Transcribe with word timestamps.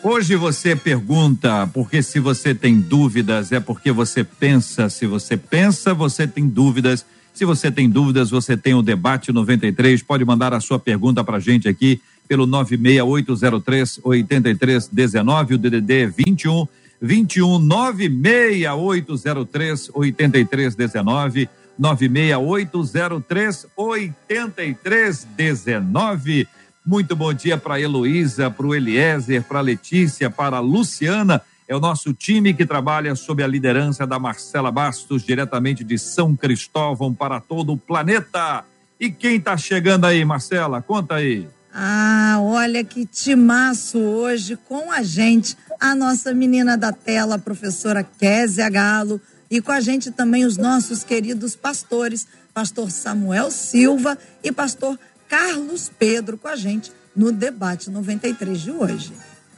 Hoje 0.03 0.34
você 0.36 0.75
pergunta, 0.76 1.69
porque 1.75 2.04
se 2.04 2.20
você 2.20 2.54
tem 2.54 2.81
dúvidas, 2.81 3.50
é 3.50 3.59
porque 3.59 3.91
você 3.91 4.22
pensa. 4.22 4.88
Se 4.88 5.06
você 5.06 5.36
pensa, 5.36 5.92
você 5.92 6.25
tem 6.25 6.48
dúvidas. 6.48 7.04
Se 7.34 7.44
você 7.44 7.69
tem 7.70 7.91
dúvidas, 7.91 8.31
você 8.31 8.56
tem 8.56 8.75
o 8.75 8.82
debate 8.82 9.32
93. 9.32 10.00
Pode 10.03 10.25
mandar 10.25 10.54
a 10.54 10.60
sua 10.60 10.78
pergunta 10.78 11.25
para 11.25 11.41
gente 11.41 11.69
aqui 11.69 12.00
pelo 12.28 12.47
96803 12.47 14.00
8319, 14.04 15.54
o 15.54 15.59
DDD 15.59 16.06
21 16.06 16.69
21 17.00 17.59
96803 17.59 19.91
8319 19.94 21.48
96803 21.76 23.66
8319. 23.76 26.47
Muito 26.88 27.15
bom 27.15 27.34
dia 27.34 27.59
para 27.59 27.78
Heloísa, 27.78 28.50
para 28.50 28.66
o 28.66 28.75
Eliezer, 28.75 29.43
para 29.43 29.60
Letícia, 29.60 30.31
para 30.31 30.56
a 30.56 30.60
Luciana. 30.60 31.43
É 31.69 31.76
o 31.76 31.81
nosso 31.81 32.15
time 32.15 32.54
que 32.54 32.65
trabalha 32.65 33.15
sob 33.15 33.43
a 33.43 33.47
liderança 33.47 34.06
da 34.06 34.19
Marcela 34.19 34.72
Bastos, 34.72 35.22
diretamente 35.22 35.84
de 35.84 35.98
São 35.98 36.34
Cristóvão 36.34 37.12
para 37.12 37.43
todo 37.43 37.75
o 37.75 37.77
planeta. 37.77 38.65
E 38.98 39.10
quem 39.10 39.37
está 39.37 39.54
chegando 39.54 40.06
aí, 40.06 40.25
Marcela? 40.25 40.81
Conta 40.81 41.16
aí. 41.16 41.47
Ah, 41.75 42.38
olha 42.41 42.82
que 42.82 43.04
timaço 43.04 43.98
hoje 43.98 44.56
com 44.56 44.91
a 44.91 45.03
gente, 45.03 45.59
a 45.78 45.94
nossa 45.94 46.32
menina 46.32 46.75
da 46.75 46.91
tela, 46.91 47.34
a 47.34 47.38
professora 47.38 48.03
Kézia 48.03 48.71
Galo, 48.71 49.21
e 49.50 49.60
com 49.60 49.72
a 49.72 49.81
gente 49.82 50.10
também 50.10 50.47
os 50.47 50.56
nossos 50.56 51.04
queridos 51.04 51.54
pastores, 51.54 52.27
pastor 52.54 52.91
Samuel 52.91 53.50
Silva 53.50 54.16
e 54.43 54.50
pastor 54.50 54.98
Carlos 55.28 55.91
Pedro 55.99 56.39
com 56.39 56.49
a 56.49 56.56
gente 56.56 56.91
no 57.15 57.31
debate 57.31 57.91
93 57.91 58.61
de 58.61 58.71
hoje. 58.71 59.12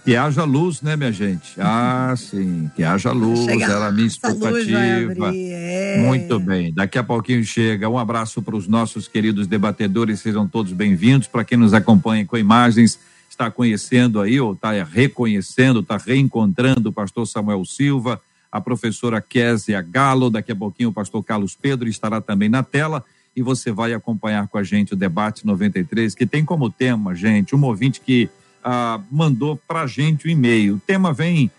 Que 0.04 0.16
haja 0.16 0.44
luz, 0.44 0.80
né, 0.80 0.96
minha 0.96 1.12
gente? 1.12 1.52
Ah, 1.58 2.14
sim, 2.16 2.70
que 2.74 2.82
haja 2.82 3.12
luz, 3.12 3.46
ela 3.46 3.88
é 3.88 3.92
minha 3.92 4.06
expectativa. 4.06 5.30
É. 5.34 5.98
Muito 5.98 6.40
bem, 6.40 6.72
daqui 6.72 6.98
a 6.98 7.04
pouquinho 7.04 7.44
chega. 7.44 7.88
Um 7.88 7.98
abraço 7.98 8.40
para 8.40 8.56
os 8.56 8.66
nossos 8.66 9.06
queridos 9.06 9.46
debatedores, 9.46 10.20
sejam 10.20 10.48
todos 10.48 10.72
bem-vindos. 10.72 11.28
Para 11.28 11.44
quem 11.44 11.58
nos 11.58 11.74
acompanha 11.74 12.24
com 12.24 12.38
imagens, 12.38 12.98
está 13.28 13.50
conhecendo 13.50 14.20
aí, 14.20 14.40
ou 14.40 14.54
está 14.54 14.70
reconhecendo, 14.82 15.80
está 15.80 15.98
reencontrando 15.98 16.88
o 16.88 16.92
pastor 16.92 17.26
Samuel 17.26 17.64
Silva, 17.66 18.20
a 18.50 18.60
professora 18.60 19.20
Késia 19.20 19.82
Galo, 19.82 20.30
daqui 20.30 20.50
a 20.50 20.56
pouquinho 20.56 20.88
o 20.88 20.94
pastor 20.94 21.22
Carlos 21.22 21.54
Pedro 21.54 21.88
estará 21.88 22.22
também 22.22 22.48
na 22.48 22.62
tela 22.62 23.04
e 23.34 23.42
você 23.42 23.70
vai 23.70 23.94
acompanhar 23.94 24.46
com 24.48 24.58
a 24.58 24.62
gente 24.62 24.92
o 24.92 24.96
debate 24.96 25.46
93, 25.46 26.14
que 26.14 26.26
tem 26.26 26.44
como 26.44 26.70
tema, 26.70 27.14
gente, 27.14 27.54
um 27.54 27.64
ouvinte 27.64 28.00
que 28.00 28.28
ah, 28.62 29.00
mandou 29.10 29.56
para 29.56 29.82
a 29.82 29.86
gente 29.86 30.26
o 30.26 30.28
um 30.28 30.32
e-mail. 30.32 30.74
O 30.74 30.80
tema 30.80 31.12
vem, 31.12 31.50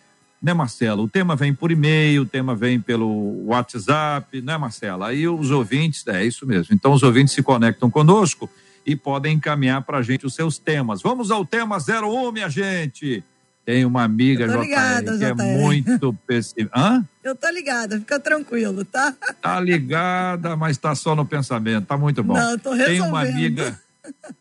né, 0.42 0.54
Marcelo? 0.54 1.04
O 1.04 1.08
tema 1.08 1.36
vem 1.36 1.54
por 1.54 1.72
e-mail, 1.72 2.24
o 2.24 2.26
tema 2.26 2.56
vem 2.56 2.80
pelo 2.80 3.46
WhatsApp, 3.46 4.42
né, 4.42 4.58
Marcelo? 4.58 5.04
Aí 5.04 5.28
os 5.28 5.52
ouvintes, 5.52 6.06
é 6.08 6.26
isso 6.26 6.46
mesmo. 6.46 6.76
Então 6.76 6.92
os 6.92 7.04
ouvintes 7.04 7.34
se 7.34 7.42
conectam 7.42 7.90
conosco 7.90 8.50
e 8.86 8.96
podem 8.96 9.36
encaminhar 9.36 9.82
para 9.84 10.00
a 10.00 10.02
gente 10.02 10.26
os 10.26 10.34
seus 10.34 10.58
temas. 10.58 11.02
Vamos 11.02 11.32
ao 11.32 11.46
tema 11.46 11.78
01, 11.78 12.32
minha 12.32 12.50
gente. 12.50 13.24
Tem 13.66 13.86
uma 13.86 14.04
amiga, 14.04 14.48
JR, 14.48 14.60
ligada, 14.60 15.18
que 15.18 15.24
é 15.24 15.34
muito 15.34 16.14
pessimista. 16.26 16.78
Hã? 16.78 17.06
Eu 17.24 17.36
tô 17.36 17.50
ligada, 17.50 18.00
fica 18.00 18.20
tranquilo, 18.20 18.84
tá? 18.84 19.14
Tá 19.42 19.60
ligada, 19.60 20.56
mas 20.56 20.78
tá 20.78 20.96
só 20.96 21.16
no 21.16 21.26
pensamento, 21.26 21.86
tá 21.86 21.98
muito 21.98 22.24
bom. 22.24 22.34
Não, 22.34 22.58
tô 22.58 22.72
resolvendo. 22.72 22.88
Tem 22.88 23.02
uma 23.02 23.22
amiga 23.22 23.80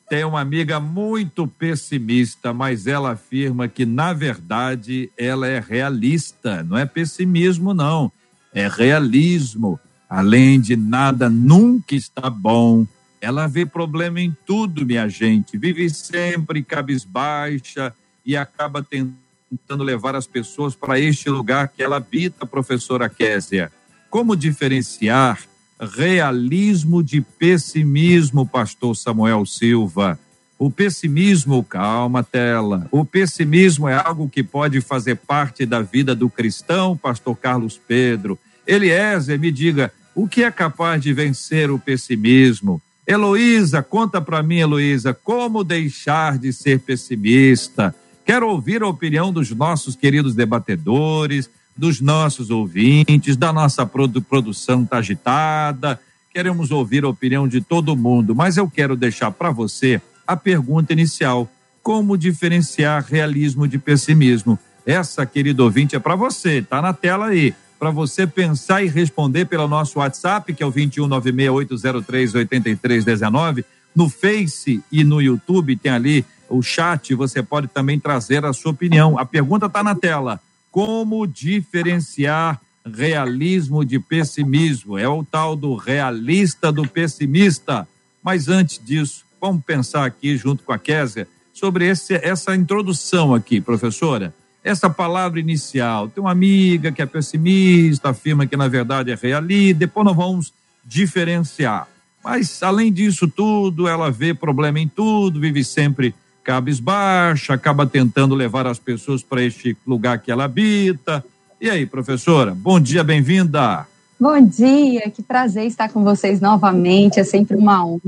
tem 0.08 0.24
uma 0.24 0.40
amiga 0.40 0.80
muito 0.80 1.46
pessimista, 1.46 2.52
mas 2.52 2.86
ela 2.86 3.12
afirma 3.12 3.68
que, 3.68 3.86
na 3.86 4.12
verdade, 4.12 5.10
ela 5.16 5.46
é 5.46 5.60
realista. 5.60 6.62
Não 6.64 6.76
é 6.76 6.84
pessimismo, 6.84 7.72
não. 7.72 8.10
É 8.52 8.66
realismo. 8.66 9.78
Além 10.08 10.60
de 10.60 10.74
nada, 10.76 11.28
nunca 11.28 11.94
está 11.94 12.28
bom. 12.28 12.86
Ela 13.20 13.46
vê 13.46 13.64
problema 13.64 14.20
em 14.20 14.36
tudo, 14.44 14.84
minha 14.84 15.08
gente. 15.08 15.56
Vive 15.56 15.88
sempre 15.90 16.64
cabisbaixa 16.64 17.94
e 18.24 18.36
acaba 18.36 18.82
tentando 18.82 19.84
levar 19.84 20.14
as 20.14 20.26
pessoas 20.26 20.74
para 20.74 20.98
este 20.98 21.28
lugar 21.28 21.68
que 21.68 21.82
ela 21.82 21.96
habita, 21.96 22.46
professora 22.46 23.08
Késia. 23.08 23.70
Como 24.08 24.36
diferenciar 24.36 25.38
realismo 25.80 27.02
de 27.02 27.20
pessimismo, 27.20 28.46
pastor 28.46 28.94
Samuel 28.94 29.46
Silva. 29.46 30.18
O 30.58 30.70
pessimismo, 30.70 31.64
calma, 31.64 32.22
tela. 32.22 32.86
O 32.90 33.02
pessimismo 33.02 33.88
é 33.88 33.94
algo 33.94 34.28
que 34.28 34.42
pode 34.42 34.80
fazer 34.82 35.16
parte 35.16 35.64
da 35.64 35.80
vida 35.80 36.14
do 36.14 36.28
cristão, 36.28 36.94
pastor 36.94 37.34
Carlos 37.36 37.80
Pedro. 37.88 38.38
Eliezer, 38.66 39.38
me 39.38 39.50
diga, 39.50 39.90
o 40.14 40.28
que 40.28 40.44
é 40.44 40.50
capaz 40.50 41.02
de 41.02 41.14
vencer 41.14 41.70
o 41.70 41.78
pessimismo? 41.78 42.82
Heloísa, 43.06 43.82
conta 43.82 44.20
para 44.20 44.42
mim, 44.42 44.58
Heloísa, 44.58 45.14
como 45.14 45.64
deixar 45.64 46.36
de 46.38 46.52
ser 46.52 46.80
pessimista? 46.80 47.94
Quero 48.30 48.46
ouvir 48.48 48.80
a 48.80 48.86
opinião 48.86 49.32
dos 49.32 49.50
nossos 49.50 49.96
queridos 49.96 50.36
debatedores, 50.36 51.50
dos 51.76 52.00
nossos 52.00 52.48
ouvintes, 52.48 53.36
da 53.36 53.52
nossa 53.52 53.84
produ 53.84 54.22
produção 54.22 54.84
tá 54.84 54.98
agitada. 54.98 55.98
Queremos 56.32 56.70
ouvir 56.70 57.02
a 57.02 57.08
opinião 57.08 57.48
de 57.48 57.60
todo 57.60 57.96
mundo, 57.96 58.32
mas 58.32 58.56
eu 58.56 58.70
quero 58.70 58.94
deixar 58.94 59.32
para 59.32 59.50
você 59.50 60.00
a 60.24 60.36
pergunta 60.36 60.92
inicial: 60.92 61.50
como 61.82 62.16
diferenciar 62.16 63.04
realismo 63.04 63.66
de 63.66 63.78
pessimismo? 63.78 64.56
Essa, 64.86 65.26
querido 65.26 65.64
ouvinte, 65.64 65.96
é 65.96 65.98
para 65.98 66.14
você, 66.14 66.62
tá 66.62 66.80
na 66.80 66.92
tela 66.92 67.26
aí, 67.26 67.52
para 67.80 67.90
você 67.90 68.28
pensar 68.28 68.80
e 68.80 68.86
responder 68.86 69.46
pelo 69.46 69.66
nosso 69.66 69.98
WhatsApp, 69.98 70.54
que 70.54 70.62
é 70.62 70.66
o 70.66 70.72
21968038319. 70.72 73.64
No 73.92 74.08
Face 74.08 74.80
e 74.92 75.02
no 75.02 75.20
YouTube 75.20 75.74
tem 75.74 75.90
ali 75.90 76.24
o 76.50 76.60
chat, 76.62 77.14
você 77.14 77.42
pode 77.42 77.68
também 77.68 77.98
trazer 77.98 78.44
a 78.44 78.52
sua 78.52 78.72
opinião. 78.72 79.18
A 79.18 79.24
pergunta 79.24 79.66
está 79.66 79.82
na 79.82 79.94
tela. 79.94 80.40
Como 80.70 81.26
diferenciar 81.26 82.60
realismo 82.84 83.84
de 83.84 83.98
pessimismo? 83.98 84.98
É 84.98 85.08
o 85.08 85.24
tal 85.24 85.54
do 85.54 85.74
realista 85.74 86.72
do 86.72 86.86
pessimista. 86.86 87.86
Mas 88.22 88.48
antes 88.48 88.80
disso, 88.84 89.24
vamos 89.40 89.64
pensar 89.64 90.04
aqui 90.04 90.36
junto 90.36 90.64
com 90.64 90.72
a 90.72 90.78
Késia 90.78 91.26
sobre 91.52 91.86
esse, 91.86 92.14
essa 92.14 92.54
introdução 92.54 93.34
aqui, 93.34 93.60
professora. 93.60 94.34
Essa 94.62 94.90
palavra 94.90 95.40
inicial. 95.40 96.08
Tem 96.08 96.22
uma 96.22 96.32
amiga 96.32 96.92
que 96.92 97.00
é 97.00 97.06
pessimista, 97.06 98.10
afirma 98.10 98.46
que 98.46 98.56
na 98.56 98.68
verdade 98.68 99.10
é 99.10 99.14
realista, 99.14 99.78
depois 99.78 100.04
nós 100.04 100.16
vamos 100.16 100.52
diferenciar. 100.84 101.88
Mas, 102.22 102.62
além 102.62 102.92
disso 102.92 103.26
tudo, 103.26 103.88
ela 103.88 104.10
vê 104.10 104.34
problema 104.34 104.78
em 104.78 104.86
tudo, 104.86 105.40
vive 105.40 105.64
sempre 105.64 106.14
cabisbaixa, 106.42 107.54
acaba 107.54 107.86
tentando 107.86 108.34
levar 108.34 108.66
as 108.66 108.78
pessoas 108.78 109.22
para 109.22 109.42
este 109.42 109.76
lugar 109.86 110.18
que 110.18 110.30
ela 110.30 110.44
habita. 110.44 111.24
E 111.60 111.68
aí, 111.68 111.86
professora? 111.86 112.54
Bom 112.54 112.80
dia, 112.80 113.04
bem-vinda. 113.04 113.86
Bom 114.18 114.40
dia, 114.40 115.10
que 115.10 115.22
prazer 115.22 115.66
estar 115.66 115.90
com 115.90 116.04
vocês 116.04 116.40
novamente, 116.40 117.20
é 117.20 117.24
sempre 117.24 117.56
uma 117.56 117.84
honra. 117.84 118.00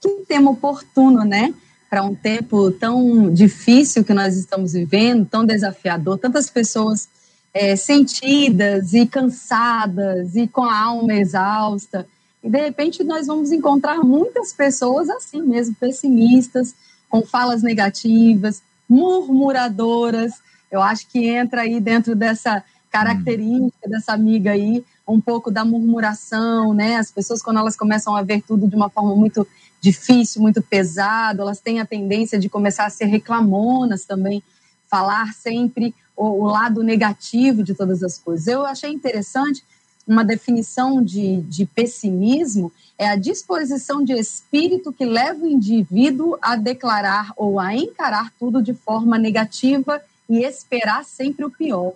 Que 0.00 0.08
tema 0.28 0.50
oportuno, 0.50 1.24
né? 1.24 1.52
Para 1.90 2.02
um 2.02 2.14
tempo 2.14 2.70
tão 2.70 3.32
difícil 3.32 4.04
que 4.04 4.14
nós 4.14 4.36
estamos 4.36 4.72
vivendo, 4.72 5.26
tão 5.26 5.44
desafiador, 5.44 6.18
tantas 6.18 6.48
pessoas 6.48 7.08
é, 7.52 7.74
sentidas 7.74 8.92
e 8.92 9.06
cansadas 9.06 10.36
e 10.36 10.46
com 10.46 10.64
a 10.64 10.78
alma 10.78 11.14
exausta. 11.14 12.06
E 12.42 12.50
de 12.50 12.60
repente 12.60 13.02
nós 13.02 13.26
vamos 13.26 13.50
encontrar 13.50 13.98
muitas 14.04 14.52
pessoas 14.52 15.08
assim 15.08 15.42
mesmo, 15.42 15.74
pessimistas, 15.74 16.74
com 17.08 17.22
falas 17.22 17.62
negativas, 17.62 18.62
murmuradoras. 18.88 20.34
Eu 20.70 20.80
acho 20.80 21.06
que 21.08 21.26
entra 21.26 21.62
aí 21.62 21.80
dentro 21.80 22.14
dessa 22.14 22.62
característica 22.90 23.88
dessa 23.88 24.12
amiga 24.12 24.52
aí, 24.52 24.82
um 25.06 25.20
pouco 25.20 25.50
da 25.50 25.64
murmuração, 25.64 26.72
né? 26.72 26.96
As 26.96 27.10
pessoas, 27.10 27.42
quando 27.42 27.58
elas 27.58 27.76
começam 27.76 28.16
a 28.16 28.22
ver 28.22 28.42
tudo 28.42 28.66
de 28.66 28.74
uma 28.74 28.88
forma 28.88 29.14
muito 29.14 29.46
difícil, 29.80 30.40
muito 30.40 30.62
pesado, 30.62 31.42
elas 31.42 31.60
têm 31.60 31.78
a 31.78 31.86
tendência 31.86 32.38
de 32.38 32.48
começar 32.48 32.86
a 32.86 32.90
ser 32.90 33.04
reclamonas 33.04 34.04
também, 34.04 34.42
falar 34.88 35.32
sempre 35.34 35.94
o, 36.16 36.44
o 36.44 36.46
lado 36.46 36.82
negativo 36.82 37.62
de 37.62 37.74
todas 37.74 38.02
as 38.02 38.18
coisas. 38.18 38.46
Eu 38.46 38.64
achei 38.64 38.90
interessante 38.90 39.62
uma 40.06 40.24
definição 40.24 41.02
de, 41.02 41.40
de 41.42 41.66
pessimismo 41.66 42.72
é 42.98 43.08
a 43.08 43.16
disposição 43.16 44.04
de 44.04 44.12
espírito 44.12 44.92
que 44.92 45.04
leva 45.04 45.44
o 45.44 45.48
indivíduo 45.48 46.38
a 46.40 46.56
declarar 46.56 47.32
ou 47.36 47.58
a 47.58 47.74
encarar 47.74 48.32
tudo 48.38 48.62
de 48.62 48.72
forma 48.72 49.18
negativa 49.18 50.00
e 50.28 50.44
esperar 50.44 51.04
sempre 51.04 51.44
o 51.44 51.50
pior. 51.50 51.92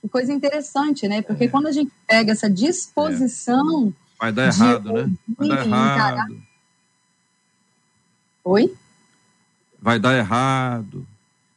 Que 0.00 0.08
coisa 0.08 0.32
interessante, 0.32 1.06
né? 1.06 1.22
Porque 1.22 1.44
é. 1.44 1.48
quando 1.48 1.68
a 1.68 1.72
gente 1.72 1.92
pega 2.06 2.32
essa 2.32 2.50
disposição. 2.50 3.88
É. 3.88 4.02
Vai 4.18 4.32
dar 4.32 4.46
errado, 4.46 4.92
né? 4.92 5.10
Vai 5.38 5.48
dar 5.48 5.66
errado. 5.66 5.94
Encarar... 5.94 6.28
Oi? 8.44 8.74
Vai 9.80 9.98
dar 9.98 10.16
errado. 10.16 11.06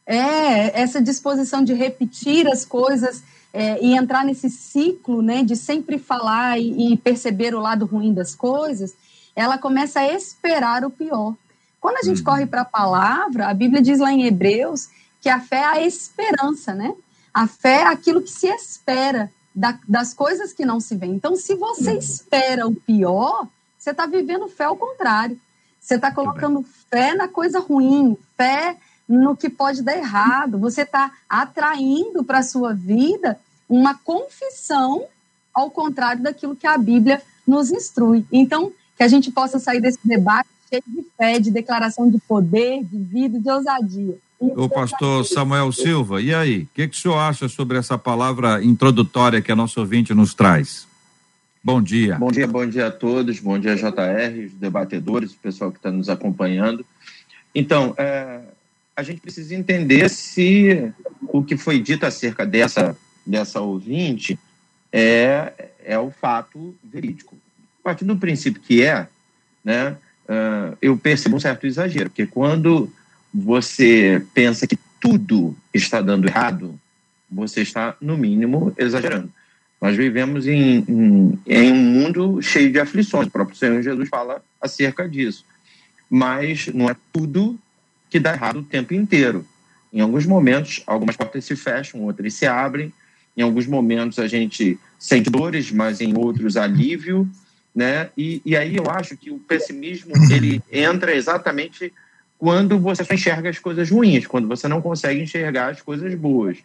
É, 0.05 0.79
essa 0.79 1.01
disposição 1.01 1.63
de 1.63 1.73
repetir 1.73 2.47
as 2.47 2.63
coisas 2.63 3.23
é, 3.55 3.81
e 3.81 3.95
entrar 3.95 4.25
nesse 4.25 4.49
ciclo 4.49 5.21
né, 5.21 5.41
de 5.41 5.55
sempre 5.55 5.97
falar 5.97 6.59
e, 6.59 6.91
e, 6.91 6.97
perceber 6.97 7.55
o 7.55 7.61
lado 7.61 7.85
ruim 7.85 8.13
das 8.13 8.35
coisas, 8.35 8.93
ela 9.33 9.57
começa 9.57 10.01
a 10.01 10.11
esperar 10.11 10.83
o 10.83 10.89
pior. 10.89 11.33
Quando 11.79 11.95
a 11.95 12.01
gente 12.01 12.17
uhum. 12.17 12.25
corre 12.25 12.45
para 12.45 12.63
a 12.63 12.65
palavra, 12.65 13.47
a 13.47 13.53
Bíblia 13.53 13.81
diz 13.81 13.99
lá 13.99 14.11
em 14.11 14.25
Hebreus 14.25 14.89
que 15.21 15.29
a 15.29 15.39
fé 15.39 15.59
é 15.59 15.65
a 15.65 15.81
esperança, 15.81 16.73
né? 16.73 16.93
A 17.33 17.47
fé 17.47 17.83
é 17.83 17.87
aquilo 17.87 18.21
que 18.21 18.29
se 18.29 18.47
espera 18.47 19.31
da, 19.55 19.79
das 19.87 20.13
coisas 20.13 20.51
que 20.51 20.65
não 20.65 20.81
se 20.81 20.93
vê. 20.97 21.05
Então, 21.05 21.37
se 21.37 21.55
você 21.55 21.91
uhum. 21.91 21.97
espera 21.97 22.67
o 22.67 22.75
pior, 22.75 23.47
você 23.79 23.91
está 23.91 24.05
vivendo 24.05 24.49
fé 24.49 24.65
ao 24.65 24.75
contrário. 24.75 25.39
Você 25.79 25.95
está 25.95 26.11
colocando 26.11 26.65
fé 26.89 27.13
na 27.13 27.29
coisa 27.29 27.59
ruim, 27.59 28.17
fé 28.35 28.75
no 29.07 29.37
que 29.37 29.49
pode 29.49 29.81
dar 29.81 29.95
errado. 29.95 30.59
Você 30.59 30.81
está 30.81 31.13
atraindo 31.29 32.21
para 32.21 32.39
a 32.39 32.43
sua 32.43 32.73
vida 32.73 33.39
uma 33.69 33.95
confissão 33.95 35.05
ao 35.53 35.69
contrário 35.71 36.21
daquilo 36.21 36.55
que 36.55 36.67
a 36.67 36.77
Bíblia 36.77 37.21
nos 37.47 37.71
instrui. 37.71 38.25
Então, 38.31 38.71
que 38.97 39.03
a 39.03 39.07
gente 39.07 39.31
possa 39.31 39.59
sair 39.59 39.79
desse 39.79 39.99
debate 40.03 40.49
cheio 40.69 40.83
de 40.87 41.05
fé, 41.17 41.39
de 41.39 41.51
declaração 41.51 42.09
de 42.09 42.17
poder, 42.19 42.83
de 42.83 42.97
vida, 42.97 43.39
de 43.39 43.49
ousadia. 43.49 44.15
O 44.39 44.67
pastor 44.67 45.25
Samuel 45.25 45.71
Silva, 45.71 46.21
e 46.21 46.33
aí? 46.33 46.63
O 46.63 46.67
que, 46.73 46.87
que 46.87 46.97
o 46.97 46.99
senhor 46.99 47.17
acha 47.17 47.47
sobre 47.47 47.77
essa 47.77 47.97
palavra 47.97 48.63
introdutória 48.63 49.41
que 49.41 49.51
a 49.51 49.55
nossa 49.55 49.79
ouvinte 49.79 50.13
nos 50.13 50.33
traz? 50.33 50.87
Bom 51.63 51.81
dia. 51.81 52.15
Bom 52.19 52.31
dia, 52.31 52.45
bom 52.45 52.65
dia 52.65 52.87
a 52.87 52.91
todos. 52.91 53.39
Bom 53.39 53.57
dia, 53.57 53.75
JR, 53.75 54.45
os 54.45 54.53
debatedores, 54.53 55.31
o 55.31 55.37
pessoal 55.37 55.71
que 55.71 55.77
está 55.77 55.89
nos 55.89 56.09
acompanhando. 56.09 56.85
Então, 57.55 57.95
é, 57.97 58.41
a 58.95 59.01
gente 59.01 59.21
precisa 59.21 59.55
entender 59.55 60.09
se 60.09 60.91
o 61.21 61.43
que 61.43 61.57
foi 61.57 61.79
dito 61.79 62.05
acerca 62.05 62.45
dessa 62.45 62.95
dessa 63.25 63.59
ouvinte 63.61 64.37
é, 64.91 65.71
é 65.83 65.97
o 65.97 66.11
fato 66.11 66.75
verídico. 66.83 67.35
A 67.81 67.83
partir 67.83 68.05
do 68.05 68.17
princípio 68.17 68.61
que 68.61 68.83
é, 68.83 69.07
né, 69.63 69.97
uh, 70.29 70.77
eu 70.81 70.97
percebo 70.97 71.35
um 71.35 71.39
certo 71.39 71.67
exagero, 71.67 72.09
porque 72.09 72.25
quando 72.25 72.91
você 73.33 74.25
pensa 74.33 74.65
que 74.65 74.77
tudo 74.99 75.55
está 75.73 76.01
dando 76.01 76.27
errado, 76.27 76.79
você 77.29 77.61
está, 77.61 77.95
no 77.99 78.17
mínimo, 78.17 78.73
exagerando. 78.77 79.29
Nós 79.81 79.95
vivemos 79.95 80.47
em, 80.47 80.83
em, 80.87 81.39
em, 81.45 81.71
um 81.71 81.75
mundo 81.75 82.41
cheio 82.41 82.71
de 82.71 82.79
aflições, 82.79 83.27
o 83.27 83.31
próprio 83.31 83.57
Senhor 83.57 83.81
Jesus 83.81 84.07
fala 84.09 84.41
acerca 84.61 85.07
disso. 85.07 85.45
Mas 86.09 86.67
não 86.67 86.89
é 86.89 86.95
tudo 87.11 87.59
que 88.09 88.19
dá 88.19 88.33
errado 88.33 88.59
o 88.59 88.63
tempo 88.63 88.93
inteiro. 88.93 89.45
Em 89.91 89.99
alguns 89.99 90.25
momentos, 90.25 90.81
algumas 90.87 91.15
portas 91.15 91.45
se 91.45 91.55
fecham, 91.55 92.01
outras 92.01 92.33
se 92.33 92.45
abrem, 92.45 92.93
em 93.35 93.41
alguns 93.41 93.67
momentos 93.67 94.19
a 94.19 94.27
gente 94.27 94.79
sente 94.97 95.29
dores, 95.29 95.71
mas 95.71 96.01
em 96.01 96.17
outros 96.17 96.57
alívio, 96.57 97.29
né? 97.75 98.09
E, 98.17 98.41
e 98.45 98.55
aí 98.55 98.77
eu 98.77 98.89
acho 98.89 99.17
que 99.17 99.29
o 99.29 99.39
pessimismo 99.39 100.13
ele 100.31 100.61
entra 100.71 101.13
exatamente 101.13 101.91
quando 102.37 102.79
você 102.79 103.03
só 103.03 103.13
enxerga 103.13 103.49
as 103.49 103.59
coisas 103.59 103.89
ruins, 103.89 104.25
quando 104.27 104.47
você 104.47 104.67
não 104.67 104.81
consegue 104.81 105.21
enxergar 105.21 105.71
as 105.71 105.81
coisas 105.81 106.13
boas, 106.15 106.57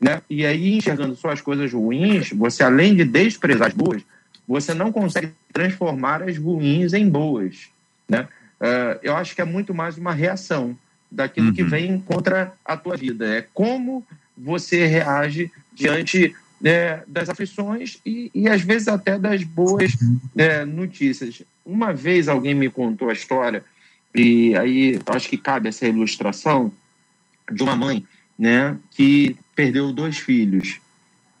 né? 0.00 0.20
E 0.28 0.44
aí 0.44 0.76
enxergando 0.76 1.16
só 1.16 1.30
as 1.30 1.40
coisas 1.40 1.72
ruins, 1.72 2.30
você 2.30 2.62
além 2.62 2.94
de 2.94 3.04
desprezar 3.04 3.68
as 3.68 3.74
boas, 3.74 4.02
você 4.46 4.74
não 4.74 4.92
consegue 4.92 5.30
transformar 5.52 6.22
as 6.22 6.36
ruins 6.36 6.92
em 6.92 7.08
boas, 7.08 7.68
né? 8.08 8.28
Uh, 8.60 8.98
eu 9.02 9.16
acho 9.16 9.34
que 9.34 9.40
é 9.40 9.44
muito 9.44 9.72
mais 9.72 9.96
uma 9.96 10.12
reação 10.12 10.76
daquilo 11.10 11.48
uhum. 11.48 11.54
que 11.54 11.64
vem 11.64 11.98
contra 12.00 12.52
a 12.64 12.76
tua 12.76 12.96
vida. 12.96 13.26
É 13.26 13.46
como 13.54 14.06
você 14.36 14.86
reage 14.86 15.50
diante 15.80 16.34
né, 16.60 17.02
das 17.06 17.28
aflições 17.28 17.98
e, 18.04 18.30
e, 18.34 18.48
às 18.48 18.60
vezes 18.60 18.86
até 18.86 19.18
das 19.18 19.42
boas 19.42 19.92
né, 20.34 20.64
notícias. 20.64 21.42
Uma 21.64 21.92
vez 21.92 22.28
alguém 22.28 22.54
me 22.54 22.68
contou 22.68 23.08
a 23.08 23.14
história, 23.14 23.64
e 24.14 24.54
aí 24.56 25.00
acho 25.06 25.28
que 25.28 25.38
cabe 25.38 25.68
essa 25.68 25.86
ilustração, 25.86 26.72
de 27.50 27.62
uma 27.62 27.74
mãe 27.74 28.04
né, 28.38 28.76
que 28.92 29.36
perdeu 29.56 29.92
dois 29.92 30.18
filhos. 30.18 30.80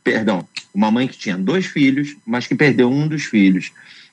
Perdão, 0.02 0.48
uma 0.74 0.90
mãe 0.90 1.06
que 1.06 1.18
tinha 1.18 1.36
dois 1.36 1.66
filhos, 1.66 2.16
mas 2.26 2.46
que 2.46 2.54
perdeu 2.54 2.90
um 2.90 3.06
dos 3.06 3.24
filhos. 3.24 3.70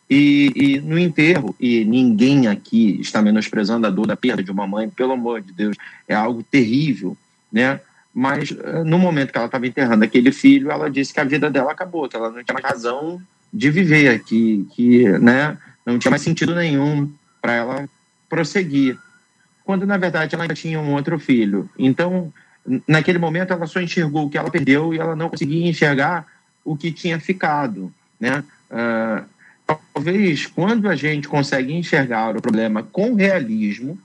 E, 0.09 0.51
e, 0.55 0.79
no 0.79 0.97
enterro, 0.97 1.55
e 1.59 1.83
ninguém 1.83 2.47
aqui 2.47 2.99
está 3.01 3.21
menosprezando 3.21 3.87
a 3.87 3.89
dor 3.89 4.07
da 4.07 4.15
perda 4.15 4.43
de 4.43 4.51
uma 4.51 4.67
mãe, 4.67 4.89
pelo 4.89 5.13
amor 5.13 5.41
de 5.41 5.51
Deus, 5.51 5.75
é 6.07 6.15
algo 6.15 6.43
terrível, 6.43 7.17
né? 7.51 7.79
Mas 8.17 8.49
eh, 8.49 8.83
no 8.83 8.97
momento 8.97 9.31
que 9.31 9.37
ela 9.37 9.45
estava 9.45 9.67
enterrando 9.67 10.03
aquele 10.03 10.31
filho, 10.31 10.71
ela 10.71 10.89
disse 10.89 11.13
que 11.13 11.19
a 11.19 11.23
vida 11.23 11.51
dela 11.51 11.71
acabou, 11.71 12.09
que 12.09 12.15
ela 12.15 12.31
não 12.31 12.43
tinha 12.43 12.55
mais 12.55 12.65
razão 12.65 13.21
de 13.53 13.69
viver, 13.69 14.23
que, 14.23 14.67
que 14.71 15.07
né, 15.19 15.55
não 15.85 15.99
tinha 15.99 16.09
mais 16.09 16.23
sentido 16.23 16.55
nenhum 16.55 17.13
para 17.39 17.53
ela 17.53 17.87
prosseguir. 18.27 18.97
Quando, 19.63 19.85
na 19.85 19.97
verdade, 19.97 20.33
ela 20.33 20.47
tinha 20.47 20.79
um 20.79 20.93
outro 20.93 21.19
filho. 21.19 21.69
Então, 21.77 22.33
naquele 22.87 23.19
momento 23.19 23.53
ela 23.53 23.67
só 23.67 23.79
enxergou 23.79 24.25
o 24.25 24.29
que 24.31 24.37
ela 24.39 24.49
perdeu 24.49 24.95
e 24.95 24.97
ela 24.97 25.15
não 25.15 25.29
conseguia 25.29 25.69
enxergar 25.69 26.25
o 26.65 26.75
que 26.75 26.91
tinha 26.91 27.19
ficado, 27.19 27.93
né? 28.19 28.43
Uh, 28.71 29.23
talvez 29.93 30.47
quando 30.47 30.89
a 30.89 30.95
gente 30.95 31.27
consegue 31.27 31.71
enxergar 31.71 32.35
o 32.35 32.41
problema 32.41 32.81
com 32.81 33.13
realismo, 33.13 33.95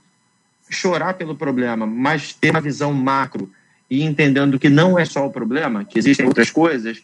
chorar 0.69 1.15
pelo 1.15 1.35
problema, 1.35 1.87
mas 1.87 2.31
ter 2.31 2.51
uma 2.51 2.61
visão 2.61 2.93
macro 2.93 3.51
e 3.89 4.03
entendendo 4.03 4.59
que 4.59 4.69
não 4.69 4.97
é 4.97 5.05
só 5.05 5.25
o 5.25 5.31
problema, 5.31 5.83
que 5.83 5.99
existem 5.99 6.25
outras 6.25 6.49
coisas, 6.49 7.01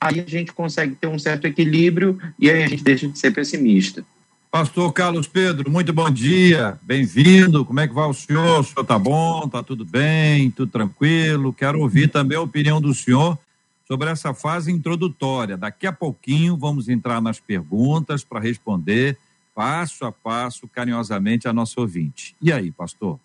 aí 0.00 0.20
a 0.20 0.28
gente 0.28 0.52
consegue 0.52 0.94
ter 0.94 1.06
um 1.06 1.18
certo 1.18 1.46
equilíbrio 1.46 2.18
e 2.38 2.50
aí 2.50 2.62
a 2.62 2.68
gente 2.68 2.82
deixa 2.82 3.08
de 3.08 3.18
ser 3.18 3.32
pessimista. 3.32 4.04
Pastor 4.50 4.92
Carlos 4.92 5.26
Pedro, 5.26 5.70
muito 5.70 5.92
bom 5.92 6.10
dia, 6.10 6.78
bem-vindo. 6.82 7.64
Como 7.64 7.78
é 7.78 7.86
que 7.86 7.92
vai 7.92 8.08
o 8.08 8.14
senhor? 8.14 8.60
O 8.60 8.64
senhor 8.64 8.84
tá 8.84 8.98
bom? 8.98 9.46
Tá 9.48 9.62
tudo 9.62 9.84
bem? 9.84 10.50
Tudo 10.50 10.70
tranquilo? 10.70 11.52
Quero 11.52 11.80
ouvir 11.80 12.08
também 12.08 12.38
a 12.38 12.42
opinião 12.42 12.80
do 12.80 12.94
senhor 12.94 13.38
sobre 13.86 14.08
essa 14.08 14.32
fase 14.32 14.72
introdutória. 14.72 15.56
Daqui 15.56 15.86
a 15.86 15.92
pouquinho 15.92 16.56
vamos 16.56 16.88
entrar 16.88 17.20
nas 17.20 17.38
perguntas 17.38 18.24
para 18.24 18.40
responder 18.40 19.18
passo 19.54 20.04
a 20.04 20.12
passo, 20.12 20.68
carinhosamente, 20.68 21.48
a 21.48 21.52
nosso 21.52 21.80
ouvinte. 21.80 22.36
E 22.42 22.52
aí, 22.52 22.70
pastor? 22.70 23.18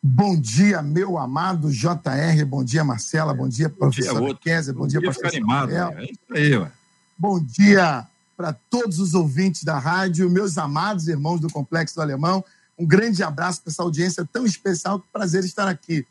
Bom 0.00 0.40
dia, 0.40 0.80
meu 0.80 1.18
amado 1.18 1.70
JR, 1.72 2.44
bom 2.46 2.62
dia, 2.62 2.84
Marcela, 2.84 3.34
bom 3.34 3.48
dia, 3.48 3.68
professor 3.68 4.38
Kézia, 4.38 4.72
bom, 4.72 4.86
dia, 4.86 5.02
pastor 5.02 5.26
animado, 5.26 5.72
É 5.72 6.04
isso 6.04 6.20
aí, 6.30 6.56
ué. 6.56 6.70
Bom 7.18 7.40
dia 7.40 8.06
para 8.36 8.52
todos 8.52 9.00
os 9.00 9.14
ouvintes 9.14 9.64
da 9.64 9.76
rádio, 9.76 10.30
meus 10.30 10.56
amados 10.56 11.08
irmãos 11.08 11.40
do 11.40 11.50
Complexo 11.50 11.96
do 11.96 12.02
Alemão. 12.02 12.44
Um 12.78 12.86
grande 12.86 13.24
abraço 13.24 13.60
para 13.60 13.72
essa 13.72 13.82
audiência 13.82 14.24
tão 14.32 14.46
especial, 14.46 15.00
que 15.00 15.06
prazer 15.12 15.42
estar 15.42 15.66
aqui. 15.66 16.06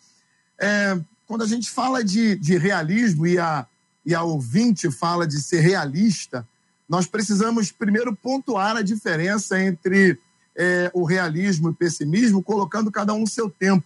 É, 0.60 1.00
quando 1.26 1.44
a 1.44 1.48
gente 1.48 1.70
fala 1.70 2.04
de, 2.04 2.36
de 2.36 2.58
realismo 2.58 3.26
e 3.26 3.40
a, 3.40 3.66
e 4.06 4.14
a 4.14 4.22
ouvinte 4.22 4.92
fala 4.92 5.26
de 5.26 5.42
ser 5.42 5.62
realista, 5.62 6.46
nós 6.90 7.08
precisamos 7.08 7.72
primeiro 7.72 8.14
pontuar 8.14 8.76
a 8.76 8.82
diferença 8.82 9.58
entre 9.62 10.20
é, 10.58 10.90
o 10.94 11.04
realismo 11.04 11.68
e 11.68 11.72
o 11.72 11.76
pessimismo, 11.76 12.42
colocando 12.42 12.92
cada 12.92 13.14
um 13.14 13.20
no 13.20 13.28
seu 13.28 13.50
tempo. 13.50 13.86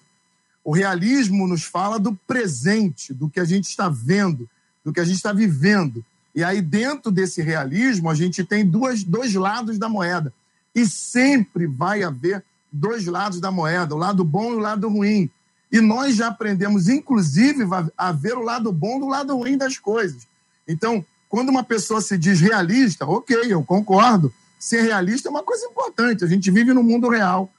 O 0.63 0.72
realismo 0.72 1.48
nos 1.48 1.63
fala 1.63 2.00
do 2.00 2.13
presente, 2.25 3.13
do 3.13 3.30
que 3.30 3.40
a 3.40 3.46
gente 3.46 3.66
está 3.66 3.90
vendo, 3.90 4.50
do 4.84 4.94
que 4.94 5.00
a 5.00 5.04
gente 5.04 5.18
está 5.18 5.34
vivendo. 5.34 6.04
E 6.34 6.44
aí, 6.44 6.62
dentro 6.62 7.12
desse 7.12 7.42
realismo, 7.42 8.10
a 8.10 8.16
gente 8.16 8.44
tem 8.44 8.66
duas, 8.66 9.04
dois 9.04 9.34
lados 9.34 9.78
da 9.78 9.90
moeda. 9.90 10.34
E 10.74 10.86
sempre 10.86 11.68
vai 11.68 12.04
haver 12.04 12.44
dois 12.72 13.06
lados 13.06 13.42
da 13.42 13.51
moeda, 13.51 13.94
o 13.94 13.98
lado 13.98 14.24
bom 14.24 14.54
e 14.54 14.56
o 14.56 14.60
lado 14.60 14.88
ruim. 14.88 15.30
E 15.70 15.82
nós 15.82 16.16
já 16.16 16.28
aprendemos, 16.28 16.88
inclusive, 16.88 17.66
a 17.98 18.12
ver 18.12 18.34
o 18.34 18.44
lado 18.44 18.72
bom 18.72 19.00
do 19.00 19.08
lado 19.08 19.36
ruim 19.36 19.58
das 19.58 19.78
coisas. 19.78 20.28
Então, 20.66 21.04
quando 21.28 21.50
uma 21.50 21.63
pessoa 21.63 22.01
se 22.01 22.18
diz 22.18 22.40
realista, 22.40 23.06
ok, 23.06 23.36
eu 23.50 23.63
concordo. 23.63 24.34
Ser 24.62 24.84
realista 24.84 25.27
é 25.27 25.32
uma 25.32 25.44
coisa 25.44 25.65
importante. 25.65 26.24
A 26.24 26.27
gente 26.27 26.51
vive 26.51 26.74
no 26.74 26.84
mundo 26.84 27.10
real. 27.10 27.51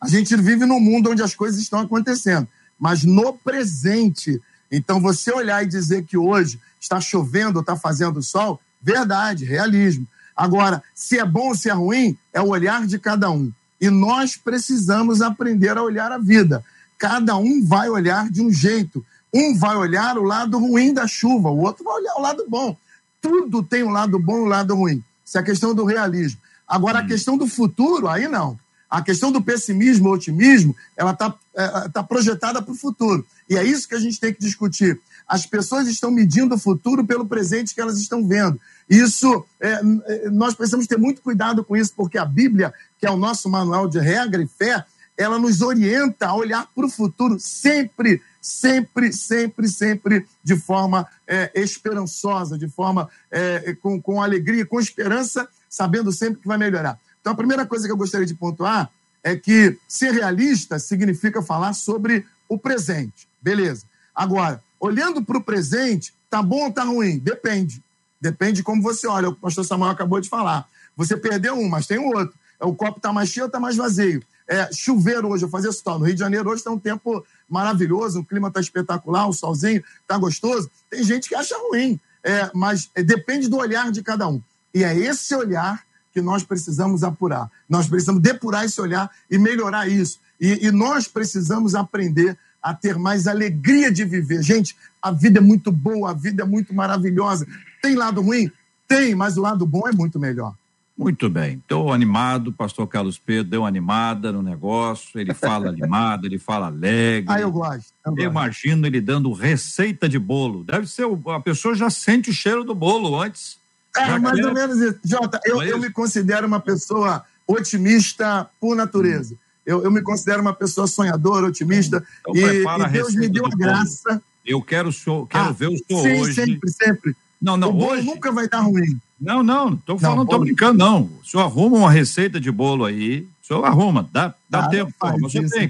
A 0.00 0.08
gente 0.08 0.34
vive 0.36 0.64
num 0.64 0.80
mundo 0.80 1.10
onde 1.10 1.22
as 1.22 1.34
coisas 1.34 1.60
estão 1.60 1.80
acontecendo. 1.80 2.48
Mas 2.78 3.04
no 3.04 3.34
presente. 3.34 4.40
Então, 4.70 5.00
você 5.00 5.30
olhar 5.30 5.62
e 5.62 5.66
dizer 5.66 6.04
que 6.04 6.16
hoje 6.16 6.58
está 6.80 7.00
chovendo 7.00 7.60
está 7.60 7.76
fazendo 7.76 8.22
sol, 8.22 8.60
verdade, 8.80 9.44
realismo. 9.44 10.06
Agora, 10.34 10.82
se 10.94 11.18
é 11.18 11.24
bom 11.24 11.48
ou 11.48 11.54
se 11.54 11.68
é 11.68 11.72
ruim, 11.72 12.16
é 12.32 12.40
o 12.40 12.48
olhar 12.48 12.86
de 12.86 12.98
cada 12.98 13.30
um. 13.30 13.52
E 13.78 13.90
nós 13.90 14.36
precisamos 14.36 15.20
aprender 15.20 15.76
a 15.76 15.82
olhar 15.82 16.10
a 16.10 16.18
vida 16.18 16.64
cada 16.98 17.36
um 17.36 17.64
vai 17.64 17.88
olhar 17.88 18.30
de 18.30 18.42
um 18.42 18.50
jeito. 18.50 19.04
Um 19.32 19.56
vai 19.56 19.76
olhar 19.76 20.16
o 20.16 20.22
lado 20.22 20.58
ruim 20.58 20.94
da 20.94 21.06
chuva, 21.06 21.50
o 21.50 21.58
outro 21.58 21.84
vai 21.84 21.94
olhar 21.94 22.14
o 22.14 22.20
lado 22.20 22.44
bom. 22.48 22.76
Tudo 23.20 23.62
tem 23.62 23.82
um 23.82 23.90
lado 23.90 24.18
bom 24.18 24.38
e 24.38 24.40
um 24.42 24.46
lado 24.46 24.74
ruim. 24.74 25.02
Isso 25.26 25.36
é 25.36 25.40
a 25.40 25.44
questão 25.44 25.74
do 25.74 25.84
realismo. 25.84 26.40
Agora, 26.66 27.00
a 27.00 27.02
hum. 27.02 27.06
questão 27.08 27.36
do 27.36 27.48
futuro, 27.48 28.08
aí 28.08 28.28
não. 28.28 28.58
A 28.88 29.02
questão 29.02 29.32
do 29.32 29.42
pessimismo, 29.42 30.08
otimismo, 30.10 30.74
ela 30.96 31.10
está 31.10 31.34
é, 31.54 31.88
tá 31.88 32.02
projetada 32.04 32.62
para 32.62 32.72
o 32.72 32.76
futuro. 32.76 33.26
E 33.50 33.56
é 33.56 33.64
isso 33.64 33.88
que 33.88 33.96
a 33.96 34.00
gente 34.00 34.20
tem 34.20 34.32
que 34.32 34.40
discutir. 34.40 35.00
As 35.26 35.44
pessoas 35.44 35.88
estão 35.88 36.10
medindo 36.10 36.54
o 36.54 36.58
futuro 36.58 37.04
pelo 37.04 37.26
presente 37.26 37.74
que 37.74 37.80
elas 37.80 37.98
estão 37.98 38.26
vendo. 38.26 38.60
Isso, 38.88 39.44
é, 39.60 39.80
é 40.06 40.30
nós 40.30 40.54
precisamos 40.54 40.86
ter 40.86 40.96
muito 40.96 41.20
cuidado 41.20 41.64
com 41.64 41.76
isso, 41.76 41.92
porque 41.96 42.16
a 42.16 42.24
Bíblia, 42.24 42.72
que 42.98 43.06
é 43.06 43.10
o 43.10 43.16
nosso 43.16 43.48
manual 43.48 43.88
de 43.88 43.98
regra 43.98 44.40
e 44.40 44.46
fé, 44.46 44.84
ela 45.16 45.38
nos 45.38 45.62
orienta 45.62 46.28
a 46.28 46.34
olhar 46.36 46.68
para 46.72 46.86
o 46.86 46.90
futuro 46.90 47.40
sempre, 47.40 48.22
sempre, 48.46 49.12
sempre, 49.12 49.68
sempre 49.68 50.24
de 50.44 50.54
forma 50.54 51.04
é, 51.26 51.50
esperançosa, 51.60 52.56
de 52.56 52.68
forma 52.68 53.08
é, 53.28 53.74
com, 53.82 54.00
com 54.00 54.22
alegria, 54.22 54.64
com 54.64 54.78
esperança, 54.78 55.48
sabendo 55.68 56.12
sempre 56.12 56.40
que 56.40 56.46
vai 56.46 56.56
melhorar. 56.56 56.96
Então, 57.20 57.32
a 57.32 57.36
primeira 57.36 57.66
coisa 57.66 57.86
que 57.86 57.92
eu 57.92 57.96
gostaria 57.96 58.24
de 58.24 58.36
pontuar 58.36 58.88
é 59.24 59.34
que 59.34 59.76
ser 59.88 60.12
realista 60.12 60.78
significa 60.78 61.42
falar 61.42 61.72
sobre 61.72 62.24
o 62.48 62.56
presente. 62.56 63.26
Beleza. 63.42 63.84
Agora, 64.14 64.62
olhando 64.78 65.24
para 65.24 65.38
o 65.38 65.42
presente, 65.42 66.14
tá 66.30 66.40
bom 66.40 66.66
ou 66.66 66.72
tá 66.72 66.84
ruim? 66.84 67.18
Depende. 67.18 67.82
Depende 68.20 68.58
de 68.58 68.62
como 68.62 68.80
você 68.80 69.08
olha. 69.08 69.30
O 69.30 69.34
pastor 69.34 69.64
Samuel 69.64 69.90
acabou 69.90 70.20
de 70.20 70.28
falar. 70.28 70.68
Você 70.96 71.16
perdeu 71.16 71.54
um, 71.54 71.68
mas 71.68 71.88
tem 71.88 71.98
um 71.98 72.06
outro. 72.06 72.32
O 72.60 72.76
copo 72.76 72.98
está 72.98 73.12
mais 73.12 73.28
cheio 73.28 73.44
ou 73.44 73.48
está 73.48 73.58
mais 73.58 73.74
vazio? 73.74 74.22
É, 74.48 74.72
chover 74.72 75.24
hoje, 75.24 75.44
eu 75.44 75.48
fazer 75.48 75.72
sol. 75.72 75.98
No 75.98 76.04
Rio 76.04 76.14
de 76.14 76.20
Janeiro 76.20 76.48
hoje 76.48 76.60
está 76.60 76.70
um 76.70 76.78
tempo 76.78 77.24
maravilhoso, 77.48 78.20
o 78.20 78.24
clima 78.24 78.48
está 78.48 78.60
espetacular, 78.60 79.28
o 79.28 79.32
solzinho 79.32 79.82
está 80.00 80.16
gostoso. 80.16 80.70
Tem 80.88 81.02
gente 81.02 81.28
que 81.28 81.34
acha 81.34 81.56
ruim, 81.68 81.98
é, 82.22 82.50
mas 82.54 82.90
é, 82.94 83.02
depende 83.02 83.48
do 83.48 83.56
olhar 83.56 83.90
de 83.90 84.02
cada 84.02 84.28
um. 84.28 84.40
E 84.72 84.84
é 84.84 84.96
esse 84.96 85.34
olhar 85.34 85.84
que 86.12 86.22
nós 86.22 86.42
precisamos 86.42 87.02
apurar. 87.02 87.50
Nós 87.68 87.88
precisamos 87.88 88.22
depurar 88.22 88.64
esse 88.64 88.80
olhar 88.80 89.10
e 89.30 89.36
melhorar 89.36 89.88
isso. 89.88 90.18
E, 90.40 90.66
e 90.66 90.70
nós 90.70 91.08
precisamos 91.08 91.74
aprender 91.74 92.38
a 92.62 92.74
ter 92.74 92.98
mais 92.98 93.26
alegria 93.26 93.92
de 93.92 94.04
viver. 94.04 94.42
Gente, 94.42 94.76
a 95.00 95.10
vida 95.10 95.38
é 95.38 95.42
muito 95.42 95.70
boa, 95.70 96.10
a 96.10 96.14
vida 96.14 96.42
é 96.42 96.46
muito 96.46 96.74
maravilhosa. 96.74 97.46
Tem 97.80 97.94
lado 97.94 98.20
ruim? 98.20 98.50
Tem, 98.88 99.14
mas 99.14 99.36
o 99.36 99.42
lado 99.42 99.66
bom 99.66 99.88
é 99.88 99.92
muito 99.92 100.18
melhor. 100.18 100.54
Muito 100.96 101.28
bem. 101.28 101.58
Estou 101.58 101.92
animado, 101.92 102.52
pastor 102.52 102.86
Carlos 102.86 103.18
Pedro 103.18 103.50
deu 103.50 103.62
uma 103.62 103.68
animada 103.68 104.32
no 104.32 104.42
negócio, 104.42 105.20
ele 105.20 105.34
fala 105.34 105.68
animado, 105.68 106.24
ele 106.24 106.38
fala 106.38 106.68
alegre. 106.68 107.26
Ah, 107.28 107.40
eu 107.40 107.52
gosto. 107.52 107.92
Eu, 108.04 108.14
eu 108.16 108.30
imagino 108.30 108.86
ele 108.86 109.00
dando 109.00 109.30
receita 109.32 110.08
de 110.08 110.18
bolo. 110.18 110.64
Deve 110.64 110.86
ser, 110.86 111.06
a 111.28 111.40
pessoa 111.40 111.74
já 111.74 111.90
sente 111.90 112.30
o 112.30 112.32
cheiro 112.32 112.64
do 112.64 112.74
bolo 112.74 113.20
antes. 113.20 113.58
É, 113.94 114.18
mais 114.18 114.36
quer... 114.36 114.46
ou 114.46 114.54
menos 114.54 114.78
isso. 114.78 114.98
Jota, 115.04 115.38
eu, 115.44 115.60
é 115.60 115.70
eu 115.70 115.78
me 115.78 115.90
considero 115.90 116.46
uma 116.46 116.60
pessoa 116.60 117.24
otimista 117.46 118.48
por 118.58 118.74
natureza. 118.74 119.34
Hum. 119.34 119.38
Eu, 119.66 119.82
eu 119.82 119.90
me 119.90 120.00
considero 120.00 120.40
uma 120.40 120.54
pessoa 120.54 120.86
sonhadora, 120.86 121.46
otimista. 121.46 122.02
Então, 122.20 122.34
e, 122.34 122.62
e 122.62 122.88
Deus 122.90 123.14
me 123.14 123.28
deu 123.28 123.44
a 123.44 123.50
graça. 123.50 124.22
Eu 124.46 124.62
quero, 124.62 124.90
quero 125.28 125.44
ah, 125.44 125.52
ver 125.52 125.68
o 125.68 125.76
senhor 125.76 126.02
sim, 126.02 126.20
hoje. 126.20 126.34
Sempre, 126.34 126.70
sempre. 126.70 127.16
Não, 127.42 127.56
não, 127.56 127.70
o 127.70 127.72
bolo 127.72 127.92
hoje... 127.92 128.06
nunca 128.06 128.30
vai 128.30 128.44
estar 128.46 128.60
ruim. 128.60 128.98
Não, 129.20 129.42
não, 129.42 129.76
tô 129.76 129.98
falando, 129.98 130.18
não, 130.18 130.26
tô 130.26 130.38
brincando, 130.38 130.78
não. 130.78 131.02
O 131.02 131.24
senhor 131.24 131.44
arruma 131.44 131.78
uma 131.78 131.90
receita 131.90 132.38
de 132.38 132.50
bolo 132.50 132.84
aí, 132.84 133.26
o 133.42 133.46
senhor 133.46 133.64
arruma, 133.64 134.08
dá, 134.12 134.34
dá 134.48 134.66
ah, 134.66 134.68
tempo. 134.68 134.92
Você 135.20 135.48
tem. 135.48 135.68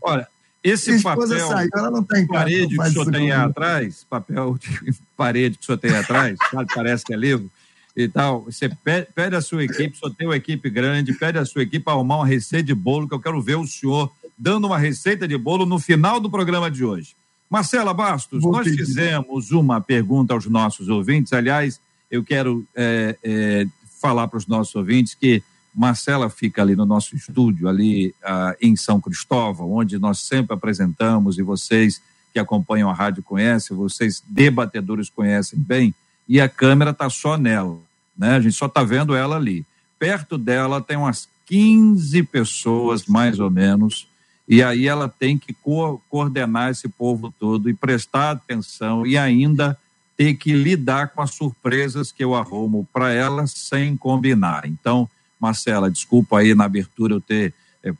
Olha, 0.00 0.26
esse 0.64 1.02
papel 1.02 1.28
saiu, 1.46 1.68
ela 1.74 1.90
não 1.90 2.02
tem 2.02 2.24
parede 2.28 2.76
que 2.76 2.82
o 2.82 2.90
senhor 2.90 3.10
tem 3.10 3.32
atrás, 3.32 4.06
papel 4.08 4.56
de 4.58 4.94
parede 5.16 5.58
que 5.58 5.62
o 5.62 5.66
senhor 5.66 5.78
tem 5.78 5.94
atrás, 5.94 6.38
parece 6.74 7.04
que 7.04 7.12
é 7.12 7.16
livro 7.16 7.50
e 7.94 8.08
tal. 8.08 8.44
Você 8.44 8.68
pede, 8.68 9.08
pede 9.14 9.36
a 9.36 9.42
sua 9.42 9.62
equipe, 9.62 9.98
senhor 9.98 10.14
tem 10.14 10.26
uma 10.26 10.36
equipe 10.36 10.70
grande, 10.70 11.12
pede 11.12 11.38
a 11.38 11.44
sua 11.44 11.62
equipe 11.62 11.84
para 11.84 11.92
arrumar 11.92 12.16
uma 12.16 12.26
receita 12.26 12.64
de 12.64 12.74
bolo, 12.74 13.06
que 13.06 13.14
eu 13.14 13.20
quero 13.20 13.42
ver 13.42 13.56
o 13.56 13.66
senhor 13.66 14.10
dando 14.38 14.66
uma 14.66 14.78
receita 14.78 15.28
de 15.28 15.36
bolo 15.36 15.66
no 15.66 15.78
final 15.78 16.18
do 16.18 16.30
programa 16.30 16.70
de 16.70 16.82
hoje. 16.82 17.14
Marcela 17.50 17.92
Bastos, 17.92 18.42
Vou 18.42 18.52
nós 18.52 18.64
pedir. 18.64 18.86
fizemos 18.86 19.50
uma 19.50 19.80
pergunta 19.80 20.32
aos 20.32 20.46
nossos 20.46 20.88
ouvintes, 20.88 21.32
aliás 21.32 21.78
eu 22.10 22.24
quero 22.24 22.66
é, 22.74 23.16
é, 23.22 23.66
falar 24.00 24.28
para 24.28 24.38
os 24.38 24.46
nossos 24.46 24.74
ouvintes 24.74 25.14
que 25.14 25.42
Marcela 25.74 26.28
fica 26.28 26.62
ali 26.62 26.74
no 26.74 26.84
nosso 26.84 27.14
estúdio, 27.14 27.68
ali 27.68 28.14
ah, 28.24 28.56
em 28.60 28.74
São 28.74 29.00
Cristóvão, 29.00 29.72
onde 29.72 29.98
nós 29.98 30.18
sempre 30.20 30.54
apresentamos 30.54 31.38
e 31.38 31.42
vocês 31.42 32.02
que 32.32 32.38
acompanham 32.38 32.90
a 32.90 32.94
rádio 32.94 33.22
conhecem, 33.22 33.76
vocês 33.76 34.22
debatedores 34.26 35.08
conhecem 35.08 35.58
bem, 35.58 35.94
e 36.28 36.40
a 36.40 36.48
câmera 36.48 36.90
está 36.90 37.10
só 37.10 37.36
nela, 37.36 37.78
né? 38.16 38.36
A 38.36 38.40
gente 38.40 38.54
só 38.54 38.66
está 38.66 38.84
vendo 38.84 39.14
ela 39.14 39.36
ali. 39.36 39.66
Perto 39.98 40.38
dela 40.38 40.80
tem 40.80 40.96
umas 40.96 41.28
15 41.46 42.22
pessoas, 42.24 43.06
mais 43.06 43.40
ou 43.40 43.50
menos, 43.50 44.06
e 44.48 44.62
aí 44.62 44.86
ela 44.86 45.08
tem 45.08 45.38
que 45.38 45.52
co 45.52 46.00
coordenar 46.08 46.70
esse 46.70 46.88
povo 46.88 47.32
todo 47.38 47.68
e 47.68 47.74
prestar 47.74 48.32
atenção 48.32 49.06
e 49.06 49.16
ainda 49.16 49.78
ter 50.20 50.34
que 50.34 50.52
lidar 50.52 51.08
com 51.08 51.22
as 51.22 51.30
surpresas 51.30 52.12
que 52.12 52.22
eu 52.22 52.34
arrumo 52.34 52.86
para 52.92 53.10
ela 53.10 53.46
sem 53.46 53.96
combinar. 53.96 54.66
Então, 54.66 55.08
Marcela, 55.40 55.90
desculpa 55.90 56.40
aí 56.40 56.54
na 56.54 56.66
abertura 56.66 57.14
eu 57.14 57.22
ter 57.22 57.54
é, 57.82 57.90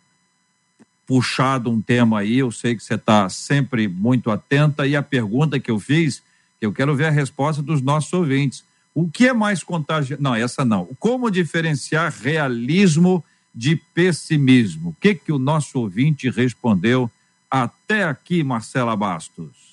puxado 1.07 1.71
um 1.71 1.81
tema 1.81 2.19
aí, 2.19 2.41
eu 2.41 2.53
sei 2.53 2.77
que 2.77 2.85
você 2.85 2.97
está 2.97 3.27
sempre 3.31 3.89
muito 3.89 4.31
atenta, 4.31 4.87
e 4.87 4.95
a 4.95 5.03
pergunta 5.03 5.59
que 5.59 5.71
eu 5.71 5.81
fiz, 5.81 6.23
eu 6.61 6.71
quero 6.75 6.95
ver 6.95 7.07
a 7.07 7.11
resposta 7.11 7.63
dos 7.63 7.81
nossos 7.81 8.13
ouvintes. 8.13 8.65
O 8.95 9.09
que 9.09 9.27
é 9.27 9.33
mais 9.33 9.65
contagioso? 9.65 10.23
Não, 10.23 10.35
essa 10.35 10.63
não. 10.63 10.91
Como 10.99 11.31
diferenciar 11.31 12.13
realismo 12.13 13.25
de 13.55 13.77
pessimismo? 13.95 14.91
O 14.91 14.97
que, 15.01 15.15
que 15.15 15.33
o 15.33 15.39
nosso 15.39 15.81
ouvinte 15.81 16.29
respondeu 16.29 17.11
até 17.51 18.05
aqui, 18.05 18.45
Marcela 18.45 18.95
Bastos? 18.95 19.70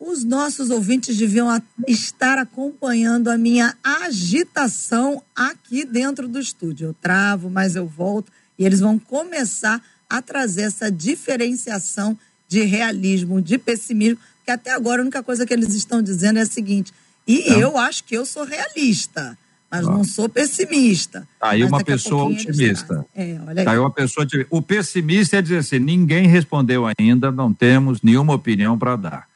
Os 0.00 0.22
nossos 0.22 0.70
ouvintes 0.70 1.16
deviam 1.16 1.48
estar 1.86 2.38
acompanhando 2.38 3.28
a 3.28 3.36
minha 3.36 3.76
agitação 3.82 5.20
aqui 5.34 5.84
dentro 5.84 6.28
do 6.28 6.38
estúdio. 6.38 6.88
Eu 6.88 6.94
travo, 6.94 7.50
mas 7.50 7.74
eu 7.74 7.86
volto 7.86 8.30
e 8.56 8.64
eles 8.64 8.80
vão 8.80 8.98
começar 8.98 9.82
a 10.08 10.22
trazer 10.22 10.62
essa 10.62 10.90
diferenciação 10.90 12.16
de 12.46 12.62
realismo, 12.62 13.42
de 13.42 13.58
pessimismo, 13.58 14.18
que 14.44 14.50
até 14.50 14.70
agora 14.70 15.02
a 15.02 15.04
única 15.04 15.22
coisa 15.22 15.44
que 15.44 15.52
eles 15.52 15.74
estão 15.74 16.00
dizendo 16.00 16.38
é 16.38 16.42
a 16.42 16.46
seguinte: 16.46 16.92
e 17.26 17.40
é. 17.40 17.62
eu 17.62 17.76
acho 17.76 18.04
que 18.04 18.16
eu 18.16 18.24
sou 18.24 18.44
realista, 18.44 19.36
mas 19.70 19.86
ah. 19.86 19.90
não 19.90 20.02
sou 20.04 20.28
pessimista. 20.28 21.28
Tá 21.38 21.50
aí 21.50 21.62
uma 21.62 21.84
pessoa 21.84 22.24
otimista. 22.24 23.04
É, 23.14 23.38
olha 23.46 23.60
aí. 23.60 23.64
Tá 23.64 23.72
aí 23.72 23.78
uma 23.78 23.90
pessoa 23.90 24.24
otimista. 24.24 24.48
O 24.54 24.62
pessimista 24.62 25.36
é 25.36 25.42
dizer 25.42 25.58
assim: 25.58 25.78
ninguém 25.78 26.26
respondeu 26.26 26.84
ainda, 26.98 27.30
não 27.30 27.52
temos 27.52 28.00
nenhuma 28.00 28.32
opinião 28.32 28.78
para 28.78 28.96
dar. 28.96 29.28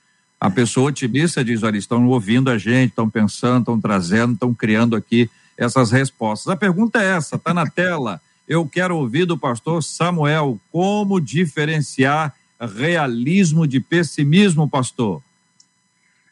A 0.42 0.50
pessoa 0.50 0.88
otimista 0.88 1.44
diz: 1.44 1.62
olha, 1.62 1.78
estão 1.78 2.04
ouvindo 2.08 2.50
a 2.50 2.58
gente, 2.58 2.90
estão 2.90 3.08
pensando, 3.08 3.61
estão 3.61 3.80
trazendo, 3.80 4.32
estão 4.32 4.52
criando 4.52 4.96
aqui 4.96 5.30
essas 5.56 5.92
respostas. 5.92 6.52
A 6.52 6.56
pergunta 6.56 7.00
é 7.00 7.16
essa, 7.16 7.37
está 7.37 7.54
na 7.54 7.64
tela. 7.64 8.20
Eu 8.49 8.66
quero 8.66 8.96
ouvir 8.96 9.25
do 9.25 9.38
pastor 9.38 9.80
Samuel 9.84 10.58
como 10.72 11.20
diferenciar 11.20 12.34
realismo 12.61 13.68
de 13.68 13.78
pessimismo, 13.78 14.68
pastor. 14.68 15.22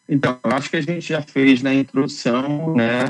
Então, 0.09 0.41
acho 0.43 0.71
que 0.71 0.77
a 0.77 0.83
gente 0.83 1.09
já 1.09 1.23
fez 1.23 1.63
na 1.63 1.73
introdução 1.73 2.75
né, 2.75 3.05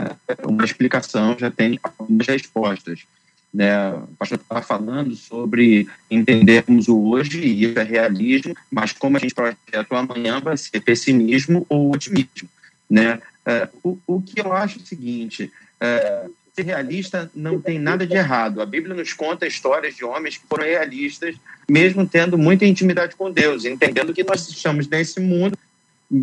uma 0.44 0.66
explicação, 0.66 1.34
já 1.38 1.50
tem 1.50 1.80
algumas 1.82 2.26
respostas. 2.26 3.06
Né? 3.52 3.90
O 3.92 4.14
pastor 4.18 4.38
estava 4.38 4.62
falando 4.62 5.14
sobre 5.16 5.88
entendermos 6.10 6.88
o 6.88 7.08
hoje, 7.08 7.40
e 7.40 7.64
isso 7.64 7.78
é 7.78 7.82
realismo, 7.82 8.54
mas 8.70 8.92
como 8.92 9.16
a 9.16 9.20
gente 9.20 9.34
projeta 9.34 9.86
o 9.90 9.96
amanhã 9.96 10.40
vai 10.40 10.56
ser 10.56 10.80
pessimismo 10.80 11.66
ou 11.68 11.92
otimismo. 11.92 12.48
Né? 12.88 13.20
É, 13.44 13.68
o, 13.82 13.98
o 14.06 14.22
que 14.22 14.40
eu 14.40 14.52
acho 14.52 14.78
é 14.78 14.82
o 14.82 14.86
seguinte: 14.86 15.50
é, 15.80 16.26
ser 16.54 16.62
realista 16.62 17.30
não 17.34 17.60
tem 17.60 17.78
nada 17.78 18.06
de 18.06 18.14
errado. 18.14 18.60
A 18.60 18.66
Bíblia 18.66 18.94
nos 18.94 19.12
conta 19.12 19.46
histórias 19.46 19.94
de 19.96 20.04
homens 20.04 20.36
que 20.36 20.46
foram 20.46 20.64
realistas, 20.64 21.34
mesmo 21.68 22.06
tendo 22.06 22.38
muita 22.38 22.64
intimidade 22.64 23.16
com 23.16 23.30
Deus, 23.30 23.64
entendendo 23.64 24.14
que 24.14 24.24
nós 24.24 24.48
estamos 24.48 24.86
nesse 24.86 25.20
mundo 25.20 25.58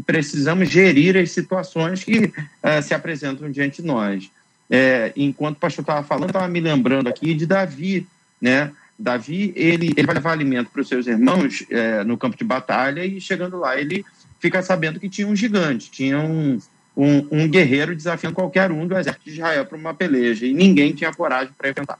precisamos 0.05 0.69
gerir 0.69 1.15
as 1.17 1.31
situações 1.31 2.03
que 2.03 2.25
uh, 2.25 2.81
se 2.83 2.93
apresentam 2.93 3.49
diante 3.49 3.81
de 3.81 3.87
nós. 3.87 4.29
É, 4.69 5.13
enquanto 5.15 5.57
o 5.57 5.59
pastor 5.59 5.81
estava 5.81 6.03
falando, 6.03 6.29
estava 6.29 6.47
me 6.47 6.59
lembrando 6.59 7.07
aqui 7.07 7.33
de 7.33 7.45
Davi, 7.45 8.05
né? 8.41 8.71
Davi, 8.99 9.53
ele, 9.55 9.93
ele 9.95 10.07
vai 10.07 10.15
levar 10.15 10.31
alimento 10.31 10.69
para 10.71 10.81
os 10.81 10.87
seus 10.87 11.05
irmãos 11.05 11.63
é, 11.69 12.03
no 12.03 12.17
campo 12.17 12.35
de 12.35 12.43
batalha 12.43 13.05
e 13.05 13.21
chegando 13.21 13.57
lá, 13.57 13.79
ele 13.79 14.03
fica 14.39 14.61
sabendo 14.61 14.99
que 14.99 15.07
tinha 15.07 15.27
um 15.27 15.35
gigante, 15.35 15.91
tinha 15.91 16.19
um, 16.19 16.59
um, 16.95 17.27
um 17.31 17.47
guerreiro 17.47 17.95
desafiando 17.95 18.35
qualquer 18.35 18.71
um 18.71 18.87
do 18.87 18.97
exército 18.97 19.25
de 19.25 19.31
Israel 19.31 19.65
para 19.65 19.77
uma 19.77 19.93
peleja 19.93 20.45
e 20.45 20.53
ninguém 20.53 20.93
tinha 20.93 21.13
coragem 21.13 21.53
para 21.55 21.69
enfrentar. 21.69 21.99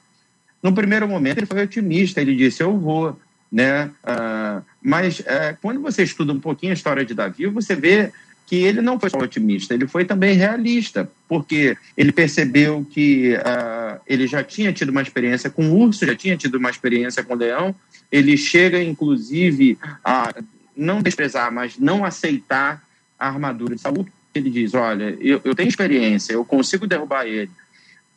No 0.61 0.73
primeiro 0.73 1.07
momento 1.07 1.37
ele 1.37 1.45
foi 1.45 1.63
otimista, 1.63 2.19
ele 2.19 2.35
disse 2.35 2.63
eu 2.63 2.77
vou, 2.77 3.17
né? 3.51 3.91
Uh, 4.03 4.63
mas 4.81 5.19
uh, 5.19 5.57
quando 5.61 5.81
você 5.81 6.03
estuda 6.03 6.33
um 6.33 6.39
pouquinho 6.39 6.71
a 6.71 6.73
história 6.73 7.05
de 7.05 7.13
Davi, 7.13 7.45
você 7.45 7.75
vê 7.75 8.11
que 8.47 8.55
ele 8.55 8.81
não 8.81 8.97
foi 8.97 9.09
só 9.09 9.19
otimista, 9.19 9.73
ele 9.73 9.87
foi 9.87 10.05
também 10.05 10.33
realista, 10.33 11.11
porque 11.27 11.77
ele 11.97 12.13
percebeu 12.13 12.87
que 12.89 13.33
uh, 13.35 13.99
ele 14.07 14.25
já 14.25 14.41
tinha 14.41 14.71
tido 14.71 14.89
uma 14.89 15.01
experiência 15.01 15.49
com 15.49 15.69
urso, 15.69 16.05
já 16.05 16.15
tinha 16.15 16.37
tido 16.37 16.55
uma 16.55 16.69
experiência 16.69 17.21
com 17.21 17.35
leão, 17.35 17.75
ele 18.09 18.37
chega 18.37 18.81
inclusive 18.81 19.77
a 20.03 20.33
não 20.75 21.01
desprezar, 21.01 21.51
mas 21.51 21.77
não 21.77 22.05
aceitar 22.05 22.81
a 23.19 23.27
armadura 23.27 23.75
de 23.75 23.81
Saul, 23.81 24.07
ele 24.33 24.49
diz: 24.49 24.73
Olha, 24.73 25.17
eu, 25.19 25.41
eu 25.43 25.53
tenho 25.53 25.67
experiência, 25.67 26.31
eu 26.31 26.45
consigo 26.45 26.87
derrubar 26.87 27.25
ele. 27.25 27.51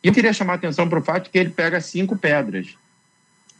E 0.01 0.07
eu 0.07 0.13
queria 0.13 0.31
chamar 0.31 0.53
a 0.53 0.55
atenção 0.55 0.87
para 0.87 0.99
o 0.99 1.03
fato 1.03 1.29
que 1.29 1.37
ele 1.37 1.49
pega 1.49 1.81
cinco 1.81 2.15
pedras. 2.15 2.67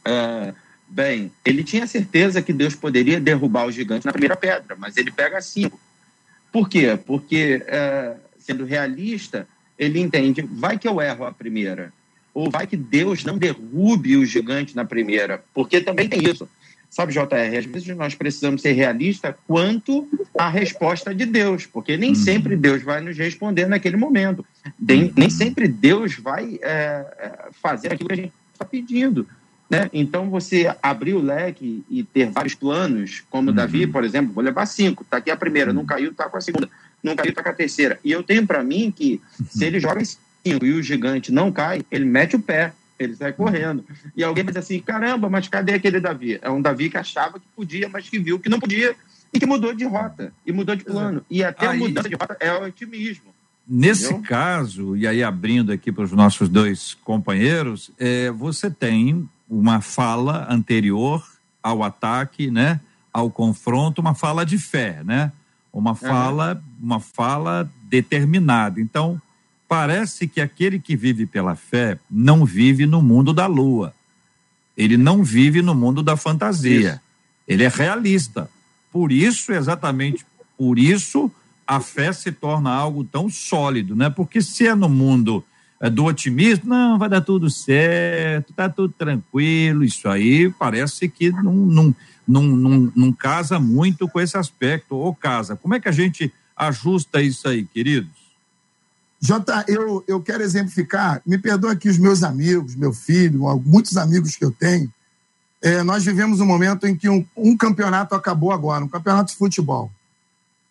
É, 0.04 0.54
bem, 0.88 1.30
ele 1.44 1.62
tinha 1.62 1.86
certeza 1.86 2.40
que 2.40 2.52
Deus 2.52 2.74
poderia 2.74 3.20
derrubar 3.20 3.66
o 3.66 3.72
gigante 3.72 4.06
na 4.06 4.12
primeira 4.12 4.36
pedra, 4.36 4.74
mas 4.76 4.96
ele 4.96 5.10
pega 5.10 5.40
cinco. 5.42 5.78
Por 6.52 6.68
quê? 6.68 6.98
Porque, 7.06 7.62
é, 7.66 8.14
sendo 8.38 8.64
realista, 8.64 9.48
ele 9.78 9.98
entende: 9.98 10.42
vai 10.42 10.78
que 10.78 10.86
eu 10.86 11.00
erro 11.00 11.24
a 11.24 11.32
primeira, 11.32 11.92
ou 12.34 12.50
vai 12.50 12.66
que 12.66 12.76
Deus 12.76 13.24
não 13.24 13.38
derrube 13.38 14.16
o 14.16 14.26
gigante 14.26 14.76
na 14.76 14.84
primeira, 14.84 15.42
porque 15.54 15.80
também 15.80 16.08
tem 16.08 16.22
isso. 16.22 16.48
Sabe, 16.90 17.14
JR, 17.14 17.56
às 17.58 17.64
vezes 17.64 17.96
nós 17.96 18.14
precisamos 18.14 18.60
ser 18.60 18.72
realistas 18.72 19.34
quanto 19.46 20.06
à 20.36 20.50
resposta 20.50 21.14
de 21.14 21.24
Deus, 21.24 21.64
porque 21.64 21.96
nem 21.96 22.10
uhum. 22.10 22.14
sempre 22.14 22.54
Deus 22.54 22.82
vai 22.82 23.00
nos 23.00 23.16
responder 23.16 23.66
naquele 23.66 23.96
momento. 23.96 24.44
Nem, 24.78 25.10
nem 25.16 25.30
sempre 25.30 25.66
Deus 25.66 26.18
vai 26.18 26.58
é, 26.60 27.06
é 27.18 27.48
fazer 27.62 27.94
aquilo 27.94 28.10
que 28.10 28.12
a 28.12 28.16
gente 28.16 28.32
está 28.52 28.66
pedindo. 28.66 29.26
Né? 29.72 29.88
Então, 29.92 30.28
você 30.28 30.74
abrir 30.82 31.14
o 31.14 31.22
leque 31.22 31.82
e 31.88 32.02
ter 32.04 32.30
vários 32.30 32.54
planos, 32.54 33.22
como 33.30 33.48
uhum. 33.48 33.54
Davi, 33.54 33.86
por 33.86 34.04
exemplo, 34.04 34.32
vou 34.32 34.44
levar 34.44 34.66
cinco, 34.66 35.02
está 35.02 35.16
aqui 35.16 35.30
a 35.30 35.36
primeira, 35.36 35.72
não 35.72 35.86
caiu, 35.86 36.10
está 36.10 36.28
com 36.28 36.36
a 36.36 36.40
segunda, 36.40 36.68
não 37.02 37.16
caiu, 37.16 37.30
está 37.30 37.42
com 37.42 37.48
a 37.48 37.54
terceira. 37.54 37.98
E 38.04 38.12
eu 38.12 38.22
tenho 38.22 38.46
para 38.46 38.62
mim 38.62 38.92
que 38.94 39.20
se 39.48 39.64
ele 39.64 39.80
joga 39.80 40.04
cinco 40.04 40.64
e 40.64 40.72
o 40.72 40.82
gigante 40.82 41.32
não 41.32 41.50
cai, 41.50 41.82
ele 41.90 42.04
mete 42.04 42.36
o 42.36 42.40
pé 42.40 42.72
ele 42.98 43.16
sai 43.16 43.32
correndo. 43.32 43.84
E 44.16 44.22
alguém 44.22 44.44
diz 44.44 44.56
assim: 44.56 44.78
caramba, 44.78 45.28
mas 45.28 45.48
cadê 45.48 45.74
aquele 45.74 45.98
Davi? 45.98 46.38
É 46.40 46.50
um 46.50 46.62
Davi 46.62 46.88
que 46.88 46.96
achava 46.96 47.40
que 47.40 47.46
podia, 47.56 47.88
mas 47.88 48.08
que 48.08 48.18
viu 48.18 48.38
que 48.38 48.48
não 48.48 48.60
podia 48.60 48.94
e 49.32 49.40
que 49.40 49.46
mudou 49.46 49.74
de 49.74 49.84
rota 49.84 50.32
e 50.46 50.52
mudou 50.52 50.76
de 50.76 50.84
plano. 50.84 51.24
E 51.28 51.42
até 51.42 51.66
aí, 51.66 51.76
a 51.76 51.80
mudança 51.80 52.08
de 52.08 52.14
rota 52.14 52.36
é 52.38 52.52
o 52.52 52.64
otimismo. 52.64 53.32
Nesse 53.66 54.06
entendeu? 54.06 54.22
caso, 54.22 54.96
e 54.96 55.06
aí 55.06 55.22
abrindo 55.22 55.72
aqui 55.72 55.92
para 55.92 56.04
os 56.04 56.12
nossos 56.12 56.48
dois 56.48 56.94
companheiros, 57.04 57.90
é, 57.98 58.30
você 58.30 58.70
tem 58.70 59.28
uma 59.52 59.82
fala 59.82 60.46
anterior 60.48 61.22
ao 61.62 61.82
ataque, 61.82 62.50
né? 62.50 62.80
Ao 63.12 63.30
confronto, 63.30 64.00
uma 64.00 64.14
fala 64.14 64.46
de 64.46 64.56
fé, 64.56 65.02
né? 65.04 65.30
Uma 65.70 65.94
fala, 65.94 66.54
uhum. 66.54 66.86
uma 66.86 67.00
fala 67.00 67.70
determinada. 67.84 68.80
Então, 68.80 69.20
parece 69.68 70.26
que 70.26 70.40
aquele 70.40 70.78
que 70.78 70.96
vive 70.96 71.26
pela 71.26 71.54
fé 71.54 71.98
não 72.10 72.46
vive 72.46 72.86
no 72.86 73.02
mundo 73.02 73.34
da 73.34 73.46
lua. 73.46 73.94
Ele 74.74 74.96
não 74.96 75.22
vive 75.22 75.60
no 75.60 75.74
mundo 75.74 76.02
da 76.02 76.16
fantasia. 76.16 76.92
Isso. 76.92 77.00
Ele 77.46 77.64
é 77.64 77.68
realista. 77.68 78.48
Por 78.90 79.12
isso, 79.12 79.52
exatamente 79.52 80.24
por 80.56 80.78
isso, 80.78 81.30
a 81.66 81.78
fé 81.78 82.10
se 82.12 82.32
torna 82.32 82.70
algo 82.70 83.04
tão 83.04 83.28
sólido, 83.28 83.94
né? 83.94 84.08
Porque 84.08 84.40
se 84.40 84.66
é 84.66 84.74
no 84.74 84.88
mundo 84.88 85.44
do 85.90 86.04
otimismo, 86.04 86.66
não, 86.66 86.98
vai 86.98 87.08
dar 87.08 87.20
tudo 87.20 87.50
certo, 87.50 88.52
tá 88.52 88.68
tudo 88.68 88.94
tranquilo, 88.96 89.82
isso 89.82 90.08
aí 90.08 90.48
parece 90.50 91.08
que 91.08 91.30
não, 91.30 91.52
não, 91.52 91.96
não, 92.26 92.42
não, 92.42 92.92
não 92.94 93.12
casa 93.12 93.58
muito 93.58 94.08
com 94.08 94.20
esse 94.20 94.36
aspecto, 94.36 94.94
ou 94.94 95.14
casa. 95.14 95.56
Como 95.56 95.74
é 95.74 95.80
que 95.80 95.88
a 95.88 95.92
gente 95.92 96.32
ajusta 96.56 97.20
isso 97.20 97.48
aí, 97.48 97.64
queridos? 97.64 98.22
Jota, 99.20 99.64
eu, 99.68 100.04
eu 100.08 100.20
quero 100.20 100.42
exemplificar, 100.42 101.22
me 101.24 101.38
perdoa 101.38 101.72
aqui 101.72 101.88
os 101.88 101.98
meus 101.98 102.24
amigos, 102.24 102.74
meu 102.74 102.92
filho, 102.92 103.40
muitos 103.64 103.96
amigos 103.96 104.34
que 104.34 104.44
eu 104.44 104.50
tenho. 104.50 104.92
É, 105.62 105.80
nós 105.84 106.04
vivemos 106.04 106.40
um 106.40 106.46
momento 106.46 106.88
em 106.88 106.96
que 106.96 107.08
um, 107.08 107.24
um, 107.36 107.56
campeonato 107.56 108.16
acabou 108.16 108.50
agora, 108.50 108.84
um 108.84 108.88
campeonato 108.88 109.30
de 109.30 109.38
futebol. 109.38 109.92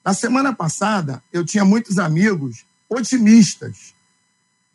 Na 0.03 0.13
semana 0.13 0.53
passada, 0.53 1.23
eu 1.31 1.45
tinha 1.45 1.63
muitos 1.63 1.97
amigos 1.97 2.65
otimistas, 2.89 3.93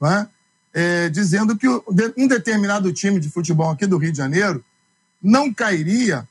né? 0.00 0.28
é, 0.76 1.08
dizendo 1.08 1.56
que 1.56 1.66
um 1.66 2.28
determinado 2.28 2.92
time 2.92 3.18
de 3.18 3.30
futebol 3.30 3.70
aqui 3.70 3.86
do 3.86 3.96
Rio 3.96 4.12
de 4.12 4.18
Janeiro 4.18 4.62
não 5.22 5.52
cairia 5.52 6.28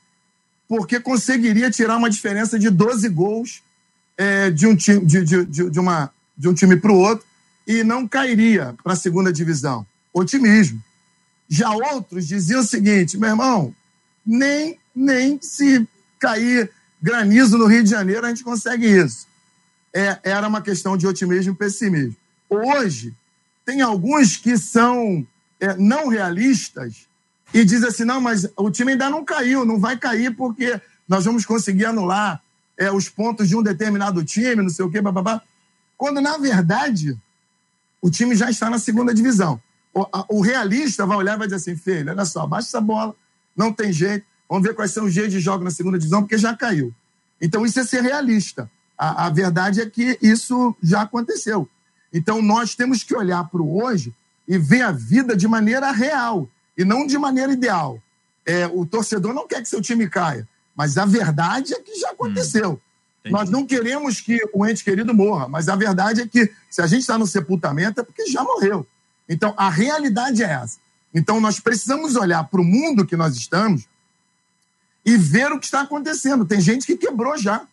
porque 0.68 1.00
conseguiria 1.00 1.68
tirar 1.68 1.96
uma 1.96 2.08
diferença 2.08 2.56
de 2.56 2.70
12 2.70 3.08
gols 3.08 3.60
é, 4.16 4.48
de, 4.50 4.68
um 4.68 4.76
time, 4.76 5.04
de, 5.04 5.24
de, 5.24 5.44
de, 5.44 5.80
uma, 5.80 6.12
de 6.38 6.48
um 6.48 6.54
time 6.54 6.76
para 6.76 6.92
o 6.92 6.96
outro 6.96 7.26
e 7.66 7.82
não 7.82 8.06
cairia 8.06 8.72
para 8.84 8.92
a 8.92 8.96
segunda 8.96 9.32
divisão. 9.32 9.84
Otimismo. 10.12 10.80
Já 11.48 11.70
outros 11.70 12.28
diziam 12.28 12.60
o 12.60 12.64
seguinte, 12.64 13.18
meu 13.18 13.30
irmão, 13.30 13.74
nem, 14.24 14.78
nem 14.94 15.40
se 15.42 15.86
cair 16.20 16.70
granizo 17.02 17.58
no 17.58 17.66
Rio 17.66 17.82
de 17.82 17.90
Janeiro 17.90 18.24
a 18.24 18.28
gente 18.28 18.44
consegue 18.44 18.86
isso. 18.86 19.26
É, 19.92 20.20
era 20.22 20.46
uma 20.46 20.62
questão 20.62 20.96
de 20.96 21.04
otimismo 21.04 21.52
e 21.52 21.56
pessimismo. 21.56 22.16
Hoje, 22.48 23.12
tem 23.66 23.82
alguns 23.82 24.36
que 24.36 24.56
são 24.56 25.26
é, 25.60 25.76
não 25.76 26.08
realistas 26.08 27.08
e 27.52 27.64
diz 27.64 27.82
assim: 27.82 28.04
não, 28.04 28.20
mas 28.20 28.48
o 28.56 28.70
time 28.70 28.92
ainda 28.92 29.10
não 29.10 29.24
caiu, 29.24 29.66
não 29.66 29.78
vai 29.78 29.98
cair 29.98 30.34
porque 30.34 30.80
nós 31.08 31.24
vamos 31.24 31.44
conseguir 31.44 31.84
anular 31.84 32.40
é, 32.78 32.90
os 32.92 33.08
pontos 33.08 33.48
de 33.48 33.56
um 33.56 33.62
determinado 33.62 34.24
time, 34.24 34.62
não 34.62 34.70
sei 34.70 34.84
o 34.84 34.90
quê, 34.90 35.02
babá. 35.02 35.42
Quando, 35.98 36.20
na 36.20 36.38
verdade, 36.38 37.18
o 38.00 38.08
time 38.08 38.36
já 38.36 38.48
está 38.48 38.70
na 38.70 38.78
segunda 38.78 39.12
divisão. 39.12 39.60
O, 39.92 40.02
a, 40.12 40.26
o 40.28 40.40
realista 40.40 41.04
vai 41.04 41.16
olhar 41.16 41.34
e 41.34 41.38
vai 41.38 41.46
dizer 41.48 41.56
assim: 41.56 41.76
filho, 41.76 42.10
olha 42.10 42.24
só, 42.24 42.46
baixa 42.46 42.68
essa 42.68 42.80
bola, 42.80 43.16
não 43.56 43.72
tem 43.72 43.92
jeito, 43.92 44.24
vamos 44.48 44.66
ver 44.66 44.74
quais 44.74 44.92
são 44.92 45.06
os 45.06 45.12
jeitos 45.12 45.32
de 45.32 45.40
jogo 45.40 45.64
na 45.64 45.72
segunda 45.72 45.98
divisão, 45.98 46.22
porque 46.22 46.38
já 46.38 46.54
caiu. 46.54 46.94
Então, 47.40 47.66
isso 47.66 47.80
é 47.80 47.84
ser 47.84 48.02
realista. 48.02 48.70
A, 48.96 49.26
a 49.26 49.30
verdade 49.30 49.80
é 49.80 49.90
que 49.90 50.16
isso 50.22 50.74
já 50.80 51.02
aconteceu. 51.02 51.68
Então, 52.12 52.40
nós 52.40 52.74
temos 52.74 53.02
que 53.02 53.14
olhar 53.14 53.44
para 53.48 53.60
o 53.60 53.82
hoje 53.82 54.14
e 54.46 54.58
ver 54.58 54.82
a 54.82 54.92
vida 54.92 55.36
de 55.36 55.48
maneira 55.48 55.90
real 55.90 56.48
e 56.76 56.84
não 56.84 57.06
de 57.06 57.18
maneira 57.18 57.52
ideal. 57.52 58.00
É, 58.44 58.66
o 58.66 58.86
torcedor 58.86 59.34
não 59.34 59.46
quer 59.46 59.60
que 59.60 59.68
seu 59.68 59.82
time 59.82 60.08
caia, 60.08 60.48
mas 60.74 60.96
a 60.96 61.04
verdade 61.04 61.74
é 61.74 61.80
que 61.80 61.98
já 61.98 62.10
aconteceu. 62.10 62.80
Hum, 63.24 63.30
Nós 63.30 63.50
não 63.50 63.66
queremos 63.66 64.20
que 64.20 64.40
o 64.54 64.64
ente 64.64 64.84
querido 64.84 65.12
morra, 65.12 65.48
mas 65.48 65.68
a 65.68 65.74
verdade 65.74 66.20
é 66.20 66.28
que 66.28 66.52
se 66.70 66.80
a 66.80 66.86
gente 66.86 67.00
está 67.00 67.18
no 67.18 67.26
sepultamento 67.26 68.00
é 68.00 68.04
porque 68.04 68.26
já 68.26 68.44
morreu. 68.44 68.86
Então, 69.28 69.52
a 69.56 69.68
realidade 69.68 70.42
é 70.44 70.46
essa. 70.46 70.78
Então, 71.12 71.40
nós 71.40 71.58
precisamos 71.58 72.14
olhar 72.14 72.44
para 72.44 72.60
o 72.60 72.64
mundo 72.64 73.06
que 73.06 73.16
nós 73.16 73.34
estamos 73.36 73.88
e 75.04 75.16
ver 75.16 75.50
o 75.52 75.58
que 75.58 75.64
está 75.64 75.80
acontecendo. 75.80 76.44
Tem 76.44 76.60
gente 76.60 76.86
que 76.86 76.96
quebrou 76.96 77.36
já. 77.38 77.66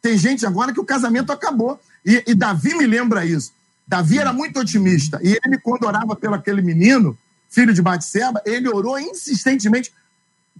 Tem 0.00 0.16
gente 0.16 0.46
agora 0.46 0.72
que 0.72 0.80
o 0.80 0.84
casamento 0.84 1.30
acabou. 1.30 1.80
E, 2.04 2.22
e 2.26 2.34
Davi 2.34 2.74
me 2.74 2.86
lembra 2.86 3.24
isso. 3.26 3.52
Davi 3.86 4.18
era 4.18 4.32
muito 4.32 4.58
otimista. 4.58 5.20
E 5.22 5.38
ele, 5.44 5.58
quando 5.58 5.84
orava 5.84 6.16
pelo 6.16 6.34
aquele 6.34 6.60
menino, 6.60 7.16
filho 7.48 7.72
de 7.72 7.80
Batseba, 7.80 8.42
ele 8.44 8.68
orou 8.68 8.98
insistentemente, 8.98 9.92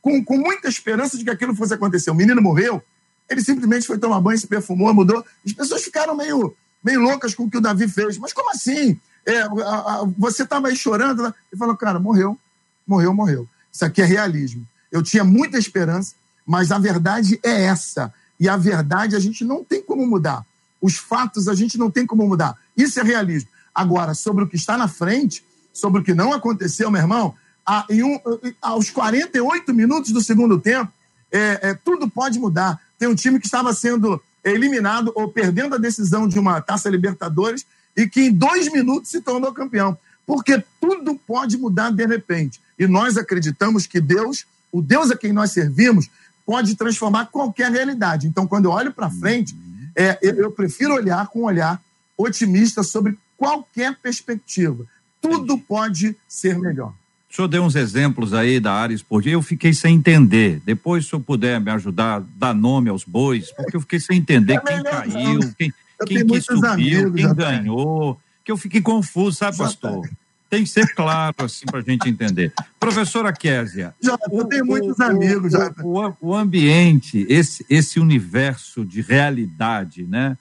com, 0.01 0.25
com 0.25 0.39
muita 0.39 0.69
esperança 0.69 1.19
de 1.19 1.25
que 1.25 1.31
aquilo 1.31 1.55
fosse 1.55 1.75
acontecer. 1.75 2.11
O 2.11 2.15
menino 2.15 2.41
morreu, 2.41 2.83
ele 3.29 3.43
simplesmente 3.43 3.87
foi 3.87 3.99
tomar 3.99 4.21
banho, 4.21 4.39
se 4.39 4.47
perfumou, 4.47 4.95
mudou. 4.95 5.25
As 5.45 5.53
pessoas 5.53 5.83
ficaram 5.83 6.17
meio, 6.17 6.55
meio 6.83 7.01
loucas 7.01 7.35
com 7.35 7.45
o 7.45 7.51
que 7.51 7.59
o 7.59 7.61
Davi 7.61 7.89
fez. 7.89 8.17
Mas 8.19 8.33
como 8.33 8.51
assim? 8.51 8.99
É, 9.27 9.41
a, 9.41 9.47
a, 9.47 10.05
você 10.17 10.45
estava 10.45 10.69
aí 10.69 10.77
chorando? 10.77 11.25
Né? 11.25 11.35
Ele 11.51 11.59
falou, 11.59 11.77
cara, 11.77 11.99
morreu, 11.99 12.39
morreu, 12.87 13.13
morreu. 13.13 13.49
Isso 13.73 13.85
aqui 13.85 14.01
é 14.01 14.05
realismo. 14.05 14.67
Eu 14.93 15.03
tinha 15.03 15.25
muita 15.25 15.59
esperança, 15.59 16.15
mas 16.47 16.71
a 16.71 16.79
verdade 16.79 17.41
é 17.43 17.65
essa. 17.65 18.15
E 18.39 18.49
a 18.49 18.57
verdade 18.57 19.17
a 19.17 19.19
gente 19.19 19.45
não 19.45 19.65
tem 19.65 19.83
como 19.83 20.07
mudar. 20.07 20.47
Os 20.81 20.97
fatos 20.97 21.49
a 21.49 21.55
gente 21.55 21.77
não 21.77 21.91
tem 21.91 22.07
como 22.07 22.27
mudar. 22.27 22.57
Isso 22.77 23.01
é 23.01 23.03
realismo. 23.03 23.49
Agora, 23.75 24.15
sobre 24.15 24.45
o 24.45 24.49
que 24.49 24.57
está 24.57 24.77
na 24.77 24.89
frente, 24.89 25.45
sobre 25.73 26.01
o 26.01 26.05
que 26.05 26.15
não 26.15 26.33
aconteceu, 26.33 26.91
meu 26.91 27.01
irmão, 27.01 27.35
a, 27.65 27.85
um, 27.91 28.21
aos 28.63 28.91
48 28.91 29.75
minutos 29.75 30.13
do 30.13 30.23
segundo 30.23 30.59
tempo, 30.59 30.91
é, 31.31 31.71
é, 31.71 31.75
tudo 31.75 32.09
pode 32.09 32.39
mudar. 32.39 32.81
Tem 32.99 33.09
um 33.09 33.15
time 33.15 33.41
que 33.41 33.47
estava 33.47 33.73
sendo 33.75 34.23
eliminado 34.45 35.13
ou 35.15 35.29
perdendo 35.29 35.75
a 35.75 35.79
decisão 35.79 36.29
de 36.29 36.39
uma 36.39 36.61
taça 36.61 36.89
Libertadores 36.89 37.67
e 37.97 38.07
que 38.09 38.23
em 38.23 38.33
dois 38.33 38.71
minutos 38.71 39.11
se 39.11 39.21
tornou 39.21 39.53
campeão. 39.53 39.99
Porque 40.25 40.63
tudo 40.81 41.15
pode 41.27 41.57
mudar 41.57 41.91
de 41.91 42.07
repente. 42.07 42.61
E 42.79 42.87
nós 42.87 43.17
acreditamos 43.17 43.87
que 43.87 44.01
Deus, 44.01 44.47
o 44.71 44.81
Deus 44.81 45.11
a 45.11 45.17
quem 45.17 45.33
nós 45.33 45.53
servimos, 45.53 46.09
pode 46.45 46.77
transformar 46.77 47.27
qualquer 47.27 47.71
realidade. 47.71 48.27
Então, 48.27 48.47
quando 48.47 48.67
eu 48.67 48.71
olho 48.71 48.93
para 48.93 49.11
frente, 49.11 49.57
é, 49.95 50.19
eu 50.23 50.51
prefiro 50.53 50.95
olhar 50.95 51.27
com 51.29 51.41
um 51.41 51.45
olhar 51.45 51.81
otimista 52.17 52.83
sobre 52.83 53.19
qualquer 53.37 53.97
perspectiva 53.97 54.87
tudo 55.21 55.59
pode 55.59 56.17
ser 56.29 56.59
melhor. 56.59 56.93
O 57.31 57.35
senhor 57.37 57.49
deu 57.49 57.63
uns 57.63 57.75
exemplos 57.75 58.33
aí 58.33 58.61
da 58.61 58.73
área 58.73 58.95
esportiva, 58.95 59.35
eu 59.35 59.43
fiquei 59.43 59.75
sem 59.75 59.97
entender. 59.97 60.63
Depois, 60.65 61.07
se 61.07 61.15
o 61.15 61.21
puder 61.21 61.61
me 61.61 61.71
ajudar, 61.71 62.23
dar 62.37 62.55
nome 62.55 62.89
aos 62.89 63.05
bois, 63.05 63.53
porque 63.53 63.77
eu 63.77 63.81
fiquei 63.81 64.01
sem 64.01 64.19
entender 64.19 64.55
é 64.55 64.61
quem 64.61 64.83
caiu, 64.83 65.41
não. 65.41 65.53
quem, 65.53 65.73
quem 66.07 66.27
que 66.27 66.41
subiu, 66.41 66.71
amigos, 66.71 67.21
quem 67.21 67.35
ganhou, 67.35 68.19
que 68.45 68.51
eu 68.51 68.57
fiquei 68.57 68.81
confuso, 68.81 69.37
sabe, 69.37 69.59
pastor? 69.59 70.09
Tem 70.49 70.63
que 70.63 70.71
ser 70.71 70.95
claro, 70.95 71.35
assim, 71.41 71.67
para 71.67 71.81
a 71.81 71.83
gente 71.83 72.09
entender. 72.09 72.53
Professora 72.79 73.33
Késia. 73.33 73.93
Já, 74.01 74.17
eu 74.31 74.45
tenho 74.45 74.65
muitos 74.65 74.99
amigos, 75.01 75.53
já. 75.53 75.75
O, 75.83 76.29
o, 76.29 76.35
ambiente, 76.35 77.27
esse, 77.29 77.67
esse 77.69 77.99
universo 77.99 78.85
de 78.85 79.03
realidade, 79.03 80.05
né? 80.05 80.39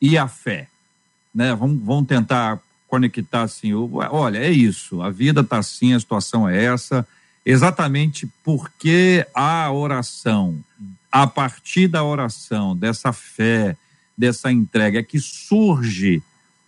E 0.00 0.16
a 0.18 0.28
fé, 0.28 0.68
né? 1.34 1.54
Vamos, 1.54 1.82
vamos 1.82 2.06
tentar 2.06 2.60
conectar 2.88 3.42
assim, 3.42 3.72
olha, 3.72 4.38
é 4.38 4.50
isso, 4.50 5.00
a 5.00 5.10
vida 5.10 5.42
está 5.42 5.58
assim, 5.58 5.94
a 5.94 6.00
situação 6.00 6.48
é 6.48 6.64
essa, 6.64 7.06
exatamente 7.46 8.28
porque 8.42 9.24
a 9.32 9.70
oração, 9.72 10.58
a 11.10 11.24
partir 11.24 11.86
da 11.86 12.02
oração, 12.02 12.76
dessa 12.76 13.12
fé, 13.12 13.76
dessa 14.18 14.50
entrega, 14.50 14.98
é 14.98 15.02
que 15.04 15.20
surge 15.20 16.20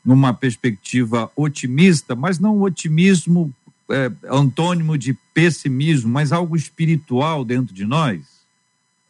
numa 0.05 0.33
perspectiva 0.33 1.31
otimista, 1.35 2.15
mas 2.15 2.39
não 2.39 2.59
um 2.59 2.63
otimismo 2.63 3.53
é, 3.91 4.11
antônimo 4.31 4.97
de 4.97 5.15
pessimismo, 5.35 6.11
mas 6.11 6.33
algo 6.33 6.57
espiritual 6.57 7.45
dentro 7.45 7.75
de 7.75 7.85
nós? 7.85 8.21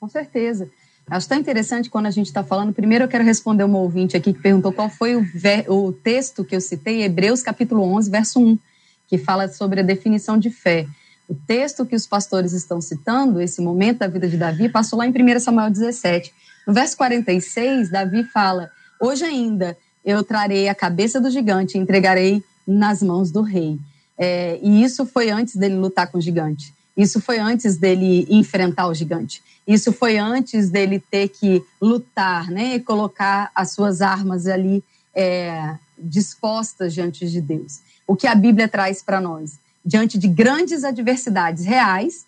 Com 0.01 0.09
certeza. 0.09 0.69
Acho 1.13 1.29
tão 1.29 1.37
interessante 1.37 1.91
quando 1.91 2.07
a 2.07 2.11
gente 2.11 2.29
está 2.29 2.43
falando. 2.43 2.73
Primeiro, 2.73 3.05
eu 3.05 3.09
quero 3.09 3.23
responder 3.23 3.65
uma 3.65 3.77
ouvinte 3.77 4.17
aqui 4.17 4.33
que 4.33 4.41
perguntou 4.41 4.73
qual 4.73 4.89
foi 4.89 5.15
o, 5.15 5.23
ver, 5.23 5.71
o 5.71 5.93
texto 5.93 6.43
que 6.43 6.57
eu 6.57 6.61
citei, 6.61 7.03
Hebreus 7.03 7.43
capítulo 7.43 7.83
11, 7.83 8.11
verso 8.11 8.41
1, 8.41 8.59
que 9.07 9.19
fala 9.19 9.47
sobre 9.47 9.81
a 9.81 9.83
definição 9.83 10.39
de 10.39 10.49
fé. 10.49 10.87
O 11.29 11.35
texto 11.35 11.85
que 11.85 11.95
os 11.95 12.07
pastores 12.07 12.55
estão 12.55 12.81
citando, 12.81 13.43
esse 13.43 13.61
momento 13.61 13.99
da 13.99 14.07
vida 14.07 14.27
de 14.27 14.39
Davi, 14.39 14.71
passou 14.71 14.99
lá 14.99 15.07
em 15.07 15.11
1 15.11 15.41
Samuel 15.41 15.69
17. 15.69 16.33
No 16.67 16.73
verso 16.73 16.97
46, 16.97 17.91
Davi 17.91 18.25
fala: 18.25 18.71
Hoje 18.99 19.23
ainda 19.23 19.77
eu 20.03 20.25
trarei 20.25 20.67
a 20.67 20.75
cabeça 20.75 21.21
do 21.21 21.31
gigante 21.31 21.77
e 21.77 21.81
entregarei 21.81 22.43
nas 22.67 23.03
mãos 23.03 23.31
do 23.31 23.43
rei. 23.43 23.79
É, 24.17 24.59
e 24.63 24.83
isso 24.83 25.05
foi 25.05 25.29
antes 25.29 25.57
dele 25.57 25.75
lutar 25.75 26.11
com 26.11 26.17
o 26.17 26.23
gigante. 26.23 26.73
Isso 26.97 27.21
foi 27.21 27.39
antes 27.39 27.77
dele 27.77 28.27
enfrentar 28.29 28.87
o 28.87 28.95
gigante. 28.95 29.43
Isso 29.67 29.93
foi 29.93 30.19
antes 30.19 30.71
dele 30.71 31.03
ter 31.11 31.29
que 31.29 31.63
lutar, 31.81 32.51
né, 32.51 32.75
e 32.77 32.81
colocar 32.81 33.51
as 33.55 33.73
suas 33.73 34.03
armas 34.03 34.47
ali 34.47 34.83
é, 35.15 35.77
dispostas 35.99 36.93
diante 36.93 37.29
de 37.29 37.41
Deus. 37.41 37.81
O 38.07 38.17
que 38.17 38.27
a 38.27 38.35
Bíblia 38.35 38.69
traz 38.69 39.03
para 39.03 39.21
nós, 39.21 39.59
diante 39.85 40.19
de 40.19 40.29
grandes 40.29 40.85
adversidades 40.85 41.65
reais, 41.65 42.27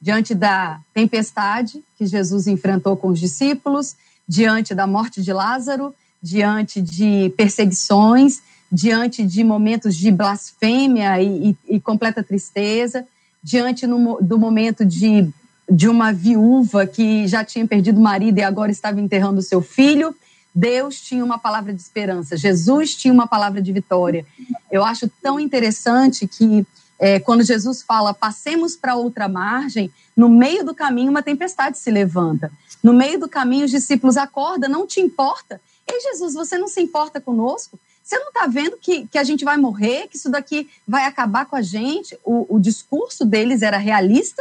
diante 0.00 0.34
da 0.34 0.80
tempestade 0.94 1.82
que 1.98 2.06
Jesus 2.06 2.46
enfrentou 2.46 2.96
com 2.96 3.08
os 3.08 3.18
discípulos, 3.18 3.96
diante 4.28 4.74
da 4.74 4.86
morte 4.86 5.22
de 5.22 5.32
Lázaro, 5.32 5.94
diante 6.22 6.80
de 6.80 7.32
perseguições, 7.36 8.40
diante 8.70 9.24
de 9.24 9.44
momentos 9.44 9.96
de 9.96 10.10
blasfêmia 10.10 11.20
e, 11.22 11.50
e, 11.50 11.76
e 11.76 11.80
completa 11.80 12.22
tristeza, 12.22 13.06
diante 13.46 13.86
no, 13.86 14.18
do 14.20 14.36
momento 14.36 14.84
de 14.84 15.32
de 15.68 15.88
uma 15.88 16.12
viúva 16.12 16.86
que 16.86 17.26
já 17.26 17.44
tinha 17.44 17.66
perdido 17.66 17.98
o 17.98 18.02
marido 18.02 18.38
e 18.38 18.42
agora 18.42 18.70
estava 18.70 19.00
enterrando 19.00 19.42
seu 19.42 19.60
filho. 19.60 20.14
Deus 20.54 21.00
tinha 21.00 21.24
uma 21.24 21.38
palavra 21.38 21.72
de 21.74 21.80
esperança, 21.80 22.36
Jesus 22.36 22.94
tinha 22.94 23.12
uma 23.12 23.26
palavra 23.26 23.60
de 23.60 23.72
vitória. 23.72 24.24
Eu 24.70 24.84
acho 24.84 25.10
tão 25.20 25.38
interessante 25.38 26.26
que 26.26 26.66
é, 26.98 27.20
quando 27.20 27.42
Jesus 27.42 27.82
fala 27.82 28.14
passemos 28.14 28.74
para 28.74 28.94
outra 28.94 29.28
margem, 29.28 29.90
no 30.16 30.28
meio 30.28 30.64
do 30.64 30.74
caminho 30.74 31.10
uma 31.10 31.22
tempestade 31.22 31.78
se 31.78 31.90
levanta. 31.90 32.50
No 32.82 32.92
meio 32.92 33.18
do 33.18 33.28
caminho 33.28 33.66
os 33.66 33.70
discípulos 33.70 34.16
acordam, 34.16 34.70
não 34.70 34.86
te 34.86 35.00
importa? 35.00 35.60
Ei, 35.86 36.00
Jesus, 36.00 36.34
você 36.34 36.56
não 36.56 36.68
se 36.68 36.80
importa 36.80 37.20
conosco? 37.20 37.78
Você 38.06 38.20
não 38.20 38.28
está 38.28 38.46
vendo 38.46 38.76
que, 38.76 39.04
que 39.08 39.18
a 39.18 39.24
gente 39.24 39.44
vai 39.44 39.56
morrer, 39.56 40.06
que 40.06 40.16
isso 40.16 40.30
daqui 40.30 40.70
vai 40.86 41.06
acabar 41.06 41.44
com 41.44 41.56
a 41.56 41.60
gente? 41.60 42.16
O, 42.22 42.54
o 42.54 42.60
discurso 42.60 43.24
deles 43.24 43.62
era 43.62 43.78
realista, 43.78 44.40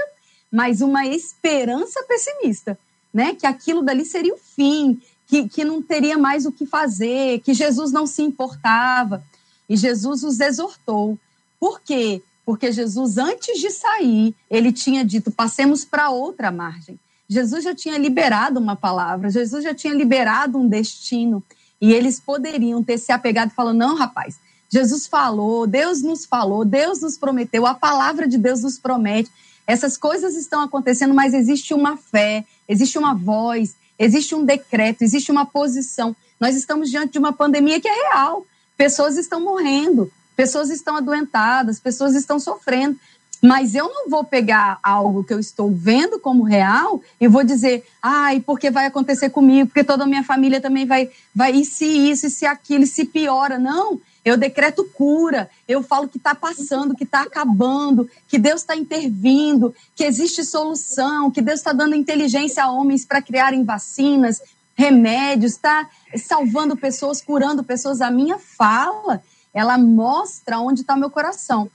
mas 0.52 0.82
uma 0.82 1.08
esperança 1.08 2.04
pessimista, 2.04 2.78
né? 3.12 3.34
Que 3.34 3.48
aquilo 3.48 3.82
dali 3.82 4.06
seria 4.06 4.36
o 4.36 4.38
fim, 4.38 5.02
que, 5.26 5.50
que 5.50 5.66
não 5.66 5.82
teria 5.82 6.16
mais 6.16 6.46
o 6.46 6.52
que 6.52 6.68
fazer, 6.68 7.40
que 7.40 7.56
Jesus 7.56 7.92
não 7.92 8.06
se 8.06 8.22
importava. 8.22 9.24
E 9.68 9.76
Jesus 9.76 10.22
os 10.22 10.40
exortou. 10.40 11.18
Por 11.60 11.82
quê? 11.82 12.22
Porque 12.46 12.72
Jesus, 12.72 13.18
antes 13.18 13.60
de 13.60 13.72
sair, 13.72 14.36
ele 14.48 14.72
tinha 14.72 15.04
dito: 15.04 15.32
passemos 15.32 15.84
para 15.84 16.12
outra 16.12 16.52
margem. 16.52 17.00
Jesus 17.28 17.64
já 17.64 17.74
tinha 17.74 17.98
liberado 17.98 18.60
uma 18.60 18.76
palavra, 18.76 19.32
Jesus 19.32 19.64
já 19.64 19.74
tinha 19.74 19.96
liberado 19.96 20.60
um 20.60 20.70
destino. 20.70 21.44
E 21.82 21.94
eles 21.94 22.20
poderiam 22.20 22.84
ter 22.84 22.98
se 22.98 23.12
apegado 23.12 23.52
e 23.52 23.56
falado: 23.56 23.76
não, 23.76 23.96
rapaz, 23.96 24.40
Jesus 24.70 25.08
falou, 25.08 25.68
Deus 25.68 26.02
nos 26.02 26.26
falou, 26.26 26.66
Deus 26.66 27.02
nos 27.02 27.18
prometeu, 27.18 27.66
a 27.66 27.74
palavra 27.74 28.28
de 28.28 28.38
Deus 28.38 28.64
nos 28.64 28.78
promete. 28.78 29.32
Essas 29.68 29.98
coisas 29.98 30.36
estão 30.36 30.62
acontecendo, 30.62 31.14
mas 31.14 31.34
existe 31.34 31.74
uma 31.74 31.98
fé, 31.98 32.46
existe 32.68 32.98
uma 32.98 33.14
voz, 33.14 33.76
existe 33.98 34.36
um 34.36 34.44
decreto, 34.44 35.02
existe 35.02 35.32
uma 35.32 35.46
posição. 35.46 36.16
Nós 36.40 36.56
estamos 36.56 36.90
diante 36.90 37.14
de 37.14 37.20
uma 37.20 37.34
pandemia 37.34 37.80
que 37.80 37.88
é 37.88 38.10
real. 38.10 38.46
Pessoas 38.78 39.18
estão 39.18 39.40
morrendo, 39.40 40.12
pessoas 40.36 40.70
estão 40.70 40.98
adoentadas, 40.98 41.80
pessoas 41.80 42.14
estão 42.14 42.40
sofrendo. 42.40 43.00
Mas 43.46 43.76
eu 43.76 43.88
não 43.88 44.10
vou 44.10 44.24
pegar 44.24 44.80
algo 44.82 45.24
que 45.24 45.32
eu 45.32 45.40
estou 45.40 45.70
vendo 45.70 46.20
como 46.20 46.42
real 46.42 47.00
e 47.22 47.28
vou 47.28 47.44
dizer, 47.44 47.86
ai, 48.02 48.40
porque 48.40 48.72
vai 48.72 48.88
acontecer 48.88 49.30
comigo, 49.30 49.68
porque 49.68 49.84
toda 49.84 50.04
a 50.04 50.08
minha 50.08 50.24
família 50.24 50.60
também 50.60 50.84
vai, 50.88 51.12
vai, 51.34 51.52
e 51.52 51.64
se 51.64 51.86
isso, 51.86 52.26
e 52.26 52.32
se 52.32 52.48
aquilo, 52.48 52.86
e 52.86 52.88
se 52.88 53.06
piora. 53.06 53.60
Não, 53.60 54.02
eu 54.26 54.36
decreto 54.36 54.84
cura, 54.96 55.48
eu 55.68 55.84
falo 55.84 56.08
que 56.08 56.18
está 56.18 56.34
passando, 56.34 56.96
que 56.96 57.04
está 57.04 57.22
acabando, 57.22 58.10
que 58.28 58.40
Deus 58.40 58.62
está 58.62 58.76
intervindo, 58.76 59.76
que 59.96 60.04
existe 60.04 60.44
solução, 60.44 61.30
que 61.30 61.40
Deus 61.40 61.60
está 61.60 61.72
dando 61.72 61.96
inteligência 61.96 62.64
a 62.64 62.72
homens 62.72 63.06
para 63.06 63.22
criarem 63.22 63.64
vacinas, 63.64 64.42
remédios, 64.76 65.52
está 65.52 65.88
salvando 66.18 66.76
pessoas, 66.76 67.22
curando 67.22 67.64
pessoas. 67.64 68.02
A 68.02 68.10
minha 68.10 68.40
fala, 68.40 69.22
ela 69.54 69.78
mostra 69.78 70.58
onde 70.60 70.82
está 70.82 70.96
meu 70.96 71.12
coração. 71.12 71.70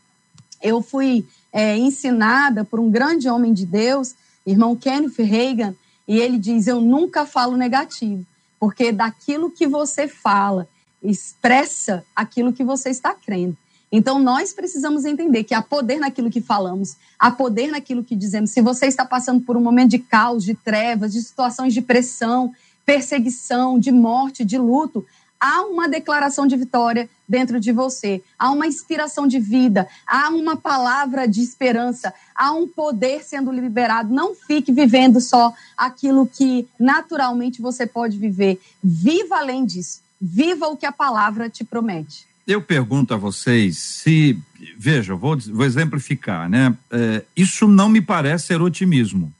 Eu 0.61 0.83
fui 0.83 1.25
é, 1.53 1.77
ensinada 1.77 2.65
por 2.65 2.81
um 2.81 2.91
grande 2.91 3.29
homem 3.29 3.53
de 3.53 3.67
Deus, 3.67 4.15
irmão 4.47 4.77
Kenneth 4.77 5.23
Reagan, 5.23 5.75
e 6.07 6.19
ele 6.19 6.39
diz: 6.39 6.67
Eu 6.67 6.81
nunca 6.81 7.27
falo 7.27 7.57
negativo, 7.57 8.25
porque 8.59 8.93
daquilo 8.93 9.51
que 9.51 9.67
você 9.67 10.09
fala, 10.09 10.69
expressa 11.03 12.05
aquilo 12.15 12.53
que 12.53 12.65
você 12.65 12.91
está 12.91 13.15
crendo. 13.15 13.57
Então, 13.93 14.21
nós 14.21 14.53
precisamos 14.53 15.05
entender 15.05 15.43
que 15.43 15.55
há 15.55 15.61
poder 15.61 15.99
naquilo 15.99 16.31
que 16.31 16.41
falamos, 16.41 16.97
há 17.19 17.31
poder 17.31 17.69
naquilo 17.69 18.05
que 18.05 18.15
dizemos. 18.15 18.51
Se 18.51 18.61
você 18.61 18.87
está 18.87 19.05
passando 19.05 19.41
por 19.41 19.57
um 19.57 19.61
momento 19.61 19.91
de 19.91 19.99
caos, 19.99 20.45
de 20.45 20.55
trevas, 20.55 21.13
de 21.13 21.21
situações 21.21 21.75
de 21.75 21.83
pressão, 21.83 22.53
perseguição, 22.87 23.79
de 23.79 23.91
morte, 23.91 24.45
de 24.45 24.59
luto, 24.59 25.05
há 25.41 25.63
uma 25.63 25.89
declaração 25.89 26.47
de 26.47 26.57
vitória 26.57 27.09
dentro 27.27 27.59
de 27.59 27.73
você, 27.73 28.23
há 28.39 28.51
uma 28.51 28.67
inspiração 28.67 29.27
de 29.27 29.41
vida, 29.41 29.89
há 30.07 30.29
uma 30.29 30.57
palavra 30.57 31.27
de 31.27 31.41
esperança, 31.41 32.13
há 32.35 32.53
um 32.53 32.69
poder 32.69 33.23
sendo 33.23 33.51
liberado. 33.51 34.13
Não 34.13 34.35
fique 34.35 34.71
vivendo 34.71 35.21
só 35.21 35.55
aquilo 35.77 36.27
que 36.27 36.69
naturalmente 36.79 37.63
você 37.63 37.87
pode 37.87 38.19
viver. 38.19 38.61
Viva 38.83 39.39
além 39.39 39.65
disso. 39.65 40.01
Viva 40.21 40.67
o 40.67 40.77
que 40.77 40.85
a 40.85 40.93
palavra 40.93 41.49
te 41.49 41.65
promete. 41.65 42.27
Eu 42.47 42.61
pergunto 42.61 43.15
a 43.15 43.17
vocês 43.17 43.79
se, 43.79 44.39
veja, 44.77 45.15
vou, 45.15 45.39
vou 45.39 45.65
exemplificar, 45.65 46.49
né? 46.49 46.77
É, 46.91 47.25
isso 47.35 47.67
não 47.67 47.89
me 47.89 48.01
parece 48.01 48.49
ser 48.49 48.61
otimismo. 48.61 49.33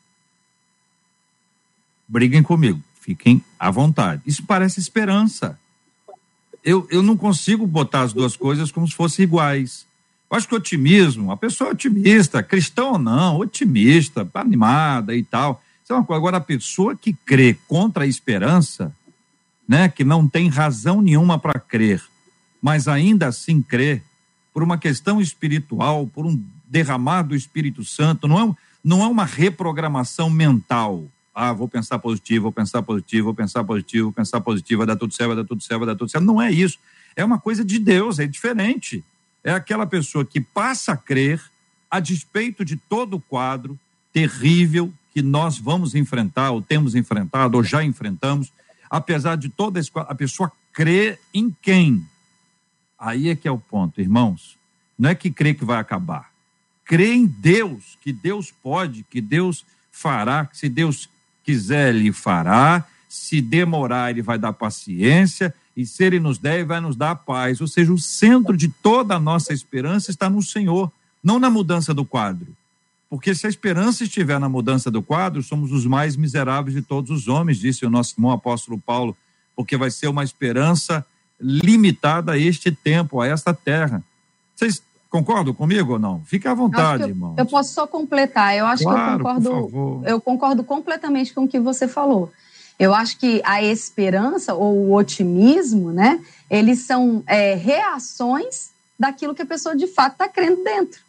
Briguem 2.09 2.43
comigo, 2.43 2.81
fiquem 3.01 3.45
à 3.59 3.71
vontade. 3.71 4.23
Isso 4.25 4.45
parece 4.47 4.81
esperança. 4.81 5.60
Eu, 6.63 6.87
eu 6.91 7.03
não 7.03 7.17
consigo 7.17 7.67
botar 7.67 8.03
as 8.03 8.13
duas 8.13 8.37
coisas 8.37 8.71
como 8.71 8.87
se 8.87 8.95
fossem 8.95 9.23
iguais. 9.25 9.87
Eu 10.31 10.37
acho 10.37 10.47
que 10.47 10.55
otimismo, 10.55 11.33
a 11.33 11.37
pessoa 11.37 11.71
é 11.71 11.73
otimista, 11.73 12.43
cristão 12.43 12.93
ou 12.93 12.99
não, 12.99 13.39
otimista, 13.39 14.29
animada 14.35 15.15
e 15.15 15.23
tal. 15.25 15.63
É. 15.91 16.15
Agora, 16.15 16.37
a 16.37 16.41
pessoa 16.41 16.95
que 16.95 17.13
crê 17.13 17.59
contra 17.67 18.05
a 18.05 18.07
esperança, 18.07 18.95
né, 19.67 19.89
que 19.89 20.05
não 20.05 20.29
tem 20.29 20.49
razão 20.49 21.03
nenhuma 21.03 21.37
para 21.37 21.59
crer, 21.59 22.01
mas 22.63 22.87
ainda 22.87 23.27
assim 23.27 23.61
crê, 23.61 24.03
por 24.53 24.63
uma 24.63 24.79
questão 24.79 25.21
espiritual, 25.21 26.07
por 26.07 26.27
um 26.27 26.41
derramar 26.69 27.23
do 27.23 27.35
Espírito 27.35 27.85
Santo, 27.85 28.29
não 28.29 28.41
é, 28.41 28.55
não 28.85 29.03
é 29.03 29.09
uma 29.09 29.25
reprogramação 29.25 30.31
mental. 30.31 31.05
Ah, 31.35 31.53
vou 31.53 31.69
pensar 31.69 31.99
positivo, 31.99 32.45
vou 32.45 32.53
pensar 32.53 32.83
positivo, 32.83 33.27
vou 33.27 33.35
pensar 33.35 33.65
positivo, 33.65 34.05
vou 34.05 34.13
pensar 34.13 34.41
positivo, 34.41 34.79
vai 34.79 34.87
dar 34.87 34.97
tudo 34.97 35.15
certo, 35.15 35.29
vai 35.29 35.37
dar 35.37 35.45
tudo 35.45 35.63
certo, 35.63 35.79
vai 35.79 35.87
dar 35.87 35.97
tudo 35.97 36.11
certo. 36.11 36.25
Não 36.25 36.43
é 36.43 36.51
isso. 36.51 36.79
É 37.15 37.25
uma 37.25 37.39
coisa 37.39 37.65
de 37.65 37.79
Deus, 37.79 38.19
é 38.19 38.27
diferente. 38.27 39.05
É 39.43 39.53
aquela 39.53 39.87
pessoa 39.87 40.25
que 40.25 40.41
passa 40.41 40.93
a 40.93 40.97
crer 40.97 41.41
a 41.91 41.99
despeito 41.99 42.65
de 42.65 42.77
todo 42.77 43.17
o 43.17 43.21
quadro 43.21 43.79
terrível 44.13 44.93
que 45.13 45.23
nós 45.23 45.59
vamos 45.59 45.95
enfrentar, 45.95 46.51
ou 46.51 46.63
temos 46.63 46.95
enfrentado, 46.95 47.57
ou 47.57 47.65
já 47.65 47.83
enfrentamos, 47.83 48.53
apesar 48.89 49.37
de 49.37 49.49
toda 49.49 49.79
a 49.79 49.83
escola, 49.83 50.07
a 50.09 50.15
pessoa 50.15 50.53
crê 50.73 51.19
em 51.35 51.55
quem? 51.63 52.05
Aí 52.99 53.29
é 53.29 53.37
que 53.37 53.49
é 53.49 53.51
o 53.51 53.59
ponto, 53.59 54.01
irmãos. 54.01 54.57
Não 54.99 55.11
é 55.11 55.15
que 55.15 55.31
crê 55.31 55.55
que 55.55 55.65
vai 55.65 55.79
acabar. 55.79 56.31
Crê 56.85 57.15
em 57.15 57.27
Deus, 57.27 57.97
que 58.03 58.13
Deus 58.13 58.53
pode, 58.63 59.05
que 59.05 59.21
Deus 59.21 59.65
fará, 59.91 60.45
que 60.45 60.57
se 60.57 60.69
Deus 60.69 61.09
quiser, 61.51 61.95
Ele 61.95 62.13
fará. 62.13 62.85
Se 63.09 63.41
demorar, 63.41 64.11
Ele 64.11 64.23
vai 64.23 64.39
dar 64.39 64.53
paciência. 64.53 65.53
E 65.77 65.85
se 65.85 66.05
Ele 66.05 66.21
nos 66.21 66.39
der, 66.39 66.57
Ele 66.57 66.65
vai 66.65 66.81
nos 66.81 66.97
dar 66.97 67.17
paz. 67.17 67.61
Ou 67.61 67.67
seja, 67.67 67.93
o 67.93 67.99
centro 67.99 68.57
de 68.57 68.69
toda 68.69 69.17
a 69.17 69.21
nossa 69.21 69.53
esperança 69.53 70.11
está 70.11 70.31
no 70.31 70.43
Senhor, 70.43 70.91
não 71.23 71.39
na 71.39 71.51
mudança 71.51 71.93
do 71.93 72.05
quadro. 72.05 72.49
Porque 73.09 73.35
se 73.35 73.47
a 73.47 73.51
esperança 73.51 74.05
estiver 74.05 74.39
na 74.39 74.49
mudança 74.49 74.91
do 74.91 75.03
quadro, 75.03 75.43
somos 75.43 75.73
os 75.73 75.85
mais 75.85 76.15
miseráveis 76.15 76.77
de 76.77 76.83
todos 76.83 77.11
os 77.11 77.27
homens, 77.27 77.59
disse 77.59 77.85
o 77.85 77.91
nosso 77.91 78.15
irmão 78.17 78.31
apóstolo 78.31 78.79
Paulo, 78.79 79.17
porque 79.57 79.77
vai 79.77 79.91
ser 79.91 80.07
uma 80.07 80.23
esperança 80.23 81.05
limitada 81.41 82.33
a 82.33 82.39
este 82.39 82.71
tempo, 82.71 83.21
a 83.21 83.27
esta 83.27 83.53
terra. 83.53 84.05
Vocês 84.55 84.81
concordam 85.11 85.53
comigo 85.53 85.95
ou 85.95 85.99
não? 85.99 86.23
Fique 86.25 86.47
à 86.47 86.55
vontade, 86.55 87.03
irmão. 87.03 87.35
Eu 87.37 87.45
posso 87.45 87.75
só 87.75 87.87
completar. 87.87 88.57
Eu 88.57 88.65
acho 88.65 88.85
claro, 88.85 89.25
que 89.25 89.29
eu 89.29 89.35
concordo. 89.35 90.03
Eu 90.07 90.21
concordo 90.21 90.65
completamente 90.65 91.35
com 91.35 91.45
o 91.45 91.49
que 91.49 91.59
você 91.59 91.89
falou. 91.89 92.33
Eu 92.79 92.95
acho 92.95 93.19
que 93.19 93.43
a 93.45 93.63
esperança 93.63 94.55
ou 94.55 94.73
o 94.75 94.95
otimismo, 94.95 95.93
né? 95.93 96.19
Eles 96.49 96.87
são 96.87 97.23
é, 97.27 97.55
reações 97.55 98.71
daquilo 98.99 99.35
que 99.35 99.43
a 99.43 99.47
pessoa 99.47 99.77
de 99.77 99.87
fato 99.87 100.13
está 100.13 100.29
crendo 100.29 100.63
dentro. 100.65 101.01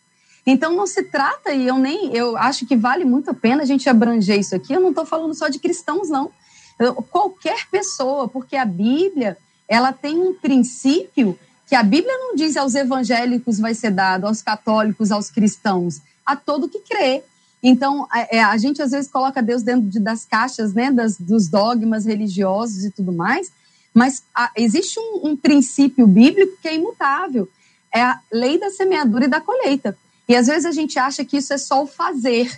Então 0.46 0.76
não 0.76 0.88
se 0.88 1.04
trata, 1.04 1.52
e 1.52 1.68
eu 1.68 1.78
nem 1.78 2.14
eu 2.16 2.36
acho 2.36 2.66
que 2.66 2.76
vale 2.76 3.06
muito 3.06 3.30
a 3.30 3.34
pena 3.34 3.62
a 3.62 3.66
gente 3.66 3.88
abranger 3.88 4.40
isso 4.40 4.56
aqui. 4.56 4.74
Eu 4.74 4.82
não 4.82 4.90
estou 4.90 5.06
falando 5.06 5.36
só 5.36 5.48
de 5.48 5.60
cristãos, 5.60 6.10
não. 6.10 6.32
Eu, 6.80 6.96
qualquer 6.96 7.68
pessoa, 7.70 8.28
porque 8.28 8.58
a 8.58 8.66
Bíblia 8.66 9.38
ela 9.68 9.94
tem 9.94 10.20
um 10.20 10.34
princípio 10.34 11.38
que 11.72 11.76
a 11.78 11.84
Bíblia 11.84 12.18
não 12.18 12.36
diz 12.36 12.58
aos 12.58 12.76
evangélicos 12.76 13.58
vai 13.58 13.74
ser 13.74 13.92
dado, 13.92 14.28
aos 14.28 14.42
católicos, 14.42 15.10
aos 15.10 15.32
cristãos, 15.32 16.02
a 16.26 16.36
todo 16.36 16.68
que 16.68 16.80
crê. 16.80 17.24
Então, 17.64 18.06
a, 18.12 18.28
é, 18.30 18.44
a 18.44 18.58
gente 18.58 18.82
às 18.82 18.92
vezes 18.92 19.10
coloca 19.10 19.42
Deus 19.42 19.64
dentro 19.64 19.90
de, 19.90 19.98
das 19.98 20.26
caixas, 20.26 20.74
né, 20.74 20.92
das, 20.92 21.18
dos 21.18 21.48
dogmas 21.48 22.06
religiosos 22.06 22.84
e 22.84 22.92
tudo 22.92 23.14
mais, 23.14 23.54
mas 23.94 24.22
a, 24.36 24.52
existe 24.58 25.00
um, 25.00 25.30
um 25.30 25.38
princípio 25.38 26.06
bíblico 26.06 26.58
que 26.62 26.68
é 26.68 26.76
imutável, 26.76 27.48
é 27.90 28.02
a 28.02 28.20
lei 28.30 28.60
da 28.60 28.70
semeadura 28.70 29.24
e 29.24 29.30
da 29.30 29.40
colheita. 29.40 29.98
E 30.28 30.36
às 30.36 30.48
vezes 30.48 30.66
a 30.66 30.74
gente 30.74 31.00
acha 31.00 31.24
que 31.24 31.38
isso 31.38 31.54
é 31.54 31.58
só 31.58 31.82
o 31.82 31.88
fazer, 31.88 32.52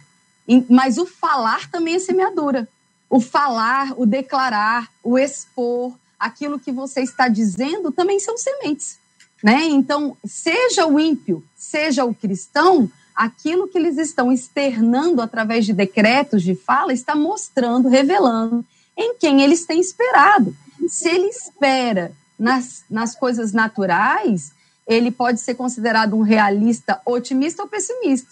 mas 0.68 0.98
o 0.98 1.06
falar 1.06 1.70
também 1.70 1.94
é 1.94 2.00
semeadura. 2.00 2.68
O 3.08 3.22
falar, 3.22 3.94
o 3.96 4.08
declarar, 4.08 4.92
o 5.04 5.20
expor, 5.20 5.94
aquilo 6.20 6.60
que 6.60 6.72
você 6.72 7.02
está 7.02 7.28
dizendo 7.28 7.92
também 7.92 8.20
são 8.20 8.36
sementes. 8.40 9.03
Né? 9.44 9.66
Então, 9.66 10.16
seja 10.24 10.88
o 10.88 10.98
ímpio, 10.98 11.44
seja 11.54 12.06
o 12.06 12.16
cristão, 12.16 12.90
aquilo 13.14 13.68
que 13.68 13.78
eles 13.78 13.98
estão 13.98 14.32
externando 14.32 15.22
através 15.22 15.66
de 15.66 15.74
decretos 15.74 16.42
de 16.42 16.56
fala 16.56 16.94
está 16.94 17.14
mostrando, 17.14 17.90
revelando 17.90 18.66
em 18.98 19.16
quem 19.18 19.42
eles 19.42 19.66
têm 19.66 19.82
esperado. 19.82 20.56
Se 20.88 21.10
ele 21.10 21.28
espera 21.28 22.14
nas, 22.40 22.86
nas 22.90 23.16
coisas 23.16 23.52
naturais, 23.52 24.54
ele 24.88 25.12
pode 25.12 25.42
ser 25.42 25.56
considerado 25.56 26.16
um 26.16 26.22
realista 26.22 27.02
otimista 27.06 27.64
ou 27.64 27.68
pessimista. 27.68 28.32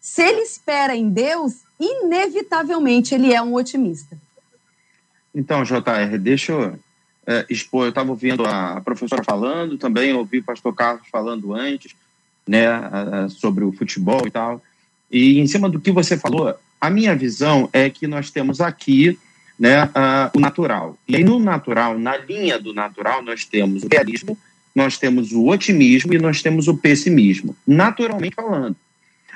Se 0.00 0.22
ele 0.22 0.40
espera 0.40 0.96
em 0.96 1.08
Deus, 1.08 1.62
inevitavelmente 1.78 3.14
ele 3.14 3.32
é 3.32 3.40
um 3.40 3.54
otimista. 3.54 4.18
Então, 5.32 5.62
JR, 5.62 6.18
deixa 6.18 6.52
eu 6.52 6.78
é, 7.28 7.46
expor. 7.48 7.84
Eu 7.84 7.90
estava 7.90 8.10
ouvindo 8.10 8.44
a 8.44 8.80
professora 8.80 9.22
falando, 9.22 9.76
também 9.76 10.12
ouvi 10.14 10.38
o 10.38 10.44
pastor 10.44 10.74
Carlos 10.74 11.06
falando 11.12 11.54
antes, 11.54 11.94
né, 12.46 12.66
sobre 13.28 13.62
o 13.62 13.72
futebol 13.72 14.26
e 14.26 14.30
tal. 14.30 14.62
E 15.10 15.38
em 15.38 15.46
cima 15.46 15.68
do 15.68 15.78
que 15.78 15.92
você 15.92 16.16
falou, 16.16 16.54
a 16.80 16.90
minha 16.90 17.14
visão 17.14 17.68
é 17.72 17.90
que 17.90 18.06
nós 18.06 18.30
temos 18.30 18.60
aqui 18.60 19.18
né, 19.58 19.90
o 20.34 20.40
natural. 20.40 20.96
E 21.06 21.16
aí, 21.16 21.22
no 21.22 21.38
natural, 21.38 21.98
na 21.98 22.16
linha 22.16 22.58
do 22.58 22.72
natural, 22.72 23.22
nós 23.22 23.44
temos 23.44 23.84
o 23.84 23.88
realismo 23.88 24.36
nós 24.78 24.96
temos 24.96 25.32
o 25.32 25.46
otimismo 25.46 26.14
e 26.14 26.18
nós 26.18 26.40
temos 26.40 26.68
o 26.68 26.76
pessimismo, 26.76 27.56
naturalmente 27.66 28.36
falando. 28.36 28.76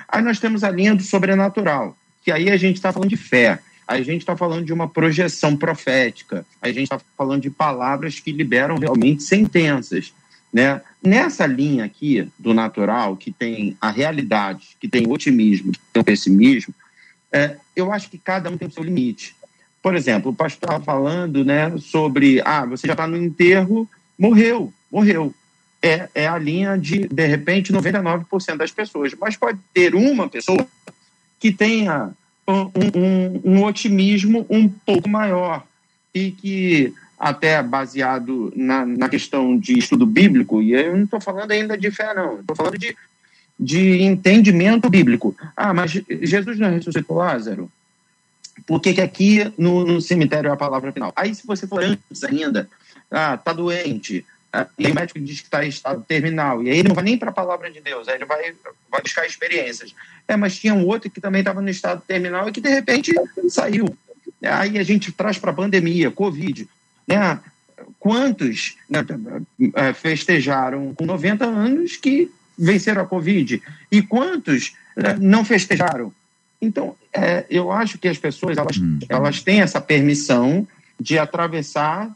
Aí 0.08 0.22
nós 0.22 0.38
temos 0.38 0.62
a 0.62 0.70
linha 0.70 0.94
do 0.94 1.02
sobrenatural, 1.02 1.96
que 2.24 2.30
aí 2.30 2.48
a 2.48 2.56
gente 2.56 2.76
está 2.76 2.92
falando 2.92 3.10
de 3.10 3.16
fé, 3.16 3.58
a 4.00 4.02
gente 4.02 4.20
está 4.20 4.36
falando 4.36 4.64
de 4.64 4.72
uma 4.72 4.88
projeção 4.88 5.56
profética, 5.56 6.46
a 6.60 6.68
gente 6.68 6.84
está 6.84 7.00
falando 7.16 7.42
de 7.42 7.50
palavras 7.50 8.20
que 8.20 8.32
liberam 8.32 8.78
realmente 8.78 9.22
sentenças. 9.22 10.12
Né? 10.52 10.80
Nessa 11.02 11.46
linha 11.46 11.84
aqui 11.84 12.28
do 12.38 12.52
natural, 12.52 13.16
que 13.16 13.32
tem 13.32 13.76
a 13.80 13.90
realidade, 13.90 14.76
que 14.80 14.88
tem 14.88 15.06
o 15.06 15.10
otimismo, 15.10 15.72
que 15.72 15.80
tem 15.92 16.00
o 16.00 16.04
pessimismo, 16.04 16.74
é, 17.30 17.56
eu 17.74 17.90
acho 17.92 18.10
que 18.10 18.18
cada 18.18 18.50
um 18.50 18.56
tem 18.56 18.68
o 18.68 18.72
seu 18.72 18.82
limite. 18.82 19.34
Por 19.82 19.96
exemplo, 19.96 20.30
o 20.30 20.34
pastor 20.34 20.68
estava 20.68 20.84
falando 20.84 21.44
né, 21.44 21.76
sobre, 21.78 22.40
ah, 22.44 22.66
você 22.66 22.86
já 22.86 22.92
está 22.92 23.06
no 23.06 23.16
enterro, 23.16 23.88
morreu 24.18 24.72
morreu. 24.92 25.34
é, 25.80 26.08
é 26.14 26.28
a 26.28 26.38
linha 26.38 26.76
de, 26.76 27.08
de 27.08 27.26
repente, 27.26 27.72
99% 27.72 28.56
das 28.56 28.70
pessoas. 28.70 29.14
Mas 29.18 29.36
pode 29.36 29.58
ter 29.72 29.94
uma 29.94 30.28
pessoa 30.28 30.64
que 31.40 31.50
tenha 31.50 32.12
um, 32.46 32.70
um, 32.74 33.40
um 33.44 33.64
otimismo 33.64 34.46
um 34.50 34.68
pouco 34.68 35.08
maior 35.08 35.64
e 36.14 36.30
que 36.30 36.92
até 37.18 37.62
baseado 37.62 38.52
na, 38.56 38.84
na 38.84 39.08
questão 39.08 39.56
de 39.56 39.78
estudo 39.78 40.04
bíblico, 40.04 40.60
e 40.60 40.72
eu 40.72 40.96
não 40.96 41.04
estou 41.04 41.20
falando 41.20 41.52
ainda 41.52 41.78
de 41.78 41.90
fé, 41.90 42.12
não, 42.12 42.40
estou 42.40 42.56
falando 42.56 42.76
de, 42.76 42.96
de 43.58 44.02
entendimento 44.02 44.90
bíblico. 44.90 45.36
Ah, 45.56 45.72
mas 45.72 45.92
Jesus 45.92 46.58
não 46.58 46.70
ressuscitou 46.70 47.18
Lázaro? 47.18 47.70
Por 48.66 48.80
que, 48.80 48.94
que 48.94 49.00
aqui 49.00 49.52
no, 49.56 49.86
no 49.86 50.00
cemitério 50.00 50.48
é 50.48 50.52
a 50.52 50.56
palavra 50.56 50.90
final? 50.90 51.12
Aí, 51.14 51.32
se 51.32 51.46
você 51.46 51.64
for 51.64 51.82
antes 51.82 52.24
ainda, 52.24 52.68
ah, 53.08 53.36
tá 53.36 53.52
doente, 53.52 54.26
e 54.78 54.86
aí 54.86 54.92
o 54.92 54.94
médico 54.94 55.18
diz 55.18 55.40
que 55.40 55.46
está 55.46 55.64
em 55.64 55.68
estado 55.68 56.04
terminal, 56.06 56.62
e 56.62 56.70
aí 56.70 56.78
ele 56.78 56.88
não 56.88 56.94
vai 56.94 57.04
nem 57.04 57.16
para 57.16 57.30
a 57.30 57.32
palavra 57.34 57.70
de 57.70 57.80
Deus, 57.80 58.06
aí 58.06 58.16
ele 58.16 58.26
vai, 58.26 58.54
vai 58.90 59.00
buscar 59.00 59.26
experiências. 59.26 59.94
É, 60.28 60.36
mas 60.36 60.58
tinha 60.58 60.74
um 60.74 60.86
outro 60.86 61.10
que 61.10 61.20
também 61.20 61.40
estava 61.40 61.62
no 61.62 61.70
estado 61.70 62.02
terminal 62.06 62.48
e 62.48 62.52
que 62.52 62.60
de 62.60 62.68
repente 62.68 63.12
saiu. 63.48 63.96
Aí 64.42 64.78
a 64.78 64.82
gente 64.82 65.10
traz 65.12 65.38
para 65.38 65.52
a 65.52 65.54
pandemia, 65.54 66.10
Covid. 66.10 66.68
Né? 67.06 67.40
Quantos 67.98 68.76
né, 68.88 69.04
eh, 69.74 69.92
festejaram 69.92 70.94
com 70.94 71.06
90 71.06 71.44
anos 71.44 71.96
que 71.96 72.30
venceram 72.58 73.02
a 73.02 73.06
Covid? 73.06 73.62
E 73.90 74.02
quantos 74.02 74.74
né, 74.96 75.16
não 75.18 75.44
festejaram? 75.44 76.12
Então, 76.60 76.96
é, 77.12 77.44
eu 77.48 77.72
acho 77.72 77.98
que 77.98 78.08
as 78.08 78.18
pessoas 78.18 78.58
elas, 78.58 78.76
hum. 78.76 78.98
elas 79.08 79.42
têm 79.42 79.60
essa 79.60 79.80
permissão 79.80 80.66
de 81.00 81.18
atravessar 81.18 82.10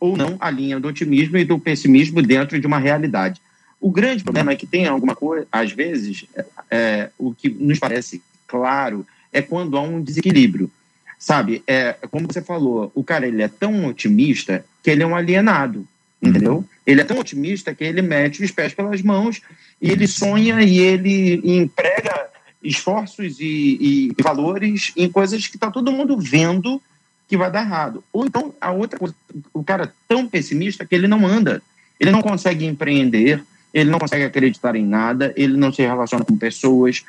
ou 0.00 0.16
não 0.16 0.36
a 0.40 0.50
linha 0.50 0.78
do 0.78 0.88
otimismo 0.88 1.36
e 1.38 1.44
do 1.44 1.58
pessimismo 1.58 2.22
dentro 2.22 2.60
de 2.60 2.66
uma 2.66 2.78
realidade. 2.78 3.40
O 3.80 3.90
grande 3.90 4.24
problema 4.24 4.52
é 4.52 4.56
que 4.56 4.66
tem 4.66 4.86
alguma 4.86 5.14
coisa, 5.14 5.46
às 5.52 5.72
vezes, 5.72 6.26
é, 6.34 6.44
é 6.70 7.10
o 7.16 7.32
que 7.34 7.48
nos 7.48 7.78
parece 7.78 8.22
claro 8.46 9.06
é 9.32 9.42
quando 9.42 9.76
há 9.76 9.82
um 9.82 10.02
desequilíbrio. 10.02 10.70
Sabe, 11.18 11.62
é, 11.66 11.96
como 12.10 12.26
você 12.26 12.40
falou, 12.40 12.92
o 12.94 13.02
cara 13.02 13.26
ele 13.26 13.42
é 13.42 13.48
tão 13.48 13.86
otimista 13.86 14.64
que 14.82 14.90
ele 14.90 15.02
é 15.02 15.06
um 15.06 15.16
alienado, 15.16 15.86
entendeu? 16.22 16.58
Uhum. 16.58 16.64
Ele 16.86 17.00
é 17.00 17.04
tão 17.04 17.18
otimista 17.18 17.74
que 17.74 17.84
ele 17.84 18.02
mete 18.02 18.42
os 18.42 18.50
pés 18.52 18.72
pelas 18.72 19.02
mãos 19.02 19.40
e 19.82 19.90
ele 19.90 20.06
sonha 20.06 20.62
e 20.62 20.78
ele 20.78 21.40
emprega 21.44 22.28
esforços 22.62 23.38
e, 23.40 23.78
e 23.80 24.22
valores 24.22 24.92
em 24.96 25.10
coisas 25.10 25.46
que 25.46 25.56
está 25.56 25.70
todo 25.70 25.92
mundo 25.92 26.16
vendo 26.18 26.80
que 27.28 27.36
vai 27.36 27.50
dar 27.50 27.62
errado. 27.62 28.02
Ou 28.12 28.26
então, 28.26 28.54
a 28.60 28.72
outra 28.72 28.98
coisa, 28.98 29.14
o 29.52 29.62
cara 29.62 29.84
é 29.84 29.90
tão 30.08 30.26
pessimista 30.26 30.84
que 30.86 30.94
ele 30.94 31.06
não 31.06 31.26
anda, 31.26 31.62
ele 32.00 32.10
não 32.10 32.22
consegue 32.22 32.64
empreender, 32.64 33.44
ele 33.72 33.90
não 33.90 33.98
consegue 33.98 34.24
acreditar 34.24 34.74
em 34.74 34.84
nada, 34.84 35.32
ele 35.36 35.56
não 35.56 35.72
se 35.72 35.82
relaciona 35.82 36.24
com 36.24 36.38
pessoas. 36.38 37.04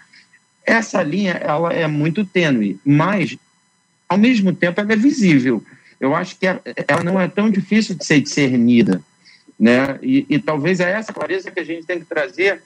Essa 0.66 1.02
linha, 1.02 1.32
ela 1.34 1.72
é 1.72 1.88
muito 1.88 2.26
tênue, 2.26 2.78
mas 2.86 3.38
ao 4.08 4.18
mesmo 4.18 4.54
tempo 4.54 4.82
ela 4.82 4.92
é 4.92 4.98
visível. 4.98 5.64
Eu 6.00 6.14
acho 6.16 6.38
que 6.38 6.46
ela 6.46 7.04
não 7.04 7.20
é 7.20 7.28
tão 7.28 7.50
difícil 7.50 7.96
de 7.96 8.06
ser 8.06 8.20
discernida, 8.22 9.02
né? 9.60 10.00
E, 10.02 10.26
e 10.30 10.40
talvez 10.40 10.80
é 10.80 10.92
essa 10.92 11.14
clareza 11.14 11.52
que 11.52 11.60
a 11.60 11.64
gente 11.64 11.86
tem 11.86 12.00
que 12.00 12.06
trazer 12.06 12.62